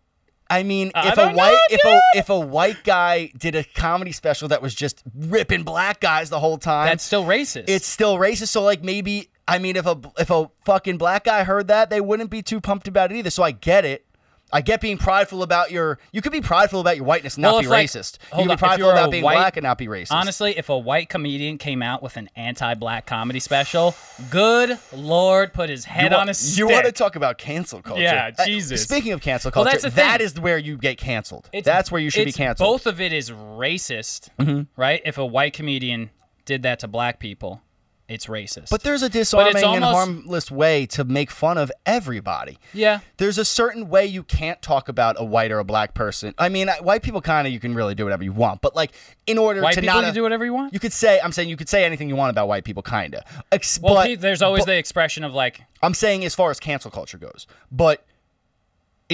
[0.52, 3.54] I mean, I if a don't know, white if a if a white guy did
[3.54, 7.64] a comedy special that was just ripping black guys the whole time, That's still racist.
[7.68, 8.48] it's still racist.
[8.48, 12.00] So like maybe I mean, if a if a fucking black guy heard that, they
[12.00, 13.30] wouldn't be too pumped about it either.
[13.30, 14.04] So I get it.
[14.52, 15.98] I get being prideful about your.
[16.12, 18.18] You could be prideful about your whiteness and not be like- racist.
[18.34, 20.12] You on, be prideful about being white- black and not be racist.
[20.12, 23.94] Honestly, if a white comedian came out with an anti-black comedy special,
[24.30, 26.58] good lord, put his head you on a stick.
[26.58, 28.02] You want to talk about cancel culture?
[28.02, 28.82] Yeah, Jesus.
[28.82, 31.48] Speaking of cancel Well, culture, that's that is where you get canceled.
[31.52, 32.66] It's- that's where you should be canceled.
[32.66, 32.72] Mm-hmm.
[32.74, 34.28] Both of it is racist,
[34.76, 35.00] right?
[35.04, 36.10] If a white comedian
[36.44, 37.62] did that to black people,
[38.08, 38.70] it's racist.
[38.70, 42.58] But there's a disarming and harmless way to make fun of everybody.
[42.74, 46.34] yeah, There's a certain way you can't talk about a white or a black person.
[46.38, 48.92] I mean, white people kind of you can really do whatever you want, but like
[49.26, 50.72] in order white to people not do whatever you want.
[50.74, 53.14] you could say I'm saying you could say anything you want about white people, kind
[53.14, 53.22] of.
[53.50, 56.60] Ex- well, but there's always but- the expression of like, I'm saying as far as
[56.60, 58.04] cancel culture goes, but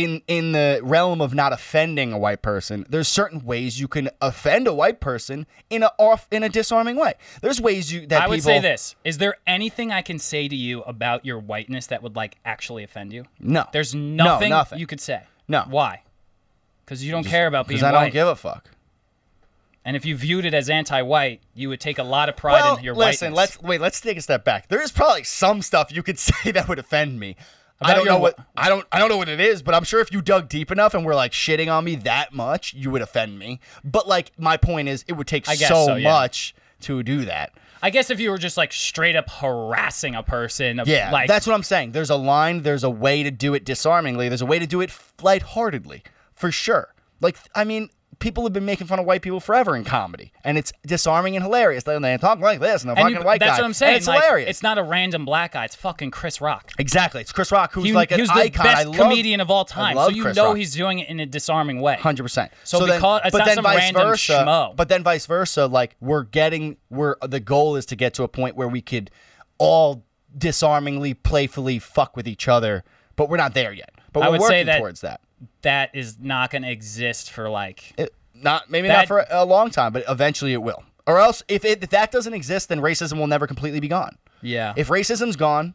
[0.04, 4.08] in in the realm of not offending a white person, there's certain ways you can
[4.20, 7.14] offend a white person in a off in a disarming way.
[7.42, 10.48] There's ways you that I would people say this: Is there anything I can say
[10.48, 13.24] to you about your whiteness that would like actually offend you?
[13.40, 14.78] No, There's No, nothing, nothing.
[14.78, 15.22] you could say.
[15.48, 15.64] No.
[15.68, 16.02] Why?
[16.84, 18.04] Because you don't care about being because I white.
[18.04, 18.70] don't give a fuck.
[19.84, 22.76] and if you viewed it as anti-white, you would take a lot of pride Well,
[22.76, 23.56] in your listen, whiteness.
[23.56, 23.80] let's wait.
[23.80, 24.68] Let's take a step back.
[24.68, 27.36] There is probably some stuff you could say that would offend me.
[27.80, 29.74] I don't your know what wh- I don't I don't know what it is, but
[29.74, 32.74] I'm sure if you dug deep enough and were like shitting on me that much,
[32.74, 33.60] you would offend me.
[33.84, 36.10] But like my point is, it would take so, so, yeah.
[36.10, 37.52] much to do that.
[37.80, 41.46] I guess if you were just like straight up harassing a person, Yeah, like that's
[41.46, 41.92] what I'm saying.
[41.92, 42.62] There's a line.
[42.62, 44.28] There's a way to do it disarmingly.
[44.28, 44.90] There's a way to do it
[45.22, 46.02] lightheartedly,
[46.34, 46.94] for sure.
[47.20, 47.90] Like I mean,
[48.20, 51.44] people have been making fun of white people forever in comedy, and it's disarming and
[51.44, 51.84] hilarious.
[51.84, 53.58] They, they talk like this, and the and fucking you, white that's guy.
[53.58, 53.90] what I'm saying.
[53.90, 54.50] And it's like, hilarious.
[54.50, 55.64] It's not a random black guy.
[55.64, 56.72] It's fucking Chris Rock.
[56.78, 57.20] Exactly.
[57.20, 58.64] It's Chris Rock, who's He, like an he the icon.
[58.66, 59.96] best I love, comedian of all time.
[59.96, 60.56] So you Chris know Rock.
[60.56, 61.96] he's doing it in a disarming way.
[61.96, 62.50] Hundred percent.
[62.64, 64.32] So because- it's but not then some vice random versa.
[64.44, 64.74] schmo.
[64.76, 68.28] But then vice versa, like we're getting, we're the goal is to get to a
[68.28, 69.10] point where we could
[69.58, 70.04] all
[70.36, 72.84] disarmingly, playfully fuck with each other,
[73.16, 73.90] but we're not there yet.
[74.12, 75.20] But we're would working say that- towards that.
[75.62, 77.94] That is not going to exist for like.
[77.98, 80.84] It, not maybe That- not for a long time, but eventually it will.
[81.06, 84.18] Or else, if, it, if that doesn't exist, then racism will never completely be gone.
[84.42, 84.74] Yeah.
[84.76, 85.74] If racism's gone,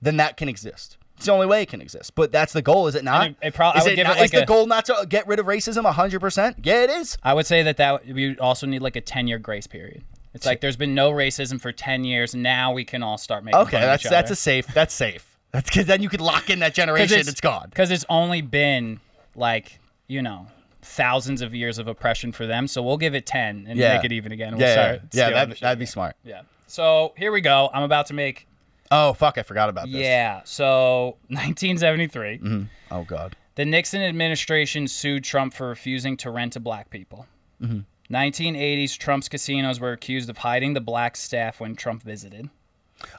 [0.00, 0.96] then that can exist.
[1.16, 2.14] It's the only way it can exist.
[2.14, 3.26] But that's the goal, is it not?
[3.28, 5.46] it- it is it not- it like is the goal not to get rid of
[5.46, 6.54] racism 100%?
[6.64, 7.18] Yeah, it is.
[7.22, 10.02] I would say that that we also need like a 10 year grace period.
[10.32, 12.34] It's like there's been no racism for 10 years.
[12.34, 14.66] Now we can all start making Okay, that's that's a safe.
[14.68, 15.29] That's safe.
[15.52, 17.18] That's because then you could lock in that generation.
[17.20, 17.68] it's gone.
[17.70, 19.00] Because it's only been
[19.34, 20.46] like, you know,
[20.82, 22.66] thousands of years of oppression for them.
[22.68, 23.96] So we'll give it 10 and Yeah.
[23.96, 24.56] make it even again.
[24.56, 25.30] We'll Yeah, yeah, yeah.
[25.30, 26.16] That'd, that'd be smart.
[26.24, 26.42] Yeah.
[26.66, 27.68] So here we go.
[27.74, 28.46] I'm about to make.
[28.92, 29.96] Oh fuck, I forgot about this.
[29.96, 30.40] Yeah.
[30.44, 32.66] So 1973.
[32.90, 33.36] Oh god.
[33.56, 37.26] The Nixon administration sued Trump for refusing to rent to black people.
[37.60, 37.80] Mm-hmm.
[38.14, 42.48] 1980s, Trump's casinos were accused of hiding the black staff when Trump visited.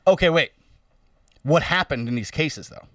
[0.07, 0.51] Okay, wait.
[1.43, 2.87] What happened in these cases though?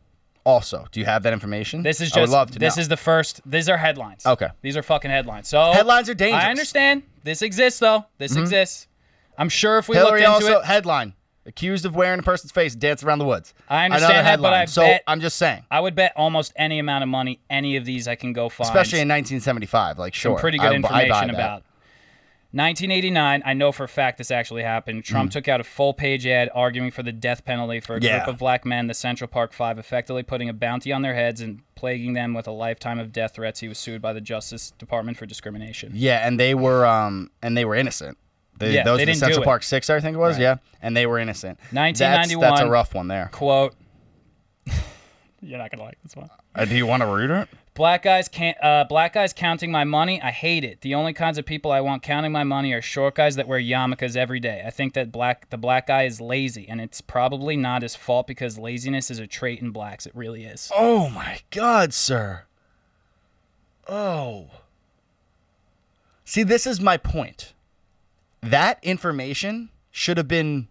[0.44, 1.82] Also, do you have that information?
[1.82, 2.80] This is I would just love to this know.
[2.82, 3.40] is the first.
[3.44, 4.24] These are headlines.
[4.24, 4.48] Okay.
[4.62, 5.48] These are fucking headlines.
[5.48, 6.40] So Headlines are dangerous.
[6.40, 6.46] Mm-hmm.
[6.46, 7.02] I understand.
[7.24, 8.04] This exists though.
[8.18, 8.86] This exists.
[9.36, 10.38] I'm sure if we Hillary looked into it.
[10.40, 11.14] Hillary also it, headline
[11.46, 13.54] accused of wearing a person's face dancing around the woods.
[13.68, 14.62] I understand Another that, but headline.
[14.62, 17.76] I so bet- I'm just saying, I would bet almost any amount of money any
[17.76, 18.68] of these I can go find.
[18.68, 21.34] especially in 1975, like sure, some pretty good I- I buy information that.
[21.34, 21.62] about.
[22.52, 25.04] 1989, I know for a fact this actually happened.
[25.04, 28.00] Trump took out a full page ad arguing for the death penalty for a.
[28.00, 28.18] Yeah.
[28.18, 31.40] group of black men, the Central Park Five, effectively putting a bounty on their heads
[31.40, 33.60] and plaguing them with a lifetime of death threats.
[33.60, 35.92] He was sued by the Justice Department for discrimination.
[35.94, 38.16] Yeah, and they were um and they were innocent.
[38.58, 39.44] They, Yeah, those they were the didn't do Central it.
[39.44, 40.38] Park Six, I think it was.
[40.38, 41.58] Yeah, and they were innocent.
[41.72, 42.70] That's, that's a 1991.
[42.70, 43.28] rough one there.
[43.32, 43.74] Quote.
[45.42, 46.30] You're not gonna like this one.
[46.54, 47.48] Uh, do you want to read it?
[47.76, 48.56] Black guys can't.
[48.62, 50.20] Uh, black guys counting my money.
[50.22, 50.80] I hate it.
[50.80, 53.60] The only kinds of people I want counting my money are short guys that wear
[53.60, 54.62] yarmulkes every day.
[54.66, 58.26] I think that black the black guy is lazy, and it's probably not his fault
[58.26, 60.06] because laziness is a trait in blacks.
[60.06, 60.72] It really is.
[60.74, 62.44] Oh my God, sir.
[63.86, 64.46] Oh.
[66.24, 67.52] See, this is my point.
[68.40, 70.68] That information should have been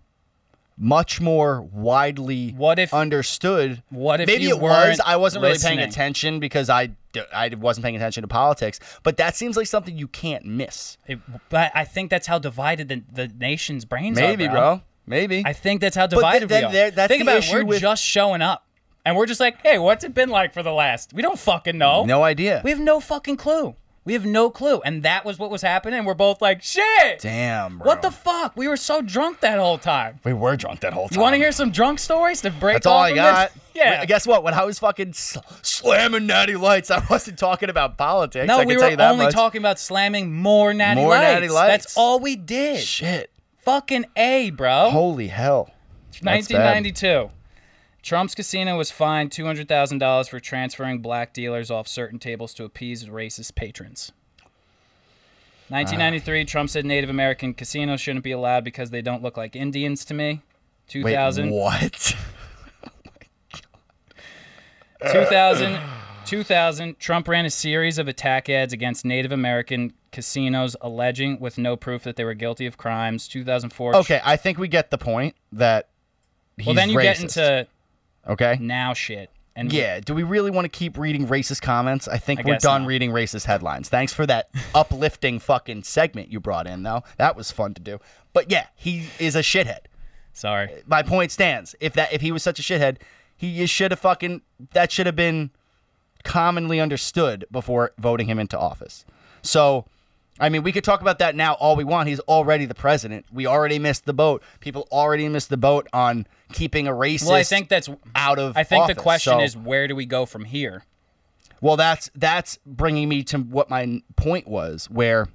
[0.77, 3.81] much more widely What if- understood.
[3.89, 4.99] what if maybe it was?
[5.05, 6.89] I wasn't really paying attention because I,
[7.33, 8.79] I wasn't paying attention to politics.
[9.03, 10.97] But that seems like something you can't miss.
[11.07, 11.19] It-
[11.49, 14.21] but I think that's how divided the, the nation's brains are.
[14.21, 14.81] Maybe, bro.
[15.07, 15.43] Maybe.
[15.45, 16.91] I think that's how divided then we are.
[16.91, 17.53] that's think the about it.
[17.53, 18.65] We're with- just showing up,
[19.05, 21.13] and we're just like, hey, what's it been like for the last?
[21.13, 22.03] We don't fucking know.
[22.05, 22.61] no idea.
[22.63, 23.75] We have no fucking clue.
[24.05, 24.81] We have no clue.
[24.81, 26.05] And that was what was happening.
[26.05, 27.19] We're both like, shit.
[27.19, 27.87] Damn, bro.
[27.87, 28.55] What the fuck?
[28.55, 30.19] We were so drunk that whole time.
[30.23, 31.15] We were drunk that whole time.
[31.15, 33.51] You want to hear some drunk stories to break That's all I got.
[33.53, 33.63] This?
[33.73, 34.05] Yeah.
[34.05, 34.43] Guess what?
[34.43, 38.47] When I was fucking sl- slamming natty lights, I wasn't talking about politics.
[38.47, 39.33] no, I can we tell were you that only much.
[39.33, 41.23] talking about slamming more natty More lights.
[41.33, 41.83] Natty Lights.
[41.85, 42.79] That's all we did.
[42.81, 43.31] Shit.
[43.63, 44.91] Fucking A, bro.
[44.91, 45.71] Holy hell.
[46.21, 46.85] That's bad.
[48.05, 48.09] 1992.
[48.09, 53.55] Trump's casino was fined $200,000 for transferring black dealers off certain tables to appease racist
[53.55, 54.11] patrons.
[55.69, 56.45] 1993, ah.
[56.45, 60.13] Trump said Native American casinos shouldn't be allowed because they don't look like Indians to
[60.13, 60.43] me.
[60.93, 62.15] Wait, 2000, what?
[65.11, 65.79] 2000,
[66.25, 71.75] 2000, Trump ran a series of attack ads against Native American casinos, alleging with no
[71.75, 73.27] proof that they were guilty of crimes.
[73.27, 73.95] 2004.
[73.95, 75.89] Okay, I think we get the point that
[76.57, 77.65] he's Well, then you get into
[78.27, 78.57] okay.
[78.59, 79.29] now shit.
[79.57, 82.09] And Yeah, do we really want to keep reading racist comments?
[82.09, 82.87] I think I we're done not.
[82.87, 83.87] reading racist headlines.
[83.87, 87.03] Thanks for that uplifting fucking segment you brought in, though.
[87.17, 87.99] That was fun to do.
[88.33, 89.85] But yeah, he is a shithead.
[90.33, 90.73] Sorry.
[90.73, 91.73] Uh, my point stands.
[91.79, 92.97] If that if he was such a shithead,
[93.37, 94.41] he should have fucking
[94.73, 95.51] that should have been
[96.23, 99.05] commonly understood before voting him into office.
[99.41, 99.85] So,
[100.39, 102.09] I mean, we could talk about that now all we want.
[102.09, 103.27] He's already the president.
[103.31, 104.43] We already missed the boat.
[104.59, 107.89] People already missed the boat on keeping a racist Well, I think that's.
[108.15, 110.83] out of I think the question So- is where do we go from here?
[111.61, 115.27] Well, that's that's bringing me to what my point was, where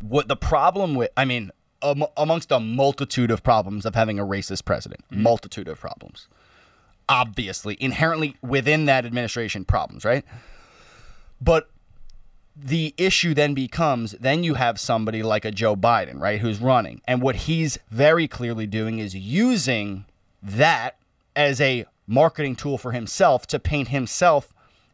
[0.00, 1.50] what the problem with, I mean,
[1.82, 5.22] am, amongst a multitude of problems of having a racist president, hmm.
[5.22, 6.28] multitude of problems,
[7.08, 10.24] obviously inherently within that administration, problems, right?
[11.40, 11.68] But
[12.56, 17.00] the issue then becomes then you have somebody like a Joe Biden, right, who's running.
[17.06, 20.06] And what he's very clearly doing is using
[20.44, 20.98] that
[21.34, 24.52] as a marketing tool for himself to paint himself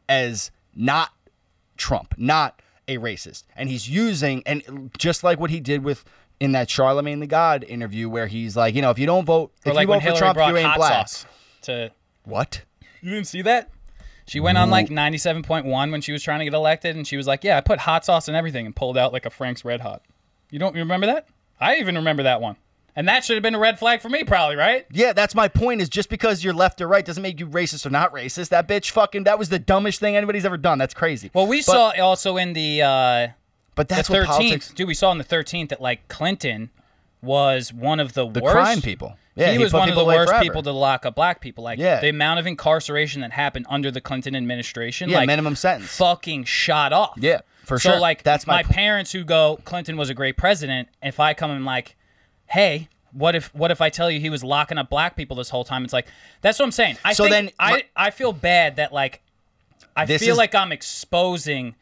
[0.08, 1.10] as not
[1.76, 3.44] Trump, not a racist.
[3.56, 6.04] And he's using and just like what he did with
[6.38, 9.52] in that Charlamagne tha God interview where he's like, you know, if you don't vote,
[9.66, 11.08] Or if like you vote for Trump, you ain't black.
[11.62, 11.90] to.
[12.24, 12.62] What?
[13.02, 13.70] You didn't see that?
[14.26, 17.26] She went on like 97.1 when she was trying to get elected, and she was
[17.26, 19.80] like, "Yeah, I put hot sauce and everything," and pulled out like a Frank's Red
[19.80, 20.02] Hot.
[20.50, 21.26] You don't you remember that?
[21.60, 22.56] I even remember that one,
[22.96, 24.86] and that should have been a red flag for me, probably, right?
[24.90, 25.80] Yeah, that's my point.
[25.80, 28.48] Is just because you're left or right doesn't make you racist or not racist.
[28.50, 30.78] That bitch fucking that was the dumbest thing anybody's ever done.
[30.78, 31.30] That's crazy.
[31.34, 33.28] Well, we But- saw also in the uh,
[33.74, 34.72] but the that's what 13th, politics.
[34.74, 34.88] dude.
[34.88, 36.70] We saw in the 13th that like Clinton
[37.22, 39.16] was one of the, The worst crime people.
[39.36, 40.42] Yeah, he, he was one of the worst forever.
[40.42, 41.62] people to lock up black people.
[41.64, 42.00] Like Yeah.
[42.00, 45.96] the amount of incarceration that happened under the Clinton administration, Yeah, like minimum sentence.
[45.96, 47.14] fucking shot off.
[47.16, 48.00] Yeah, for so, sure.
[48.00, 50.88] like That's my my parents who go, Clinton was a great president.
[51.02, 51.96] If I come and like,
[52.50, 55.50] hey, what if what if I tell you he was locking up black people this
[55.50, 55.84] whole time?
[55.84, 56.06] It's like
[56.42, 56.96] that's what I'm saying.
[57.04, 59.22] I So think then I I feel bad that like
[59.96, 61.74] I feel is- like I'm exposing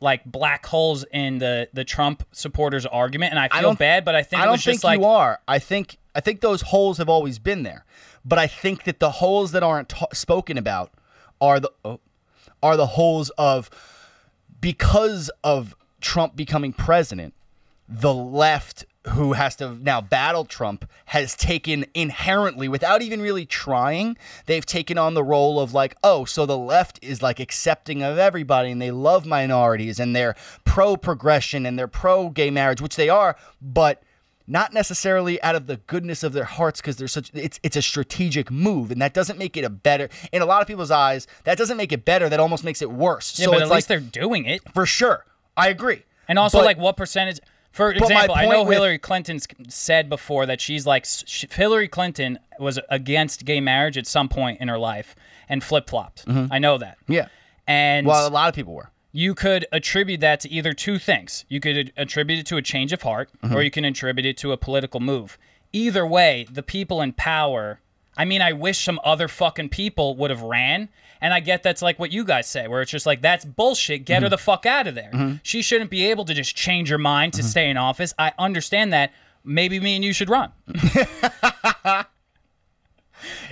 [0.00, 4.14] like black holes in the the Trump supporters argument, and I feel don't- bad, but
[4.14, 5.40] I think I don't was just think like you are.
[5.46, 7.84] I think I think those holes have always been there,
[8.24, 10.90] but I think that the holes that aren't ta- spoken about
[11.40, 12.00] are the oh,
[12.62, 13.68] are the holes of
[14.60, 17.34] because of Trump becoming president,
[17.88, 24.16] the left who has to now battle Trump has taken inherently without even really trying
[24.46, 28.16] they've taken on the role of like oh so the left is like accepting of
[28.16, 32.94] everybody and they love minorities and they're pro progression and they're pro gay marriage which
[32.94, 34.02] they are but
[34.46, 37.82] not necessarily out of the goodness of their hearts because they're such it's it's a
[37.82, 41.26] strategic move and that doesn't make it a better in a lot of people's eyes
[41.42, 43.76] that doesn't make it better that almost makes it worse yeah, so but at like
[43.78, 44.60] least they're doing it.
[44.72, 45.24] for sure
[45.56, 47.40] i agree And also, But- like, what percentage?
[47.72, 52.38] For example, I know with- Hillary Clinton's said before that she's like sh Hillary Clinton
[52.58, 55.14] was against gay marriage at some point in her life
[55.48, 56.24] and flip flopped.
[56.28, 56.98] I know that.
[57.08, 57.28] yeah
[57.66, 58.08] And Mm-hmm.
[58.10, 61.44] well a lot of people were you could attribute that to either two things.
[61.48, 63.54] You could attribute it to a change of heart, Mm-hmm.
[63.56, 65.36] or you can attribute it to a political move.
[65.72, 67.80] Either way, the people in power.
[68.16, 70.88] I mean, I wish some other fucking people would have ran.
[71.22, 74.04] And I get that's like what you guys say, where it's just like, that's bullshit.
[74.04, 74.30] Get her Mm-hmm.
[74.32, 75.38] the fuck out of there.
[75.44, 77.42] She shouldn't be able to just change her mind Mm-hmm.
[77.42, 78.12] to stay in office.
[78.18, 79.12] I understand that.
[79.44, 80.52] Maybe me and you should run.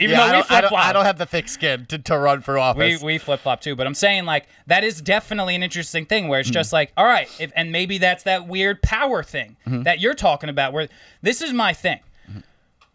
[0.01, 1.99] Even yeah, I though we don't, I, don't, I don't have the thick skin to,
[1.99, 3.03] to run for we, office.
[3.03, 6.41] we flip flop too, but I'm saying like that is definitely an interesting thing where
[6.41, 6.55] it's Mm-hmm.
[6.55, 9.83] just like, all right, if, and maybe that's that weird power thing Mm-hmm.
[9.85, 10.73] that you're talking about.
[10.73, 10.89] Where
[11.23, 12.01] this is my thing,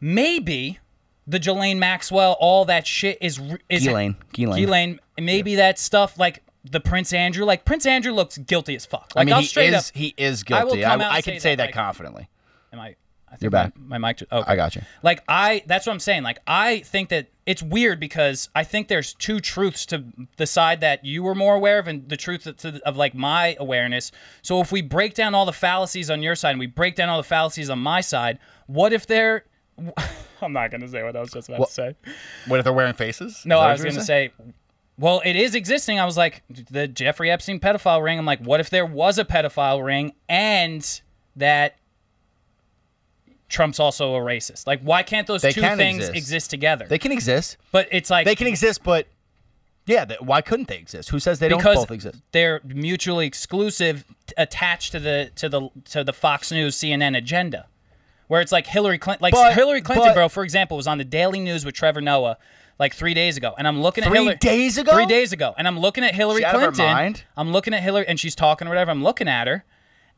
[0.02, 0.80] maybe
[1.28, 3.40] the Jelaine Maxwell, all that shit is
[3.70, 4.16] is Ghislaine.
[4.34, 4.60] Ghislaine.
[4.62, 9.12] Ghislaine, maybe that stuff like the Prince Andrew, like Prince Andrew looks guilty as fuck.
[9.16, 10.82] Like I mean, will he straight is up, he is I will guilty.
[10.84, 12.30] come I, out I, and can say say that, that like- confidently.
[12.74, 12.96] Am I?
[13.28, 13.74] I think You're back.
[13.78, 14.18] My, mic.
[14.18, 14.50] ju- Okay.
[14.50, 14.82] I got you.
[15.04, 16.24] Like I, that's what I'm saying.
[16.24, 20.06] Like I think that it's weird because I think there's two truths to
[20.38, 23.58] the side that you were more aware of, and the truth to, of like my
[23.60, 24.12] awareness.
[24.42, 27.10] So if we break down all the fallacies on your side and we break down
[27.10, 29.44] all the fallacies on my side, what if they're?
[30.42, 31.96] I'm not gonna say what I was just about What- to say.
[32.48, 33.42] What if they're wearing faces?
[33.46, 34.32] No, I was gonna say.
[34.98, 36.00] Well, it is existing.
[36.00, 38.18] I was like, the Jeffrey Epstein pedophile ring.
[38.18, 41.02] I'm like, what if there was a pedophile ring and
[41.36, 41.76] that
[43.50, 44.66] Trump's also a racist?
[44.66, 46.16] Like, why can't those They two can things exist.
[46.18, 46.86] exist, together?
[46.88, 47.58] They can exist.
[47.72, 49.08] but it's like They can exist, but
[49.86, 51.10] yeah, why couldn't they exist?
[51.10, 52.22] Who says they don't both exist?
[52.32, 54.06] they're mutually exclusive,
[54.38, 57.68] attached to the to the to the Fox News CNN agenda,
[58.28, 60.98] where it's like Hillary Clinton, like But- Hillary Clinton, but- bro, for example, was on
[60.98, 62.38] the Daily News with Trevor Noah,
[62.80, 64.36] like three days ago, and I'm looking at Three Hillary.
[64.38, 64.92] days ago?
[64.94, 66.94] Three days ago, and I'm looking at Hillary She out of her Clinton.
[66.94, 67.24] mind?
[67.38, 68.92] I'm looking at Hillary, and she's talking or whatever.
[68.92, 69.64] I'm looking at her,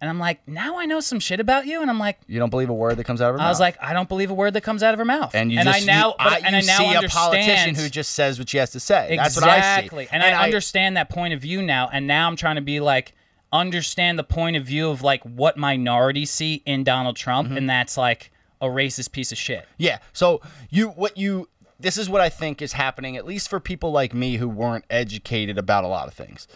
[0.01, 2.17] and I'm like, now I know some shit about you, and I'm like.
[2.27, 3.61] You don't believe a word that comes out of her I was mouth.
[3.61, 5.35] like, I don't believe a word that comes out of her mouth.
[5.35, 7.89] and you and just I now, you, I, and I now see a politician who
[7.89, 9.15] just says what she has to say.
[9.17, 9.57] That's what I see.
[9.57, 10.07] Exactly.
[10.11, 11.89] And, I, understand that point of view now.
[11.93, 13.13] And now I'm trying to be like,
[13.51, 17.49] understand the point of view of like what minorities see in Donald Trump.
[17.49, 17.57] Mm-hmm.
[17.57, 19.67] And that's like a racist piece of shit.
[19.77, 19.99] Yeah.
[20.13, 21.49] So you what you
[21.79, 24.85] this is what I think is happening at least for people like me who weren't
[24.89, 26.47] educated about a lot of things.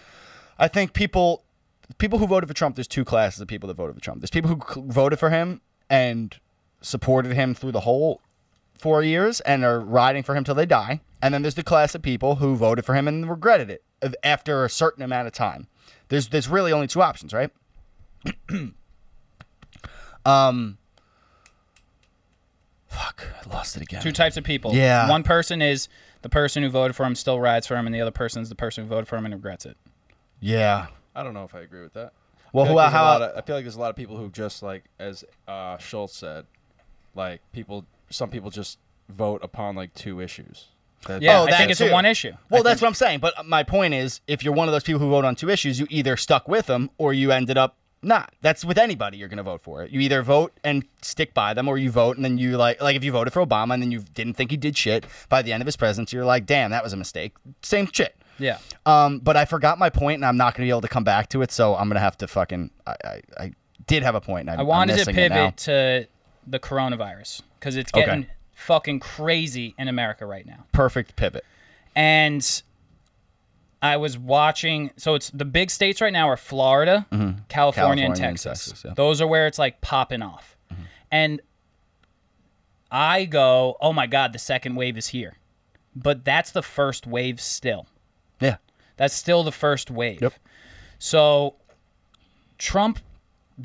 [0.58, 1.44] I think people
[1.98, 4.22] people who voted for Trump there's two classes of people that voted for Trump.
[4.22, 6.38] There's people who voted for him and
[6.82, 8.22] supported him through the whole
[8.80, 11.02] 4 years and are riding for him till they die.
[11.22, 13.84] And then there's the class of people who voted for him and regretted it
[14.24, 15.68] after a certain amount of time.
[16.12, 17.50] There's there's really only two options, right?
[20.26, 20.78] um
[22.88, 24.02] Fuck, I lost it again.
[24.02, 24.74] Two types of people.
[24.74, 25.08] Yeah.
[25.10, 25.88] One person is
[26.24, 28.50] the person who voted for him still rides for him, and the other person is
[28.50, 29.78] the person who voted for him and regrets it.
[30.42, 30.88] Yeah.
[31.16, 32.12] I don't know if I agree with that.
[32.52, 33.80] Well, I feel who- like there's a how- lot of- I feel like there's a
[33.80, 36.46] lot of people who just like, as uh, Schulz said,
[37.16, 37.86] like people.
[38.10, 38.78] Some people just
[39.08, 40.68] vote upon like two issues.
[41.08, 42.32] That- Yeah, Oh, I think it's a one issue.
[42.50, 43.20] Well, I that's think- what I'm saying.
[43.20, 45.80] But my point is, if you're one of those people who vote on two issues,
[45.80, 48.34] you either stuck with them or you ended up not.
[48.42, 49.84] That's with anybody you're going to vote for.
[49.84, 49.92] it.
[49.92, 52.96] You either vote and stick by them, or you vote and then you like, like
[52.96, 55.54] if you voted for Obama and then you didn't think he did shit by the
[55.54, 57.34] end of his presidency, you're like, damn, that was a mistake.
[57.62, 58.16] Same shit.
[58.40, 58.58] Yeah.
[58.88, 61.04] Um, but I forgot my point and I'm not going to be able to come
[61.04, 62.72] back to it, so I'm going to have to fucking.
[62.88, 63.52] I, I, I
[63.86, 64.42] did have a point.
[64.42, 65.36] And I'm, I wanted to missing it now.
[65.52, 66.08] pivot to
[66.48, 68.28] the coronavirus because it's Okay.
[68.66, 70.66] Fucking crazy in America right now.
[70.72, 71.44] Perfect pivot.
[71.96, 72.62] and
[73.84, 74.92] I was watching.
[74.98, 77.48] So it's the big states right now are Florida, California, and Mm-hmm.
[77.50, 78.66] California and Texas.
[78.68, 78.94] Texas, yeah.
[78.96, 80.56] Those are where it's like popping off,
[81.12, 81.42] and
[82.92, 85.38] I go, "Oh my god, the second wave is here,"
[85.96, 87.88] but that's the first wave still.
[88.40, 88.58] Yeah.
[88.98, 90.22] That's still the first wave.
[90.22, 90.34] Yep.
[91.00, 91.56] So
[92.60, 93.00] Trump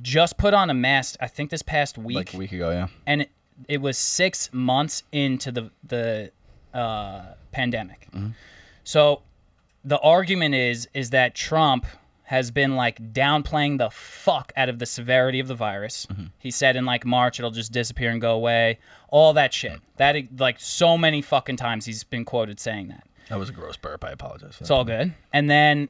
[0.01, 1.17] just put on a mask.
[1.21, 2.87] I think this past week Like a week ago, yeah.
[3.07, 3.27] and
[3.69, 6.31] it, was six months into the the
[6.75, 8.09] uh, pandemic.
[8.85, 9.23] So
[9.85, 11.87] the argument is is that Trump
[12.25, 16.07] has been like downplaying the fuck out of the severity of the virus.
[16.39, 18.79] He said in like March it'll just disappear and go away.
[19.09, 19.81] All that shit.
[19.97, 23.07] That like so many fucking times he's been quoted saying that.
[23.29, 24.05] That was a gross burp.
[24.05, 24.57] I apologize.
[24.57, 25.15] For It's all good.
[25.33, 25.89] And then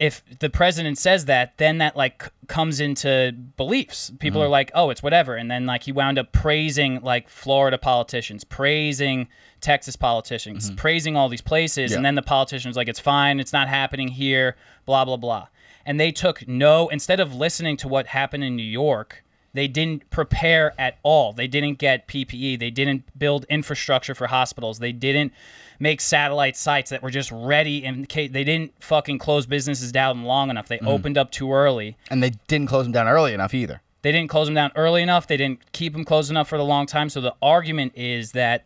[0.00, 4.10] if the president says that, then that like c- comes into beliefs.
[4.18, 4.52] People are mm-hmm.
[4.52, 9.28] like, "Oh, it's whatever." And then like he wound up praising like Florida politicians, praising
[9.60, 10.76] Texas politicians, mm-hmm.
[10.76, 13.38] praising all these places, and then the politicians like, "It's fine.
[13.38, 14.56] It's not happening here."
[14.86, 15.48] Blah blah blah.
[15.84, 19.22] And they took no instead of listening to what happened in New York.
[19.52, 21.32] They didn't prepare at all.
[21.32, 22.58] They didn't get PPE.
[22.58, 24.78] They didn't build infrastructure for hospitals.
[24.78, 25.32] They didn't
[25.80, 30.22] make satellite sites that were just ready in case they didn't fucking close businesses down
[30.22, 30.68] long enough.
[30.68, 31.96] They opened up too early.
[32.10, 33.80] And they didn't close them down early enough either.
[34.02, 35.26] They didn't close them down early enough.
[35.26, 37.08] They didn't keep them closed enough for the long time.
[37.08, 38.64] So the argument is that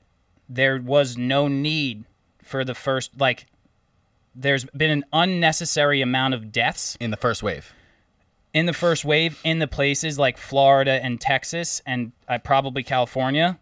[0.49, 2.05] there was no need
[2.43, 3.47] for the first like
[4.35, 7.73] there's been an unnecessary amount of deaths in the first wave.
[8.53, 13.59] in the first wave in the places like Florida and Texas and uh, probably California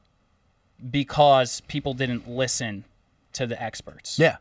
[0.91, 2.85] because people didn't listen
[3.35, 4.19] to the experts.
[4.19, 4.37] Yeah.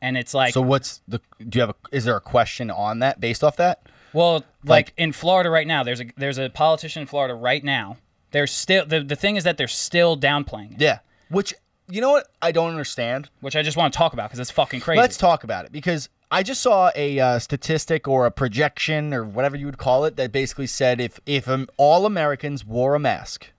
[0.00, 1.20] And it's like So what's the?
[1.38, 1.74] Do you have a?
[1.90, 3.82] Is there a question on that based off that?
[4.12, 7.62] Well, like, Like- in Florida right now, there's a there's a politician in Florida right
[7.64, 7.96] now.
[8.30, 10.98] They're still the, the thing is that they're still downplaying it, Yeah.
[11.30, 11.52] Which
[11.90, 13.30] you know what I don't understand.
[13.40, 15.00] which I just want to talk about because it's fucking crazy.
[15.00, 19.24] Let's talk about it because I just saw a uh, statistic or a projection or
[19.24, 22.98] whatever you would call it that basically said if if um, all Americans wore a
[23.00, 23.50] mask,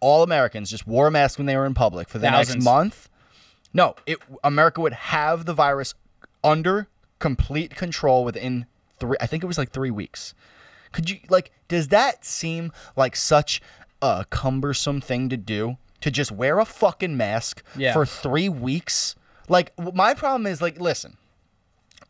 [0.00, 2.56] all Americans just wore a mask when they were in public for the Thousands.
[2.56, 3.08] next month,
[3.72, 5.94] no, it America would have the virus
[6.42, 6.88] under
[7.18, 8.66] complete control within
[8.98, 9.16] three.
[9.20, 10.34] I think it was like three weeks.
[10.92, 11.52] Could you like?
[11.68, 13.60] Does that seem like such
[14.02, 15.76] a cumbersome thing to do?
[16.00, 17.92] To just wear a fucking mask Yeah.
[17.92, 19.14] for three weeks?
[19.48, 21.18] Like, my problem is like, listen,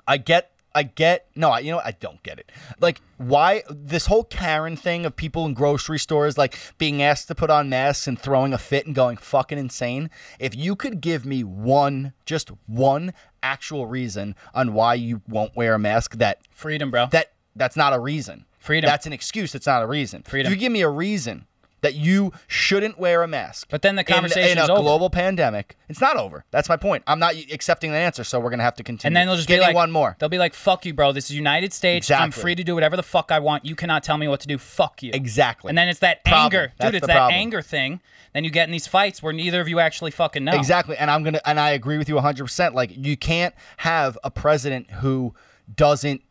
[0.06, 1.80] I get, I get, no, I, you know.
[1.84, 2.52] I don't get it.
[2.80, 7.34] Like, why this whole Karen thing of people in grocery stores like being asked to
[7.34, 10.10] put on masks and throwing a fit and going fucking insane?
[10.38, 15.74] If you could give me one, just one actual reason on why you won't wear
[15.74, 17.06] a mask, that Freedom, bro.
[17.06, 18.44] that that's not a reason.
[18.58, 18.88] Freedom.
[18.88, 19.52] That's an excuse.
[19.52, 20.22] That's not a reason.
[20.22, 20.52] Freedom.
[20.52, 21.46] If you give me a reason
[21.82, 23.68] that you shouldn't wear a mask.
[23.70, 24.82] But then the conversation in- in, a over.
[24.82, 25.76] global pandemic.
[25.88, 26.44] It's not over.
[26.50, 27.02] That's my point.
[27.06, 29.08] I'm not accepting the answer, so we're gonna have to continue.
[29.08, 30.16] And then they'll just Give be like, one more.
[30.18, 31.12] They'll be like, "Fuck you, bro.
[31.12, 32.10] This is United States.
[32.10, 33.64] I'm free to do whatever the fuck I want.
[33.64, 34.58] You cannot tell me what to do.
[34.58, 35.70] Fuck you." Exactly.
[35.70, 36.44] And then it's that Problem.
[36.44, 36.94] anger, That's dude.
[36.96, 37.34] It's that problem.
[37.34, 38.00] anger thing.
[38.32, 40.52] Then you get in these fights where neither of you actually fucking know.
[40.52, 40.96] Exactly.
[40.96, 42.44] And I'm gonna and I agree with you 100.
[42.44, 45.34] percent Like you can't have a president who
[45.74, 46.22] doesn't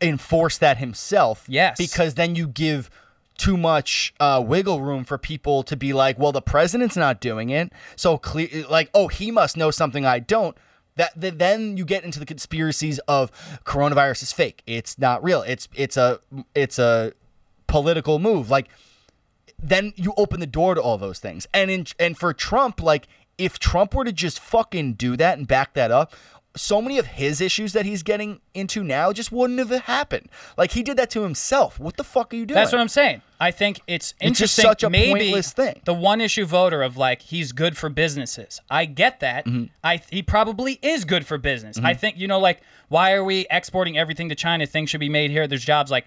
[0.00, 1.44] enforce that himself.
[1.48, 1.76] Yes.
[1.78, 2.90] Because then you give
[3.38, 7.50] too much uh, wiggle room for people to be like, well, the president's not doing
[7.50, 8.66] it, so clear.
[8.68, 10.56] Like, oh, he must know something I don't.
[10.96, 13.30] That, that then you get into the conspiracies of
[13.64, 14.62] coronavirus is fake.
[14.66, 15.42] It's not real.
[15.42, 16.18] It's it's a
[16.56, 17.12] it's a
[17.68, 18.50] political move.
[18.50, 18.68] Like
[19.62, 21.46] then you open the door to all those things.
[21.54, 23.06] And in and for Trump, like
[23.38, 26.12] if Trump were to just fucking do that and back that up,
[26.60, 30.28] so many of his issues that he's getting into now just wouldn't have happened.
[30.56, 31.78] Like he did that to himself.
[31.80, 32.56] What the fuck are you doing?
[32.56, 33.22] That's what I'm saying.
[33.40, 34.62] I think it's It's just interesting.
[34.64, 35.80] such a maybe pointless thing.
[35.84, 38.60] The one issue voter of like he's good for businesses.
[38.68, 39.46] I get that.
[39.46, 39.64] Mm-hmm.
[39.84, 41.78] I he probably is good for business.
[41.82, 44.66] I think you know like why are we exporting everything to China?
[44.66, 45.46] Things should be made here.
[45.46, 45.90] There's jobs.
[45.90, 46.06] Like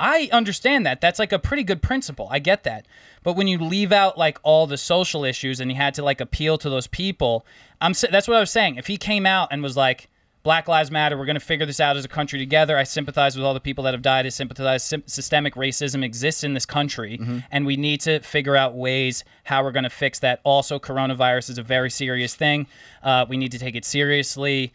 [0.00, 1.00] I understand that.
[1.00, 2.26] That's like a pretty good principle.
[2.30, 2.86] I get that.
[3.22, 6.20] But when you leave out like all the social issues and you had to like
[6.22, 7.44] appeal to those people,
[7.80, 8.76] I'm that's what I was saying.
[8.76, 10.08] If he came out and was like.
[10.42, 11.18] Black Lives Matter.
[11.18, 12.78] We're going to figure this out as a country together.
[12.78, 14.24] I sympathize with all the people that have died.
[14.24, 14.82] I sympathize.
[14.82, 17.20] Sy- systemic racism exists in this country,
[17.50, 20.40] and we need to figure out ways how we're going to fix that.
[20.42, 22.66] Also, coronavirus is a very serious thing.
[23.02, 24.72] Uh, we need to take it seriously.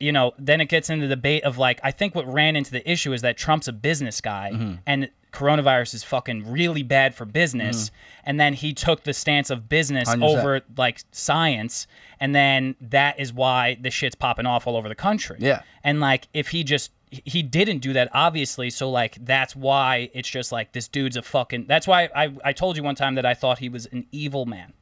[0.00, 2.70] You know, then it gets into the debate of like, I think what ran into
[2.70, 4.74] the issue is that Trump's a business guy, mm-hmm.
[4.86, 7.84] and coronavirus is fucking really bad for business.
[7.86, 7.94] Mm-hmm.
[8.24, 10.24] And then he took the stance of business 100%.
[10.26, 11.86] over like science
[12.18, 15.62] and then that is why the shit's popping off all over the country Yeah.
[15.84, 20.28] and like if he just he didn't do that obviously so like that's why it's
[20.28, 23.24] just like this dude's a fucking that's why i i told you one time that
[23.24, 24.72] i thought he was an evil man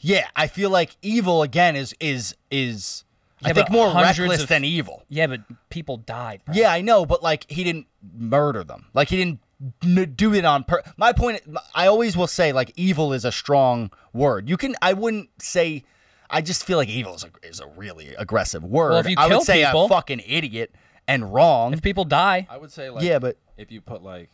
[0.00, 3.04] Yeah, I feel like evil again is is is
[3.44, 5.04] I think more reckless of- than evil.
[5.08, 5.40] yeah but
[5.70, 6.54] people died bro.
[6.54, 7.86] Yeah, I know, but like he didn't
[8.16, 8.86] murder them.
[8.94, 9.40] Like he didn't
[9.84, 11.42] n- do it on pur- My point
[11.74, 14.48] I always will say like evil is a strong word.
[14.48, 15.84] You can I wouldn't say
[16.30, 18.90] I just feel like evil is a, is a really aggressive word.
[18.90, 20.74] Well, if you I would say people- a fucking idiot
[21.06, 21.72] and wrong.
[21.72, 24.30] if people die I would say like Yeah, but- if you put like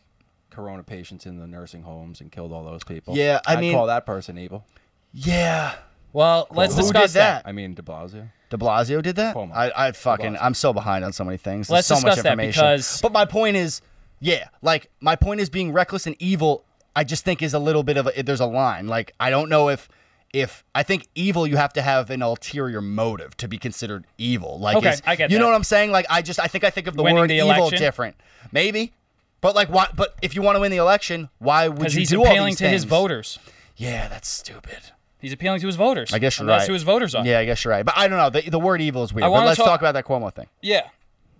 [0.49, 3.15] corona patients in the nursing homes and killed all those people.
[3.17, 4.65] Yeah, I I'd mean- call that person evil.
[5.11, 5.75] yeah.
[6.13, 7.43] Well let's Who discuss did that?
[7.45, 8.29] I mean, De Blasio.
[8.49, 9.35] De Blasio did that.
[9.35, 9.51] Cuomo.
[9.53, 11.67] I, I fucking, I'm so behind on so many things.
[11.67, 12.61] There's Let's so much discuss that information.
[12.63, 13.81] because- But my point is,
[14.19, 16.63] yeah, like my point is being reckless and evil.
[16.95, 18.21] I just think is a little bit of a.
[18.23, 18.87] There's a line.
[18.87, 19.89] Like I don't know if,
[20.31, 24.59] if I think evil, you have to have an ulterior motive to be considered evil.
[24.59, 25.49] Like, Okay, is- I get You know that.
[25.51, 25.91] what I'm saying?
[25.91, 27.79] Like I just, I think I think of the Winning word the evil election?
[27.79, 28.15] different.
[28.51, 28.93] Maybe.
[29.41, 29.87] But like, why?
[29.95, 32.27] But if you want to win the election, why would because you he's do all
[32.27, 32.89] appealing these to his things?
[32.89, 33.39] voters
[33.75, 34.91] Yeah, that's stupid.
[35.23, 36.57] He's appealing to his voters I guess you're right.
[36.57, 37.83] that's who his voters are Yeah, I guess you're right.
[37.83, 38.29] But I don't know.
[38.29, 39.23] The, the word evil is weird.
[39.23, 40.47] I But wanna let's talk- talk about that Cuomo thing.
[40.61, 40.89] Yeah.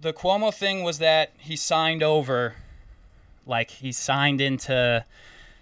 [0.01, 2.55] The Cuomo thing was that he signed over,
[3.45, 5.05] like, he signed into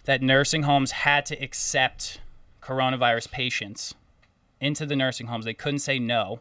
[0.06, 2.20] that nursing homes had to accept
[2.62, 3.94] coronavirus patients
[4.60, 5.46] into the nursing homes.
[5.46, 6.40] They couldn't say no.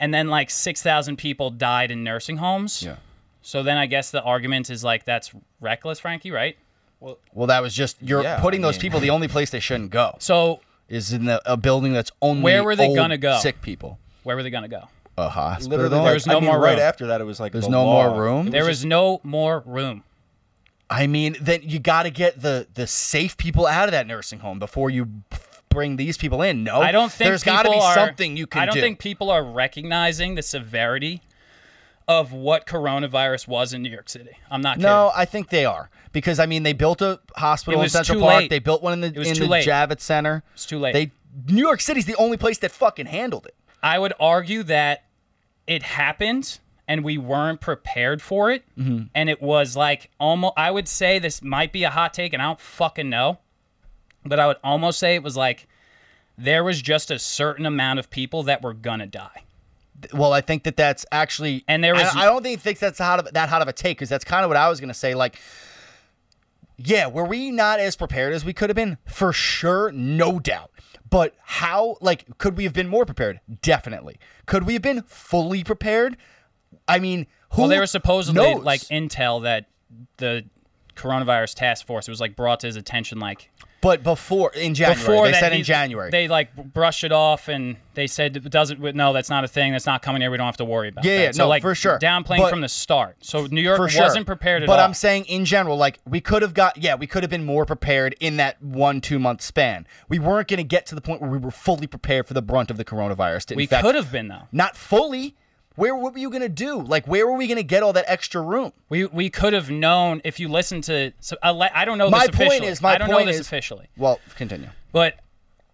[0.00, 2.82] And then, like, 6,000 people died in nursing homes.
[2.82, 2.96] Yeah.
[3.42, 6.56] So then I guess the argument is, like, that's reckless, Frankie, right?
[7.00, 9.60] Well, that was just you're Yeah, putting I those mean- people the only place they
[9.60, 13.18] shouldn't go So is in the, a building that's only Where were they old, gonna
[13.18, 13.38] go?
[13.38, 13.98] Sick people.
[14.24, 14.88] where were they going to go?
[15.16, 15.70] A hospital.
[15.70, 16.80] Literally, There like, was no I mean, more right room.
[16.80, 18.08] after that, it was like There's the no law.
[18.10, 18.48] more room?
[18.48, 20.04] It There just- was no more room.
[20.90, 24.38] I mean, then you got to get the the safe people out of that nursing
[24.40, 25.08] home before you
[25.68, 26.64] bring these people in.
[26.64, 28.62] No, I don't think there's got to be are- something you can do.
[28.62, 28.80] I don't do.
[28.80, 31.20] think people are recognizing the severity
[32.08, 34.30] of what coronavirus was in New York City.
[34.50, 34.90] I'm not Kidding.
[34.90, 35.12] no.
[35.14, 38.36] I think they are because I mean they built a hospital It in Central Park.
[38.38, 38.50] late.
[38.50, 39.66] They built one in the in the late.
[39.66, 40.42] Javits Center.
[40.54, 40.94] It's too late.
[40.94, 41.12] They
[41.46, 43.54] New York City's the only place that fucking handled it.
[43.82, 45.04] I would argue that
[45.66, 46.58] it happened
[46.88, 48.64] and we weren't prepared for it.
[48.78, 49.04] Mm-hmm.
[49.14, 52.40] And it was like almost, I would say this might be a hot take and
[52.40, 53.38] I don't fucking know.
[54.24, 55.68] But I would almost say it was like
[56.38, 59.44] there was just a certain amount of people that were gonna die.
[60.12, 62.98] Well, I think that that's actually, And there was- I, I don't think thinks that's
[62.98, 64.94] hot of, that hot of a take because that's kind of what I was gonna
[64.94, 65.14] say.
[65.14, 65.38] Like,
[66.76, 68.98] yeah, were we not as prepared as we could have been?
[69.06, 70.70] For sure, no doubt.
[71.10, 71.96] But how?
[72.00, 73.40] Like, could we have been more prepared?
[73.62, 74.18] Definitely.
[74.46, 76.16] Could we have been fully prepared?
[76.86, 77.62] I mean, who?
[77.62, 78.62] Well, there was supposedly knows?
[78.64, 79.66] like intel that
[80.18, 80.44] the
[80.94, 82.06] coronavirus task force.
[82.06, 83.50] It was like brought to his attention like
[83.80, 86.10] But before in January, before they said he- in January.
[86.10, 89.72] They like brushed it off and they said it doesn't no, that's not a thing.
[89.72, 90.30] That's not coming here.
[90.30, 91.22] We don't have to worry about Yeah, that.
[91.22, 91.98] yeah, so no, like for sure.
[91.98, 93.16] downplaying But- from the start.
[93.20, 94.84] So New York wasn't prepared at but all.
[94.84, 97.64] I'm saying in general, like we could have got, yeah, we could have been more
[97.64, 99.86] prepared in that one two month span.
[100.08, 102.42] We weren't going to get to the point where we were fully prepared for the
[102.42, 103.46] brunt of the coronavirus.
[103.46, 104.48] To we could have been though.
[104.50, 105.36] not fully.
[105.78, 106.80] Where what were you going to do?
[106.82, 108.72] Like where were we going to get all that extra room?
[108.88, 111.12] We we could have known if you listened to.
[111.20, 112.68] So, I don't know My this point officially.
[112.68, 113.86] is- my I don't know point this is- officially.
[113.96, 114.70] Well, continue.
[114.92, 115.20] But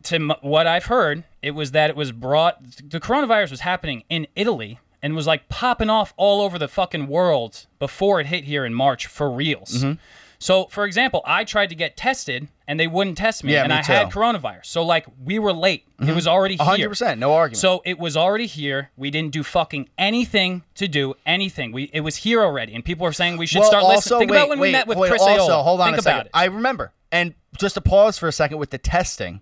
[0.04, 2.62] to m- what I've heard, it was that it was brought.
[2.90, 7.06] The coronavirus was happening in Italy and was like popping off all over the fucking
[7.06, 9.78] world before it hit here in March for reals.
[9.78, 9.92] Mm-hmm.
[10.38, 13.70] So, for example, I tried to get tested and they wouldn't test me, Yeah, and
[13.70, 14.66] me I had coronavirus.
[14.66, 15.86] So, like, we were late.
[16.00, 16.88] It was already here.
[16.88, 17.58] 100%, no argument.
[17.58, 18.90] So it was already here.
[18.96, 21.72] We didn't do fucking anything to do anything.
[21.72, 24.18] We it was here already, and people are saying we should well, start also, listening.
[24.20, 25.64] Think wait, about when wait, we met with wait, Chris also, Ayola.
[25.64, 26.30] hold on Think a second.
[26.34, 26.92] I remember.
[27.12, 29.40] And just to pause for a second with the testing,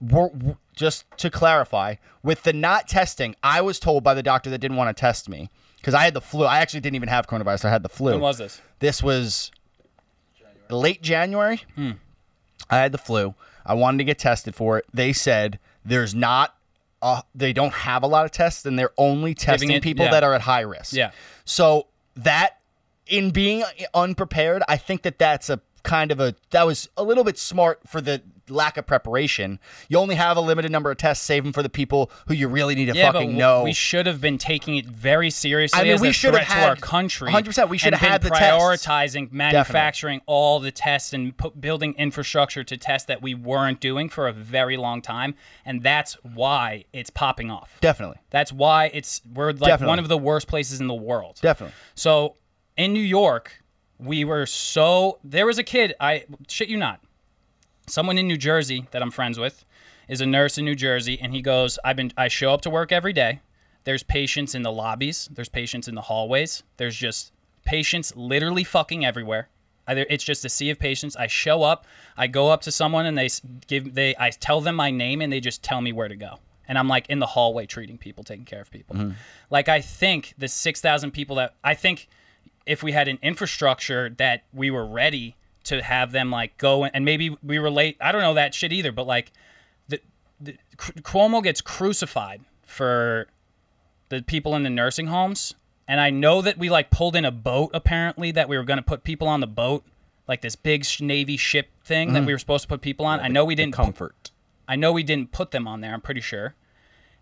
[0.00, 4.50] we're, w- just to clarify, with the not testing, I was told by the doctor
[4.50, 6.44] that didn't want to test me because I had the flu.
[6.44, 7.64] I actually didn't even have coronavirus.
[7.64, 8.12] I had the flu.
[8.12, 8.60] when was this?
[8.78, 9.50] This was
[10.70, 11.62] late January.
[11.74, 11.92] Hmm.
[12.70, 13.34] I had the flu.
[13.66, 14.86] I wanted to get tested for it.
[14.92, 16.54] They said there's not.
[17.02, 20.10] Uh, they don't have a lot of tests, and they're only testing it- people yeah.
[20.10, 20.92] that are at high risk.
[20.92, 21.12] Yeah.
[21.46, 22.58] So that,
[23.06, 23.64] in being
[23.94, 27.80] unprepared, I think that that's a kind of a that was a little bit smart
[27.86, 29.58] for the lack of preparation.
[29.88, 31.24] You only have a limited number of tests.
[31.24, 33.62] Save them for the people who you really need to Yeah, fucking w- know.
[33.62, 36.46] we should have been taking it very seriously I mean, as we a should have
[36.46, 37.30] threat to our country.
[37.30, 38.44] 100%, we should have had the tests.
[38.86, 44.08] prioritizing manufacturing all the tests and put, building infrastructure to test that we weren't doing
[44.08, 47.78] for a very long time, and that's why it's popping off.
[47.80, 49.86] Definitely, That's why it's we're like Definitely.
[49.88, 51.38] one of the worst places in the world.
[51.42, 51.74] definitely.
[51.94, 52.36] So
[52.76, 53.62] in New York,
[53.98, 55.94] we were so there was a kid.
[56.00, 57.00] I shit you not.
[57.90, 59.64] Someone in New Jersey that I'm friends with
[60.08, 62.70] is a nurse in New Jersey, and he goes, "I've been I show up to
[62.70, 63.40] work every day.
[63.84, 65.28] There's patients in the lobbies.
[65.32, 66.62] There's patients in the hallways.
[66.76, 67.32] There's just
[67.64, 69.48] patients literally fucking everywhere.
[69.86, 71.16] Either it's just a sea of patients.
[71.16, 71.84] I show up,
[72.16, 73.28] I go up to someone, and they
[73.66, 76.38] give they I tell them my name, and they just tell me where to go.
[76.68, 78.94] And I'm like in the hallway treating people, taking care of people.
[78.94, 79.10] Mm-hmm.
[79.50, 82.08] Like I think the six thousand people that I think
[82.66, 85.34] if we had an infrastructure that we were ready
[85.64, 87.96] to have them like go and maybe we relate.
[88.00, 89.32] I don't know that shit either, but like
[89.88, 90.00] the,
[90.40, 93.28] the Cuomo gets crucified for
[94.08, 95.54] the people in the nursing homes,
[95.86, 98.78] and I know that we like pulled in a boat apparently that we were going
[98.78, 99.84] to put people on the boat,
[100.26, 102.32] like this big navy ship thing that we mm-hmm.
[102.32, 103.20] were supposed to put people on.
[103.20, 103.74] I know we didn't.
[103.74, 104.30] pu- Comfort.
[104.68, 105.92] I know we didn't put them on there.
[105.92, 106.54] I'm pretty sure.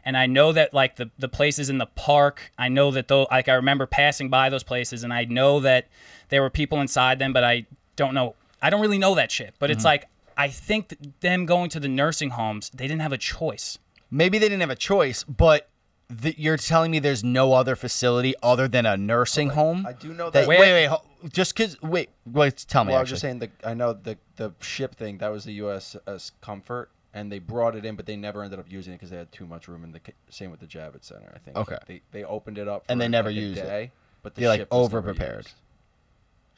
[0.05, 3.27] And I know that like the the places in the park, I know that though
[3.31, 5.89] like I remember passing by those places and I know that
[6.29, 7.67] there were people inside them, but I
[7.99, 8.35] don't know.
[8.63, 9.55] I don't really know that shit.
[9.59, 9.87] But it's mm-hmm.
[9.87, 10.09] like
[10.39, 13.79] I think that them going to the nursing homes, they didn't have a choice.
[14.11, 15.69] Maybe they didn't have a choice, but
[16.09, 19.85] the, you're telling me there's no other facility other than a nursing home.
[19.87, 20.33] I do know that.
[20.33, 21.81] that- Wait, wait, ho- just because.
[21.83, 22.65] Wait, wait.
[22.67, 22.91] Tell me.
[22.93, 23.41] Well, I was just actually.
[23.49, 27.31] saying the I know the the ship thing that was the USS uh, Comfort, and
[27.31, 29.47] they brought it in, but they never ended up using it because they had too
[29.47, 29.85] much room.
[29.85, 31.57] In the ca- same with the Javits Center, I think.
[31.59, 31.79] Okay.
[31.87, 33.65] They they opened it up, And they never like, a used it.
[33.65, 33.91] day,
[34.23, 35.45] But the They're, like, ship was never over-prepared.
[35.45, 35.55] used.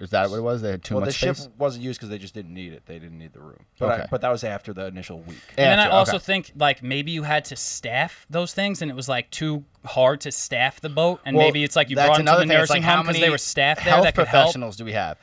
[0.01, 0.63] Is that what it was?
[0.63, 1.49] They had too well, much the ship space.
[1.59, 2.83] wasn't used because they just didn't need it.
[2.87, 3.67] They didn't need the room.
[3.79, 4.03] But Okay.
[4.05, 5.39] I, but that was after the initial week.
[5.59, 6.25] And then I also okay.
[6.25, 10.21] think like maybe you had to staff those things, and it was like too hard
[10.23, 12.49] to staff the boat, and Well, maybe it's like you brought them to another the
[12.49, 12.59] thing.
[12.59, 14.45] Nursing like, how home because many they were staffed there health that could help.
[14.45, 15.19] professionals do we have?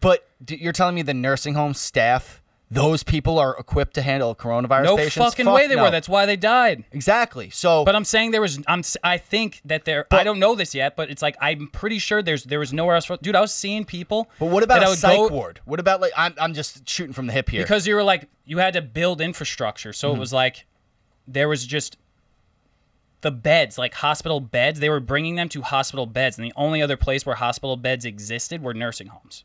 [0.00, 4.34] But d- you're telling me the nursing home staff, those people are equipped to handle
[4.34, 5.14] coronavirus No patients?
[5.16, 5.84] fucking Fuck way they no.
[5.84, 5.90] were.
[5.90, 6.84] That's why they died.
[6.90, 7.48] exactly.
[7.50, 8.58] So, But I'm saying there was.
[8.66, 8.82] I'm.
[9.04, 10.06] I think that there.
[10.10, 12.96] I don't know this yet, but it's like I'm pretty sure there's there was nowhere
[12.96, 13.04] else.
[13.04, 14.28] For, dude, I was seeing people.
[14.40, 15.60] but what about a psych go- ward?
[15.64, 17.62] What about like I'm I'm just shooting from the hip here.
[17.62, 20.16] Because you were like you had to build infrastructure, so Mm-hmm.
[20.16, 20.66] it was like
[21.28, 21.96] there was just
[23.20, 24.80] the beds, like hospital beds.
[24.80, 28.04] They were bringing them to hospital beds, and the only other place where hospital beds
[28.04, 29.44] existed were nursing homes.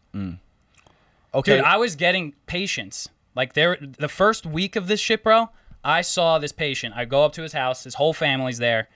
[1.33, 3.09] Okay, Dude, I was getting patients.
[3.35, 5.49] Like there the first week of this shit, bro,
[5.83, 6.95] I saw this patient.
[6.95, 8.89] I go up to his house, his whole family's there.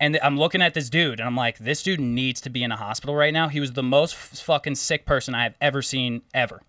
[0.00, 2.70] And I'm looking at this dude and I'm like, this dude needs to be in
[2.70, 3.48] a hospital right now.
[3.48, 6.62] He was the most f- fucking sick person I have ever seen ever.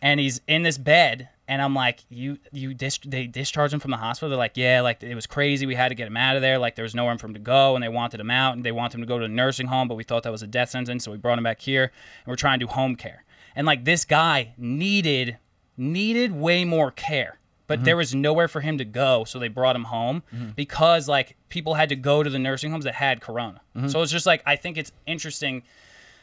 [0.00, 3.90] And he's in this bed and I'm like, you you dis- they discharged him from
[3.90, 4.30] the hospital.
[4.30, 5.66] They're like, yeah, like it was crazy.
[5.66, 6.58] We had to get him out of there.
[6.58, 8.72] Like there was nowhere for him to go, and they wanted him out, and they
[8.72, 10.70] wanted him to go to a nursing home, but we thought that was a death
[10.70, 13.24] sentence, so we brought him back here, and we're trying to do home care.
[13.54, 15.38] And like this guy needed
[15.76, 17.98] needed way more care, but there mm-hmm.
[17.98, 20.50] was nowhere for him to go, so they brought him home mm-hmm.
[20.50, 23.60] because like people had to go to the nursing homes that had corona.
[23.76, 23.88] Mm-hmm.
[23.88, 25.62] So it's just like I think it's interesting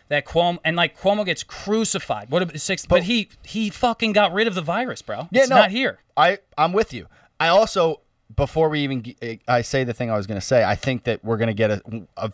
[0.09, 2.29] that Cuomo and like Cuomo gets crucified.
[2.29, 2.85] What about six?
[2.85, 5.27] But, he he fucking got rid of the virus, bro.
[5.31, 5.99] Yeah, it's no, not here.
[6.17, 7.07] I I'm with you.
[7.39, 8.01] I also
[8.35, 9.15] before we even
[9.47, 11.53] I say the thing I was going to say, I think that we're going to
[11.53, 12.31] get a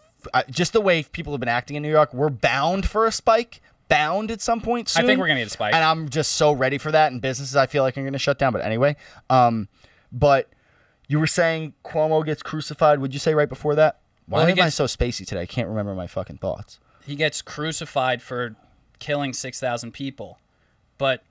[0.50, 2.14] just the way people have been acting in New York.
[2.14, 3.62] We're bound for a spike.
[3.88, 5.04] Bound at some point soon.
[5.04, 5.74] I think we're gonna get a spike.
[5.76, 7.12] and I'm just so ready for that.
[7.12, 8.52] And businesses, I feel like are going to shut down.
[8.54, 8.96] But anyway,
[9.30, 9.68] um,
[10.12, 10.50] but
[11.08, 13.00] you were saying Cuomo gets crucified.
[13.00, 14.00] Would you say right before that?
[14.28, 15.42] Why Well, am I gets- so spacey today?
[15.42, 16.80] I can't remember my fucking thoughts.
[17.06, 18.56] He gets crucified for
[18.98, 20.40] killing six thousand people,
[20.98, 21.22] but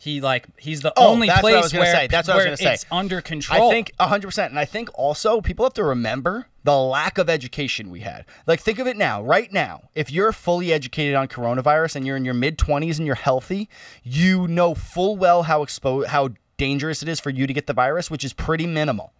[0.00, 2.06] he like he's the Oh, only that's what I place was gonna where, say.
[2.06, 2.74] That's what I was gonna say.
[2.74, 3.68] it's under control.
[3.68, 4.46] I think 100%.
[4.46, 8.24] And I think also people have to remember the lack of education we had.
[8.46, 9.88] Like, think of it now, right now.
[9.94, 13.68] If you're fully educated on coronavirus and you're in your mid 20s and you're healthy,
[14.04, 17.72] you know full well how exposed, how dangerous it is for you to get the
[17.72, 19.12] virus, which is pretty minimal.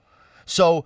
[0.45, 0.85] So,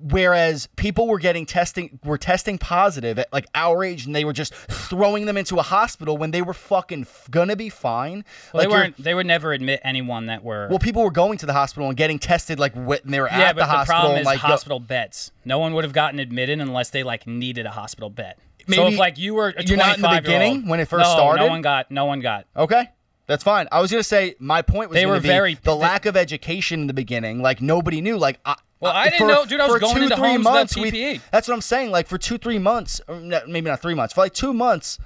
[0.00, 4.32] whereas people were getting testing were testing positive at like our age and they were
[4.32, 8.62] just throwing them into a hospital when they were fucking f- gonna be fine Well,
[8.62, 9.02] like they weren't.
[9.02, 10.68] They would never admit anyone that were.
[10.68, 13.40] well people were going to the hospital and getting tested like when they were yeah,
[13.50, 15.32] at but the the, hospital problem is like go- hospital beds.
[15.44, 18.34] No one would have gotten admitted unless they like needed a hospital bed.
[18.68, 20.88] Maybe so if like you were you're not in the 25 old- beginning when it
[20.88, 21.42] first no, started?
[21.44, 21.90] No one got.
[21.90, 22.46] No one got.
[22.56, 22.90] Okay.
[23.28, 23.66] That's fine.
[23.72, 26.80] I was gonna say my point was They were very- the they- lack of education
[26.82, 27.42] in the beginning.
[27.42, 28.16] Like nobody knew.
[28.18, 30.38] Like I, Well, uh, I didn't for- know- dude, I was going two, into homes
[30.38, 30.76] without months.
[30.76, 31.90] we- that's what I'm saying.
[31.90, 33.16] Like for two, three months, or
[33.46, 34.12] maybe not three months.
[34.14, 34.98] For like two months,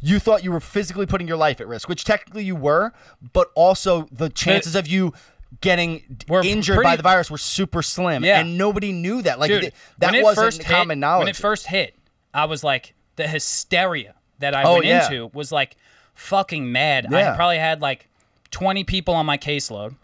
[0.00, 2.92] you thought you were physically putting your life at risk, which technically you were,
[3.32, 5.12] but also the chances of you
[5.60, 8.38] getting Were injured by the virus were super slim, Yeah.
[8.38, 9.40] and nobody knew that.
[9.40, 11.20] Like Dude, th- that it wasn't first common hit, knowledge.
[11.22, 11.96] When it first hit,
[12.32, 15.04] I was like, the hysteria that I Oh, went yeah.
[15.06, 15.76] into was like
[16.14, 17.12] fucking mad.
[17.12, 18.08] I probably had like
[18.52, 19.96] 20 people on my caseload.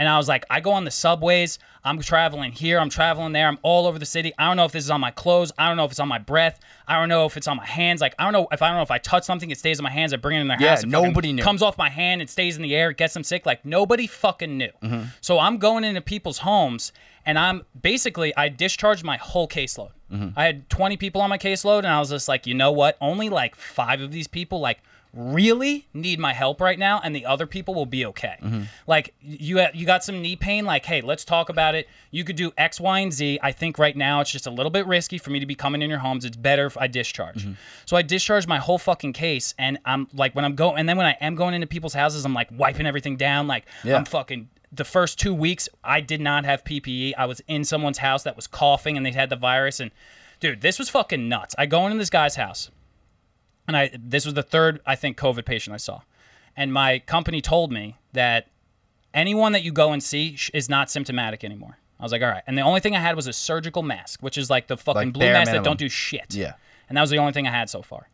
[0.00, 1.58] And I was like, I go on the subways.
[1.84, 2.80] I'm traveling here.
[2.80, 3.46] I'm traveling there.
[3.46, 4.32] I'm all over the city.
[4.38, 5.52] I don't know if this is on my clothes.
[5.58, 6.58] I don't know if it's on my breath.
[6.88, 8.00] I don't know if it's on my hands.
[8.00, 9.82] Like I don't know if I don't know if I touch something, it stays in
[9.82, 10.14] my hands.
[10.14, 10.84] I bring it in their Yeah, house.
[10.84, 11.42] it nobody knew.
[11.42, 12.22] Comes off my hand.
[12.22, 12.88] It stays in the air.
[12.90, 13.44] It gets them sick.
[13.44, 14.70] Like nobody fucking knew.
[14.82, 15.02] Mm-hmm.
[15.20, 16.92] So I'm going into people's homes,
[17.26, 19.90] and I'm basically I discharged my whole caseload.
[20.10, 20.30] Mm-hmm.
[20.34, 22.96] I had 20 people on my caseload, and I was just like, you know what?
[23.02, 24.78] Only like five of these people like
[25.12, 28.36] really need my help right now, and the other people will be okay.
[28.42, 28.62] Mm-hmm.
[28.86, 30.64] Like you you got some knee pain.
[30.64, 31.88] Like hey, let's talk about it.
[32.10, 33.38] You could do X, Y, and Z.
[33.42, 35.82] I think right now it's just a little bit risky for me to be coming
[35.82, 36.24] in your homes.
[36.24, 37.44] It's better if I discharge.
[37.44, 37.52] Mm-hmm.
[37.86, 40.96] So I discharged my whole fucking case, and I'm like when I'm going, and then
[40.96, 43.46] when I am going into people's houses, I'm like wiping everything down.
[43.46, 43.96] Like Yeah.
[43.96, 47.14] I'm fucking the first two weeks I did not have PPE.
[47.18, 49.90] I was in someone's house that was coughing and they had the virus and
[50.38, 51.54] dude, this was fucking nuts.
[51.58, 52.70] I go into this guy's house
[53.70, 56.00] and I this was the third I think COVID patient I saw.
[56.56, 58.48] And my company told me that
[59.14, 61.78] anyone that you go and see is not symptomatic anymore.
[61.98, 62.42] I was like, all right.
[62.46, 65.08] And the only thing I had was a surgical mask, which is like the fucking
[65.08, 65.64] Like blue bare mask that minimum.
[65.64, 66.34] don't do shit.
[66.34, 66.54] Yeah.
[66.88, 68.08] And that was the only thing I had so far.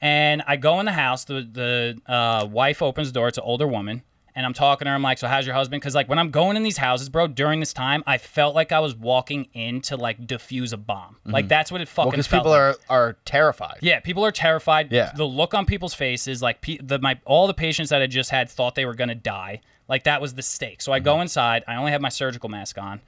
[0.00, 1.24] And I go in the house.
[1.24, 3.28] The the uh, wife opens the door.
[3.28, 4.02] It's an older woman,
[4.34, 4.94] and I'm talking to her.
[4.94, 7.26] I'm like, "So how's your husband?" Because like when I'm going in these houses, bro,
[7.26, 11.16] during this time, I felt like I was walking in to like defuse a bomb.
[11.24, 12.10] Like that's what it fucking.
[12.10, 12.60] because felt people like.
[12.60, 12.76] are
[13.08, 13.78] are terrified.
[13.80, 14.92] Yeah, people are terrified.
[14.92, 15.12] Yeah.
[15.16, 18.30] The look on people's faces, like pe- the my all the patients that I just
[18.30, 19.60] had thought they were gonna die.
[19.88, 20.80] Like that was the stake.
[20.82, 21.04] So I Mm-hmm.
[21.04, 21.64] go inside.
[21.66, 23.00] I only have my surgical mask on.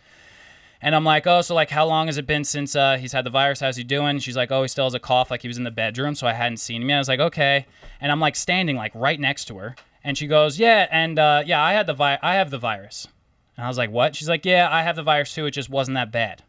[0.85, 3.24] And I'm like, oh, so like, how long has it been since uh, he's had
[3.24, 3.61] the virus?
[3.61, 4.19] How's he doing?
[4.19, 6.27] She's like, oh, he still has a cough, like he was in the bedroom, so
[6.27, 6.97] I hadn't seen him yet.
[6.97, 7.66] I was like, okay.
[8.01, 11.42] And I'm like standing like right next to her, and she goes, yeah, and uh,
[11.46, 13.08] yeah, I had the vi- I have the virus.
[13.56, 14.16] And I was like, what?
[14.16, 15.46] She's like, yeah, I have the virus too.
[15.46, 16.42] It just wasn't that bad.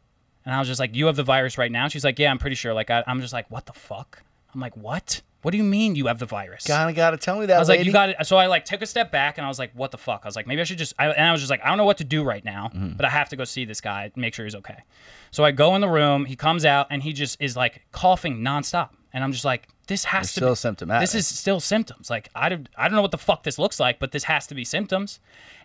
[0.45, 1.87] And I was just like, you have the virus right now?
[1.87, 2.73] She's like, yeah, I'm pretty sure.
[2.73, 4.23] Like, I, I'm just like, what the fuck?
[4.53, 5.21] I'm like, what?
[5.41, 6.65] What do you mean you have the virus?
[6.65, 7.57] Kind of got to tell me that.
[7.57, 8.25] I was like, you got it.
[8.25, 10.21] So I like took a step back and I was like, what the fuck?
[10.23, 10.93] I was like, maybe I should just.
[10.97, 12.93] I, and I was just like, I don't know what to do right now, Mm-hmm.
[12.95, 14.83] but I have to go see this guy, and make sure he's okay.
[15.31, 16.23] So I go in the room.
[16.25, 20.05] He comes out and he just is like coughing nonstop, and I'm just like, this
[20.05, 21.01] has to still be symptomatic.
[21.01, 22.09] This is still symptoms.
[22.09, 24.47] Like I don't, I don't know what the fuck this looks like, but this has
[24.47, 25.19] to be symptoms.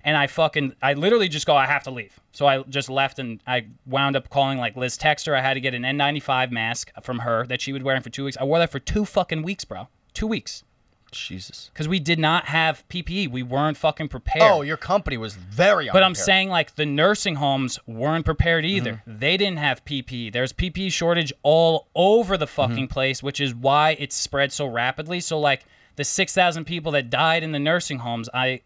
[0.05, 2.21] And I fucking, I literally just go, I have to leave.
[2.33, 5.37] So I just left and I wound up calling like Liz Texter.
[5.37, 8.25] I had to get an N95 mask from her that she would wearing for two
[8.25, 8.37] weeks.
[8.41, 9.89] I wore that for two fucking weeks, bro.
[10.15, 10.65] Two weeks
[11.11, 11.71] Jesus.
[11.73, 13.31] because we did not have PPE.
[13.31, 14.51] We weren't fucking prepared.
[14.51, 15.87] Oh, your company was very.
[15.87, 16.25] but I'm unprepared.
[16.27, 19.03] saying like the nursing homes weren't prepared either.
[19.07, 19.19] Mm-hmm.
[19.19, 20.33] They didn't have PPE.
[20.33, 22.93] There's PPE shortage all over the fucking Mm-hmm.
[22.93, 25.21] place, which is why it spread so rapidly.
[25.21, 25.65] So like
[25.97, 28.61] the 6,000 people that died in the nursing homes, I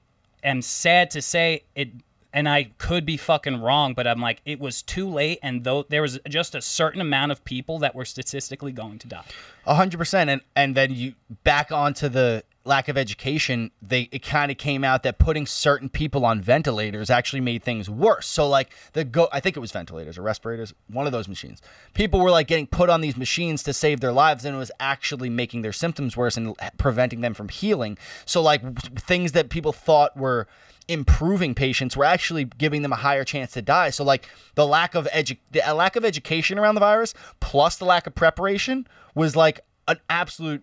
[0.45, 1.91] am sad to say it
[2.33, 5.85] and I could be fucking wrong, but I'm like it was too late and though
[5.89, 9.25] there was just a certain amount of people that were statistically going to die.
[9.67, 11.15] Hundred percent, and and then you
[11.45, 15.89] back onto the lack of education, they it kind of came out that putting certain
[15.89, 18.27] people on ventilators actually made things worse.
[18.27, 21.61] So like the go, I think it was ventilators or respirators, one of those machines.
[21.95, 24.71] People were like getting put on these machines to save their lives, and it was
[24.79, 27.99] actually making their symptoms worse and preventing them from healing.
[28.25, 30.47] So like things that people thought were
[30.89, 33.91] improving patients were actually giving them a higher chance to die.
[33.91, 37.85] So like the lack of edu- the lack of education around the virus plus the
[37.85, 40.63] lack of preparation was like an absolute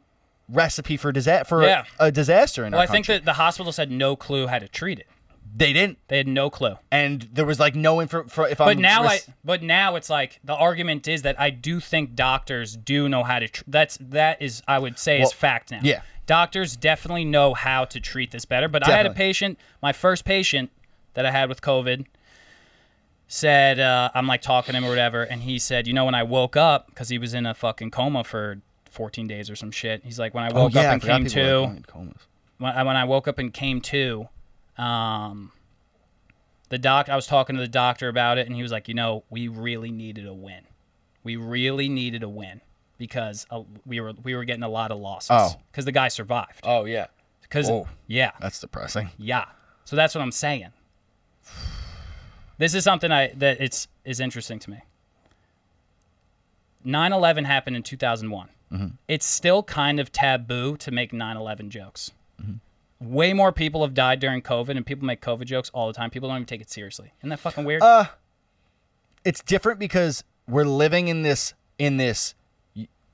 [0.51, 1.83] recipe for disaster for Yeah.
[1.99, 4.67] a, disaster in Well, our I think that the hospitals had no clue how to
[4.67, 5.07] treat it.
[5.55, 6.75] they didn't, They had no clue.
[6.91, 8.23] and there was like no info.
[8.25, 11.39] For, if But I'm now res- I but now it's like the argument is that
[11.39, 15.21] I do think doctors do know how to tr- that's that is I would say
[15.21, 15.79] is fact now.
[15.83, 16.01] yeah.
[16.27, 20.23] Doctors definitely know how to treat this better, but I had a patient, my first
[20.25, 20.69] patient
[21.15, 22.05] that I had with COVID
[23.27, 26.15] said uh, I'm like talking to him or whatever and he said, "You know when
[26.15, 28.59] I woke up cuz he was in a fucking coma for
[28.89, 30.03] 14 days or some shit.
[30.03, 32.27] He's like when I oh woke yeah, up and came to like, going in comas.
[32.57, 34.27] when I, when I woke up and came to,
[34.77, 35.51] um,
[36.69, 38.93] the doc, I was talking to the doctor about it, and he was like, you
[38.93, 40.63] know, we really needed a win.
[41.23, 42.61] We really needed a win
[42.97, 45.29] because uh, we were we were getting a lot of losses.
[45.31, 45.55] Oh.
[45.71, 46.61] because the guy survived.
[46.63, 47.07] Oh yeah,
[47.41, 47.87] Because Oh.
[48.07, 49.09] yeah, that's depressing.
[49.17, 49.45] yeah.
[49.85, 50.69] So that's what I'm saying.
[52.59, 54.81] This is something I that it's is interesting to me.
[56.85, 58.49] 9/11 happened in 2001.
[59.07, 62.11] It's still kind of taboo to make 9/11 jokes.
[62.99, 66.09] Way more people have died during COVID, and people make COVID jokes all the time.
[66.09, 67.13] People don't even take it seriously.
[67.19, 67.81] Isn't that fucking weird?
[67.81, 68.05] Uh,
[69.23, 72.35] it's different because we're living in this in this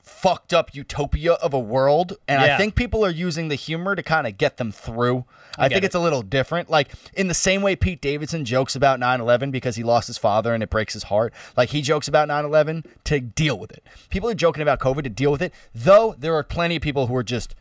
[0.06, 4.02] fucked up utopia of a world and i think people are using the humor to
[4.02, 5.24] kind of get them through
[5.58, 5.86] i, get think it.
[5.86, 9.74] it's a little different like in the same way pete davidson jokes about 9-11 because
[9.74, 13.18] he lost his father and it breaks his heart like he jokes about 9-11 to
[13.20, 16.44] deal with it people are joking about covid to deal with it though there are
[16.44, 17.56] plenty of people who are just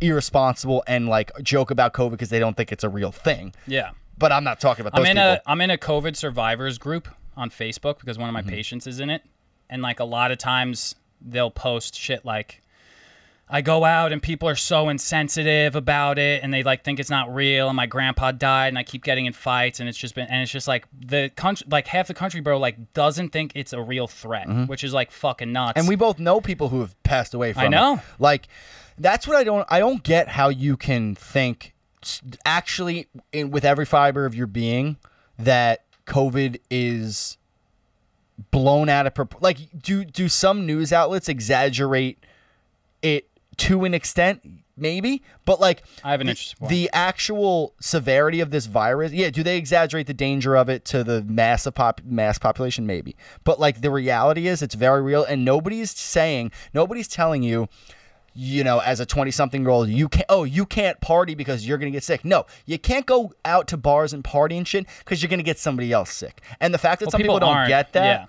[0.00, 3.90] irresponsible and like joke about covid because they don't think it's a real thing yeah.
[4.16, 6.78] but i'm not talking about I'm those in people a I'm in a COVID survivors
[6.78, 8.50] group on Facebook because one of my Mm-hmm.
[8.50, 9.22] patients is in it,
[9.70, 12.62] and like a lot of times they'll post shit like,
[13.48, 17.10] "I go out and people are so insensitive about it, and they like think it's
[17.10, 20.14] not real, and my grandpa died, and I keep getting in fights, and it's just
[20.14, 23.52] been, and it's just like the country, like half the country, bro, like doesn't think
[23.54, 25.70] it's a real threat, which is like fucking nuts.
[25.70, 25.78] Mm-hmm.
[25.80, 27.94] and we both know people who have passed away from I know.
[27.94, 28.00] it.
[28.18, 28.48] like
[29.00, 31.72] that's what i don't i don't get how you can think
[32.44, 34.96] actually in, with every fiber of your being
[35.38, 37.38] that covid is
[38.50, 42.24] blown out of proportion like do do some news outlets exaggerate
[43.02, 44.42] it to an extent?
[44.76, 46.70] Maybe but like I have an the, interesting point.
[46.70, 51.02] the actual severity of this virus yeah do they exaggerate the danger of it to
[51.02, 52.86] the mass of pop, mass population?
[52.86, 53.16] Maybe.
[53.42, 57.68] But like the reality is it's very real and nobody's saying nobody's telling you
[58.40, 61.66] you know as a 20 something year old you can't oh you can't party because
[61.66, 64.86] you're gonna get sick no you can't go out to bars and party and shit
[65.00, 67.66] because you're gonna get somebody else sick and the fact that Well, some people, don't
[67.66, 68.26] get that Yeah.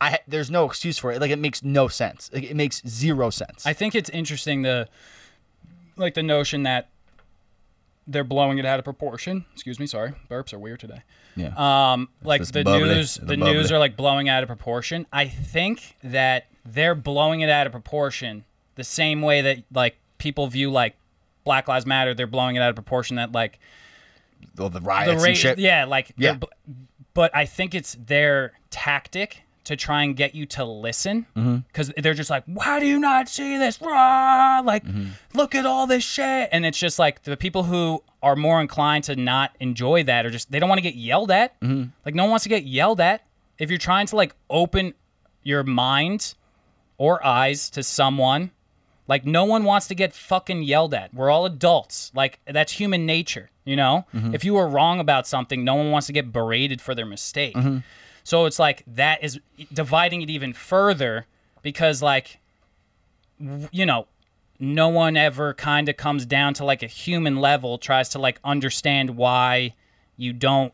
[0.00, 1.20] I there's no excuse for it.
[1.20, 2.30] Like it makes no sense.
[2.32, 3.66] Like, it makes zero sense.
[3.66, 4.88] I think it's interesting the
[5.96, 6.88] like the notion that
[8.06, 9.44] they're blowing it out of proportion.
[9.52, 10.14] Excuse me, sorry.
[10.30, 11.02] Burps are weird today.
[11.36, 11.52] yeah.
[11.92, 15.06] Um, like the bubbly, news, the the news are like blowing out of proportion.
[15.12, 18.44] I think that they're blowing it out of proportion
[18.80, 20.96] the same way that like people view like
[21.44, 22.14] Black Lives Matter.
[22.14, 23.16] They're blowing it out of proportion.
[23.16, 23.58] That like
[24.58, 25.58] All the the riots and shit.
[25.58, 26.36] yeah, like Yeah.
[27.12, 31.56] But I think it's their tactic to try and get you to listen Mm-hmm.
[31.68, 33.80] because they're just like, why do you not see this?
[33.80, 34.60] Rah!
[34.64, 35.08] Like, Mm-hmm.
[35.34, 39.04] look at all this shit, and it's just like the people who are more inclined
[39.04, 41.60] to not enjoy that or just they don't want to get yelled at.
[41.60, 41.90] Mm-hmm.
[42.06, 43.26] Like, no one wants to get yelled at.
[43.58, 44.94] If you're trying to like open
[45.42, 46.34] your mind
[46.96, 48.50] or eyes to someone.
[49.10, 51.12] Like no one wants to get fucking yelled at.
[51.12, 52.12] We're all adults.
[52.14, 54.06] Like that's human nature, you know?
[54.14, 54.36] Mm-hmm.
[54.36, 57.56] If you were wrong about something, no one wants to get berated for their mistake.
[57.56, 57.78] Mm-hmm.
[58.22, 59.40] So it's like that is
[59.72, 61.26] dividing it even further
[61.60, 62.38] because like
[63.72, 64.06] you know,
[64.60, 68.38] no one ever kind of comes down to like a human level tries to like
[68.44, 69.74] understand why
[70.16, 70.72] you don't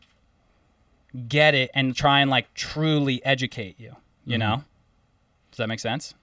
[1.27, 3.95] get it and try and like truly educate you,
[4.25, 4.39] you mm-hmm.
[4.41, 4.63] know?
[5.49, 6.13] Does that make sense?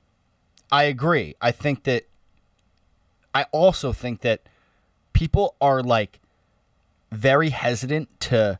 [0.72, 1.34] I agree.
[1.40, 2.04] I think that
[3.34, 4.42] I also think that
[5.12, 6.20] people are like
[7.12, 8.58] very hesitant to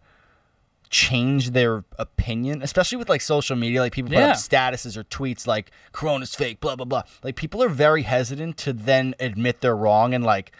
[0.91, 3.81] change their opinion, especially with like social media.
[3.81, 4.31] Like people put Yeah.
[4.31, 7.03] up statuses or tweets like "Corona's fake," blah blah blah.
[7.23, 10.53] Like people are very hesitant to then admit they're wrong and like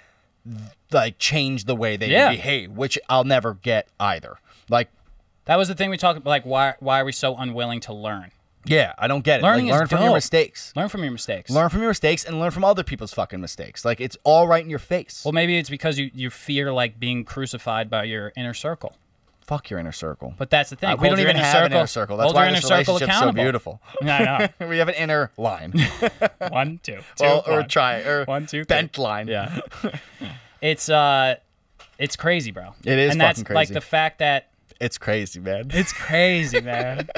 [0.93, 2.31] like change the way they Yeah.
[2.31, 4.39] behave, which I'll never get either.
[4.69, 4.91] Like
[5.47, 6.31] That was the thing we talked about.
[6.31, 8.31] Like, why why are we so unwilling to learn?
[8.67, 9.43] Yeah, I don't get it.
[9.43, 10.73] Learning like, learn from your mistakes.
[10.75, 11.51] Learn from your mistakes.
[11.51, 13.85] Learn from your mistakes and learn from other people's fucking mistakes.
[13.85, 15.23] Like it's all right in your face.
[15.25, 18.97] Well, maybe it's because you, you fear like being crucified by your inner circle.
[19.47, 20.33] Fuck your inner circle.
[20.39, 20.89] But that's the thing.
[20.91, 22.17] Uh, we don't even have circle, an inner circle.
[22.17, 23.81] That's why your this inner circle relationship's so beautiful.
[24.03, 24.67] I know.
[24.69, 25.75] we have an inner line.
[26.49, 27.69] One, two, two, well, or one.
[27.69, 28.65] try or One, two, three.
[28.65, 29.29] bent line.
[29.29, 29.61] Yeah.
[30.63, 31.35] it's uh,
[31.99, 32.75] it's crazy, bro.
[32.85, 34.49] It is and that's fucking like the fact that
[34.81, 35.67] It's crazy, man.
[35.75, 37.09] it's crazy, man.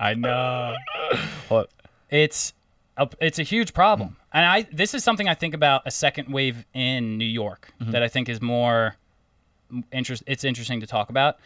[0.00, 0.74] I know.
[1.48, 1.68] What?
[2.10, 2.52] It's
[2.96, 6.32] a, it's a huge problem, and I this is something I think about a second
[6.32, 7.90] wave in New York Mm-hmm.
[7.92, 8.96] that I think is more
[9.92, 10.22] interest.
[10.26, 11.36] It's interesting to talk about.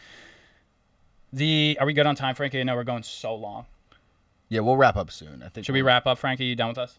[1.33, 2.59] The are we good on time, Frankie?
[2.59, 3.65] I know we're going so long.
[4.49, 5.41] Yeah, we'll wrap up soon.
[5.43, 5.65] I think.
[5.65, 6.45] Should we wrap up, Frankie?
[6.45, 6.97] You done with us?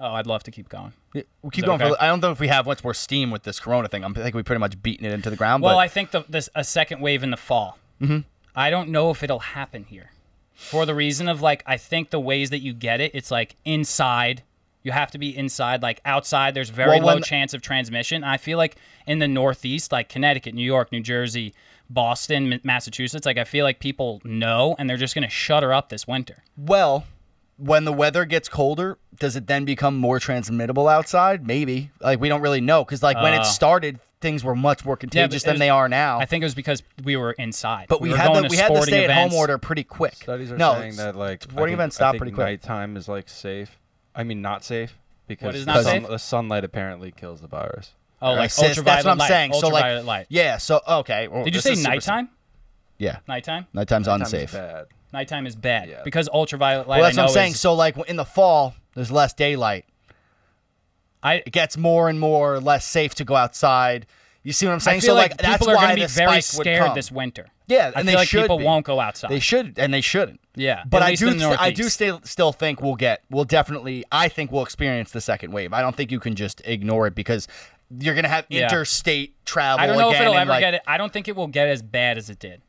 [0.00, 0.92] Oh, I'd love to keep going.
[1.12, 1.82] Yeah, We'll keep going.
[1.82, 1.90] okay?
[1.90, 4.04] For, I don't know if we have much more steam with this Corona thing.
[4.04, 5.60] I'm, I think we pretty much beaten it into the ground.
[5.64, 7.78] Well, but I think the, this a second wave in the fall.
[8.00, 8.18] Mm-hmm.
[8.58, 10.10] I don't know if it'll happen here,
[10.54, 13.56] for the reason of like I think the ways that you get it, it's like
[13.64, 14.42] inside.
[14.82, 15.82] You have to be inside.
[15.82, 18.24] Like outside, there's very Well, low chance of transmission.
[18.24, 18.76] I feel like
[19.06, 21.52] in the Northeast, like Connecticut, New York, New Jersey,
[21.90, 25.88] Boston, M- Massachusetts, like I feel like people know and they're just gonna shutter up
[25.88, 26.42] this winter.
[26.56, 27.04] well,
[27.60, 31.44] when the weather gets colder, does it then become more transmittable outside?
[31.44, 31.90] Maybe.
[32.00, 33.40] Like we don't really know because like when Uh.
[33.40, 36.18] it started, things were much more contagious it than was- they are now.
[36.18, 37.86] I think it was because we were inside.
[37.88, 40.14] but we, were had the we had the sporting stay at home order pretty quick.
[40.14, 42.46] Studies are no, saying that like I sporting think- events stop think pretty quick.
[42.46, 43.78] Nighttime is like safe.
[44.14, 46.08] I mean, not safe because is the not sun- safe?
[46.08, 47.92] the sunlight apparently kills the virus.
[48.20, 49.28] Oh, like Sis, ultraviolet that's what I'm light.
[49.28, 49.52] saying.
[49.54, 50.26] So like, light.
[50.28, 50.56] yeah.
[50.58, 51.28] So okay.
[51.28, 52.28] well, Did you say is super- nighttime?
[52.98, 53.66] Yeah, Nighttime.
[53.72, 54.52] nighttime's Time's unsafe.
[54.52, 54.86] bad.
[55.12, 56.00] Nighttime is bad Yeah.
[56.04, 56.96] because ultraviolet light.
[56.98, 57.52] Well, that's I what I'm saying.
[57.52, 59.84] is- So like in the fall, there's less daylight.
[61.22, 64.06] I It gets more and more less safe to go outside.
[64.44, 64.98] You see what I'm saying?
[64.98, 67.48] I feel so like, like, that's people are going to be very scared this winter.
[67.66, 68.64] Yeah, I and feel they like should people be.
[68.64, 69.30] won't go outside.
[69.30, 70.40] They should, and they shouldn't.
[70.54, 73.44] Yeah, but I do, in the st- I do still still think we'll get, we'll
[73.44, 75.74] definitely, I think we'll experience the second wave.
[75.74, 77.46] I don't think you can just ignore it because
[77.90, 78.64] you're gonna have Yeah.
[78.64, 79.84] interstate travel.
[79.84, 80.82] I don't know if it'll ever like, get it.
[80.86, 82.62] I don't think it will get as bad as it did.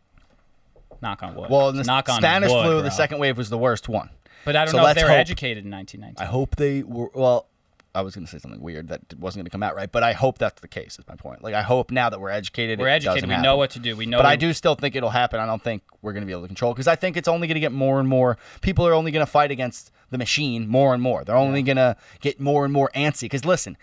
[1.01, 1.49] Knock on wood.
[1.49, 2.81] Well, in the knock on Spanish wood, flu, bro.
[2.81, 4.09] the second wave was the worst one.
[4.43, 5.17] But I don't so know if they were hope.
[5.19, 6.21] educated in 1919.
[6.21, 7.09] I hope they were.
[7.13, 7.47] Well,
[7.95, 10.37] I was gonna say something weird that wasn't gonna come out right, but I hope
[10.37, 10.99] that's the case.
[10.99, 11.43] Is my point.
[11.43, 13.25] Like I hope now that we're educated, we're educated.
[13.25, 13.43] We happen.
[13.43, 13.95] know what to do.
[13.95, 14.17] We know.
[14.19, 15.39] But I do still think it'll happen.
[15.39, 17.47] I don't think we're going to be able to control because I think it's only
[17.47, 18.37] going to get more and more.
[18.61, 21.23] People are only going to fight against the machine more and more.
[21.23, 23.21] They're only going to get more and more antsy.
[23.21, 23.75] Because listen,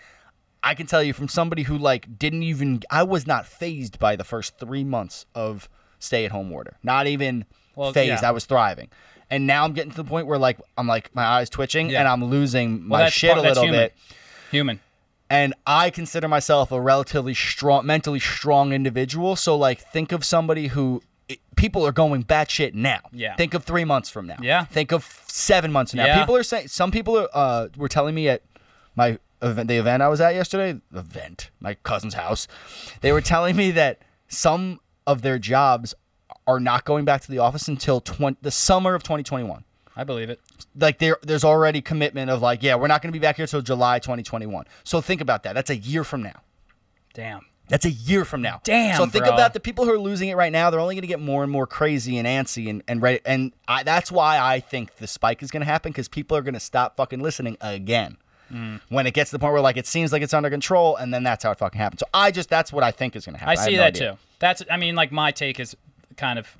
[0.63, 2.81] I can tell you from somebody who like didn't even.
[2.89, 5.69] I was not phased by the first three months of
[5.99, 6.77] stay-at-home order.
[6.81, 8.23] Not even Well, phased.
[8.23, 8.29] yeah.
[8.29, 8.89] I was thriving.
[9.29, 11.99] And now I'm getting to the point where like I'm like my eyes twitching Yeah.
[11.99, 13.79] and I'm losing Well, my that's shit part- a that's little human.
[13.81, 13.93] bit
[14.51, 14.79] Human.
[15.29, 19.35] and I consider myself a relatively strong, mentally strong individual.
[19.35, 22.99] So, like, think of somebody who it- people are going batshit now.
[23.11, 23.35] Yeah.
[23.35, 24.37] Think of three months from now.
[24.41, 24.63] Yeah.
[24.63, 26.05] Think of seven months from now.
[26.05, 26.19] Yeah.
[26.19, 26.69] People are saying.
[26.69, 28.43] Some people are, uh, were telling me at
[28.95, 32.47] my event, the event I was at yesterday, event, my cousin's house.
[33.01, 33.99] They were telling me that
[34.29, 35.93] some of their jobs
[36.47, 39.63] are not going back to the office until 20, the summer of 2021
[39.95, 40.39] I believe it.
[40.79, 43.47] like there there's already commitment of like yeah we're not going to be back here
[43.47, 44.65] till July 2021.
[44.83, 45.53] So think about that.
[45.53, 46.41] That's a year from now.
[47.13, 47.41] Damn.
[47.69, 48.61] That's a year from now.
[48.63, 49.33] Damn, So think bro.
[49.33, 50.69] about the people who are losing it right now.
[50.69, 53.19] They're only going to get more and more crazy and antsy and and ready.
[53.25, 56.41] And I, that's why I think the spike is going to happen because people are
[56.41, 58.17] going to stop fucking listening again.
[58.53, 58.79] Mm.
[58.87, 61.13] When it gets to the point where like it seems like it's under control, and
[61.13, 61.99] then that's how it fucking happens.
[61.99, 63.57] So I just that's what I think is going to happen.
[63.59, 64.11] I see no that idea.
[64.13, 64.17] too.
[64.39, 64.63] That's.
[64.71, 65.75] I mean, like my take is
[66.17, 66.57] kind of.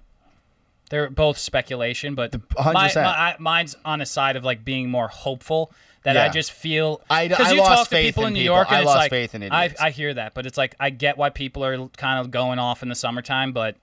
[0.90, 5.72] They're both speculation, but my, my, mine's on the side of like being more hopeful.
[6.04, 8.34] That I just feel I- 'cause I you lost talk to faith people in in
[8.36, 8.56] New people.
[8.56, 9.74] York, and I it's lost like faith in I.
[9.78, 12.82] I hear that, but it's like I get why people are kind of going off
[12.82, 13.76] in the summertime, but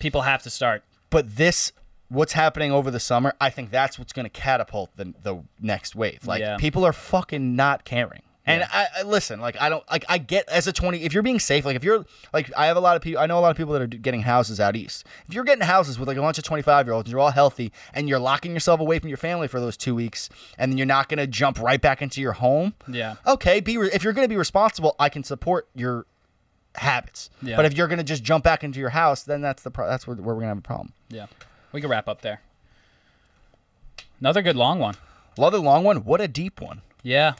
[0.00, 0.82] people have to start.
[1.10, 1.70] but this
[2.08, 5.96] what's happening over the summer i think that's what's going to catapult the, the next
[5.96, 6.56] wave like Yeah.
[6.56, 10.48] people are fucking not caring and I, I listen like i don't like i get
[10.48, 12.94] as a 20 if you're being safe like if you're like i have a lot
[12.96, 15.34] of people i know a lot of people that are getting houses out east if
[15.34, 17.72] you're getting houses with like a bunch of 25 year olds and you're all healthy
[17.92, 20.28] and you're locking yourself away from your family for those two weeks
[20.58, 23.16] and then you're not going to jump right back into your home Yeah.
[23.26, 26.06] okay be re- if you're going to be responsible i can support your
[26.76, 27.56] habits Yeah.
[27.56, 29.88] but if you're going to just jump back into your house then that's the pro-
[29.88, 31.26] that's where, where we're going to have a problem Yeah,
[31.72, 32.42] we can wrap up there.
[34.20, 34.94] Another good long one.
[35.36, 35.98] Another long one.
[35.98, 36.80] What a deep one.
[37.02, 37.34] Yeah.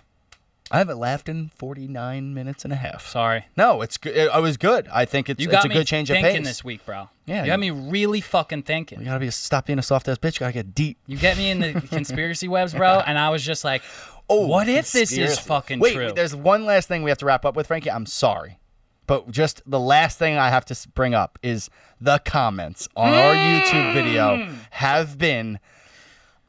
[0.71, 3.07] I haven't laughed in 49 minutes and a half.
[3.07, 3.45] Sorry.
[3.57, 4.29] No, it's good.
[4.31, 4.89] I was good.
[4.93, 6.47] I think it's, You it's got a me good change of thinking pace.
[6.47, 7.09] this week, bro.
[7.25, 8.99] Yeah, You got me really fucking thinking.
[8.99, 10.35] You gotta be stop being a soft ass bitch.
[10.35, 10.99] You gotta get deep.
[11.07, 13.83] You get me in the conspiracy webs, bro, and I was just like,
[14.29, 16.11] Oh, what if this is fucking Wait, true?
[16.13, 17.91] there's one last thing we have to wrap up with, Frankie.
[17.93, 18.59] I'm sorry,
[19.07, 21.71] But just the last thing I have to bring up is
[22.01, 24.57] the comments on our YouTube video Mm.
[24.71, 25.61] have been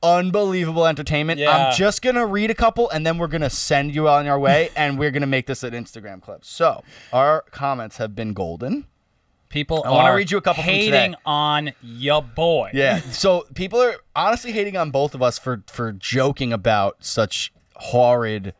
[0.04, 1.40] unbelievable entertainment.
[1.40, 1.52] Yeah.
[1.52, 4.70] I'm just gonna read a couple and then we're gonna send you on your way
[4.76, 6.46] and we're gonna make this an Instagram clip.
[6.46, 8.86] So our comments have been golden.
[9.50, 12.72] People I wanna read you a couple hating on your boy.
[12.74, 13.00] Yeah.
[13.12, 18.54] So people are honestly hating on both of us for for joking about such horrid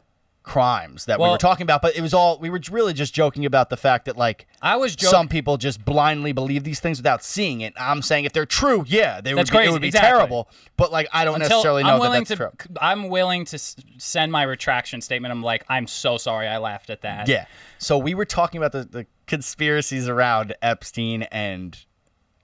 [0.48, 3.46] crimes that we were talking about, but it was all we were really just joking
[3.46, 5.12] about the fact that like I was joking.
[5.12, 7.74] some people just blindly believe these things without seeing it.
[7.78, 10.08] I'm saying if they're true, yeah, they That's would be, it would be exactly.
[10.10, 10.50] terrible.
[10.78, 12.52] But like I don't Until necessarily know I'm that that's to, true.
[12.82, 15.32] I'm willing to s- send my retraction statement.
[15.32, 17.28] I'm like, I'm so sorry, I laughed at that.
[17.28, 17.46] Yeah.
[17.78, 21.78] So we were talking about the, the conspiracies around Epstein and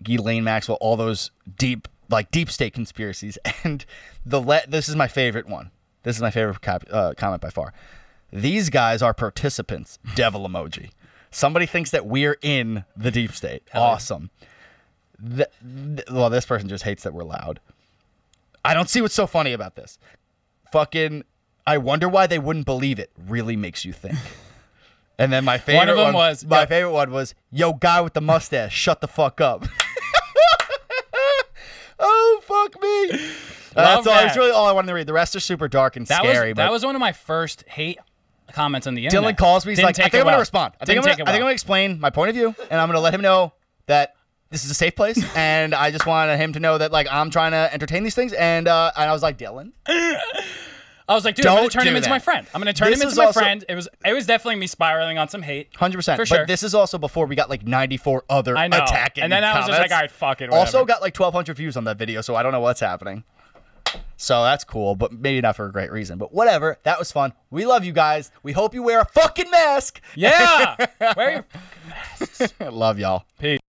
[0.03, 3.37] Ghislaine Maxwell, all those deep, like deep state conspiracies.
[3.63, 3.85] And
[4.25, 5.71] the le- this is my favorite one.
[6.03, 7.73] This is my favorite cop- uh, comment by far.
[8.31, 9.99] These guys are participants.
[10.15, 10.91] Devil emoji.
[11.31, 13.63] Somebody thinks that we're in the deep state.
[13.73, 14.29] awesome.
[15.19, 15.47] Th-
[15.95, 17.59] th- well, this person just hates that we're loud.
[18.65, 19.97] I don't see what's so funny about this.
[20.71, 21.23] Fucking,
[21.65, 23.11] I wonder why they wouldn't believe it.
[23.27, 24.17] Really makes you think.
[25.19, 26.65] And then my favorite One of them was- my yeah.
[26.65, 29.63] favorite one was yo guy with the mustache shut the fuck up.
[31.99, 33.31] oh fuck me.
[33.75, 34.13] That's all.
[34.13, 34.39] That's that.
[34.39, 35.07] really all I wanted to read.
[35.07, 36.49] The rest are super dark and That scary.
[36.49, 37.99] was but that was one of my first hate
[38.51, 39.35] comments on the internet.
[39.35, 39.71] Dylan calls me.
[39.71, 40.73] He's Didn't like, I think I'm gonna respond.
[40.81, 42.53] I think I'm gonna, take it I think I'm gonna explain my point of view,
[42.69, 43.53] and I'm gonna let him know
[43.87, 44.15] that
[44.51, 47.29] this is a safe place, and I just wanted him to know that like I'm
[47.31, 49.71] trying to entertain these things, and uh, and I was like, Dylan,
[51.05, 52.47] I was like, dude, I'm gonna turn him into my friend.
[52.53, 53.65] I'm gonna turn This him into my also- friend.
[53.67, 55.69] It was it was definitely me spiraling on some hate.
[55.75, 56.17] hundred percent.
[56.17, 56.45] For But sure.
[56.45, 58.83] this is also before we got like 94 other I know.
[58.83, 59.23] attacking.
[59.23, 60.49] And then I was just like, all right, fuck it.
[60.49, 63.23] Also got like 1,200 views on that video, so I don't know what's happening.
[64.17, 66.17] So that's cool, but maybe not for a great reason.
[66.17, 67.33] But whatever, that was fun.
[67.49, 68.31] We love you guys.
[68.41, 70.01] We hope you wear a fucking mask.
[70.15, 70.75] yeah.
[71.15, 71.45] Where are
[72.59, 72.69] you?
[72.71, 73.25] love y'all.
[73.39, 73.59] Peace.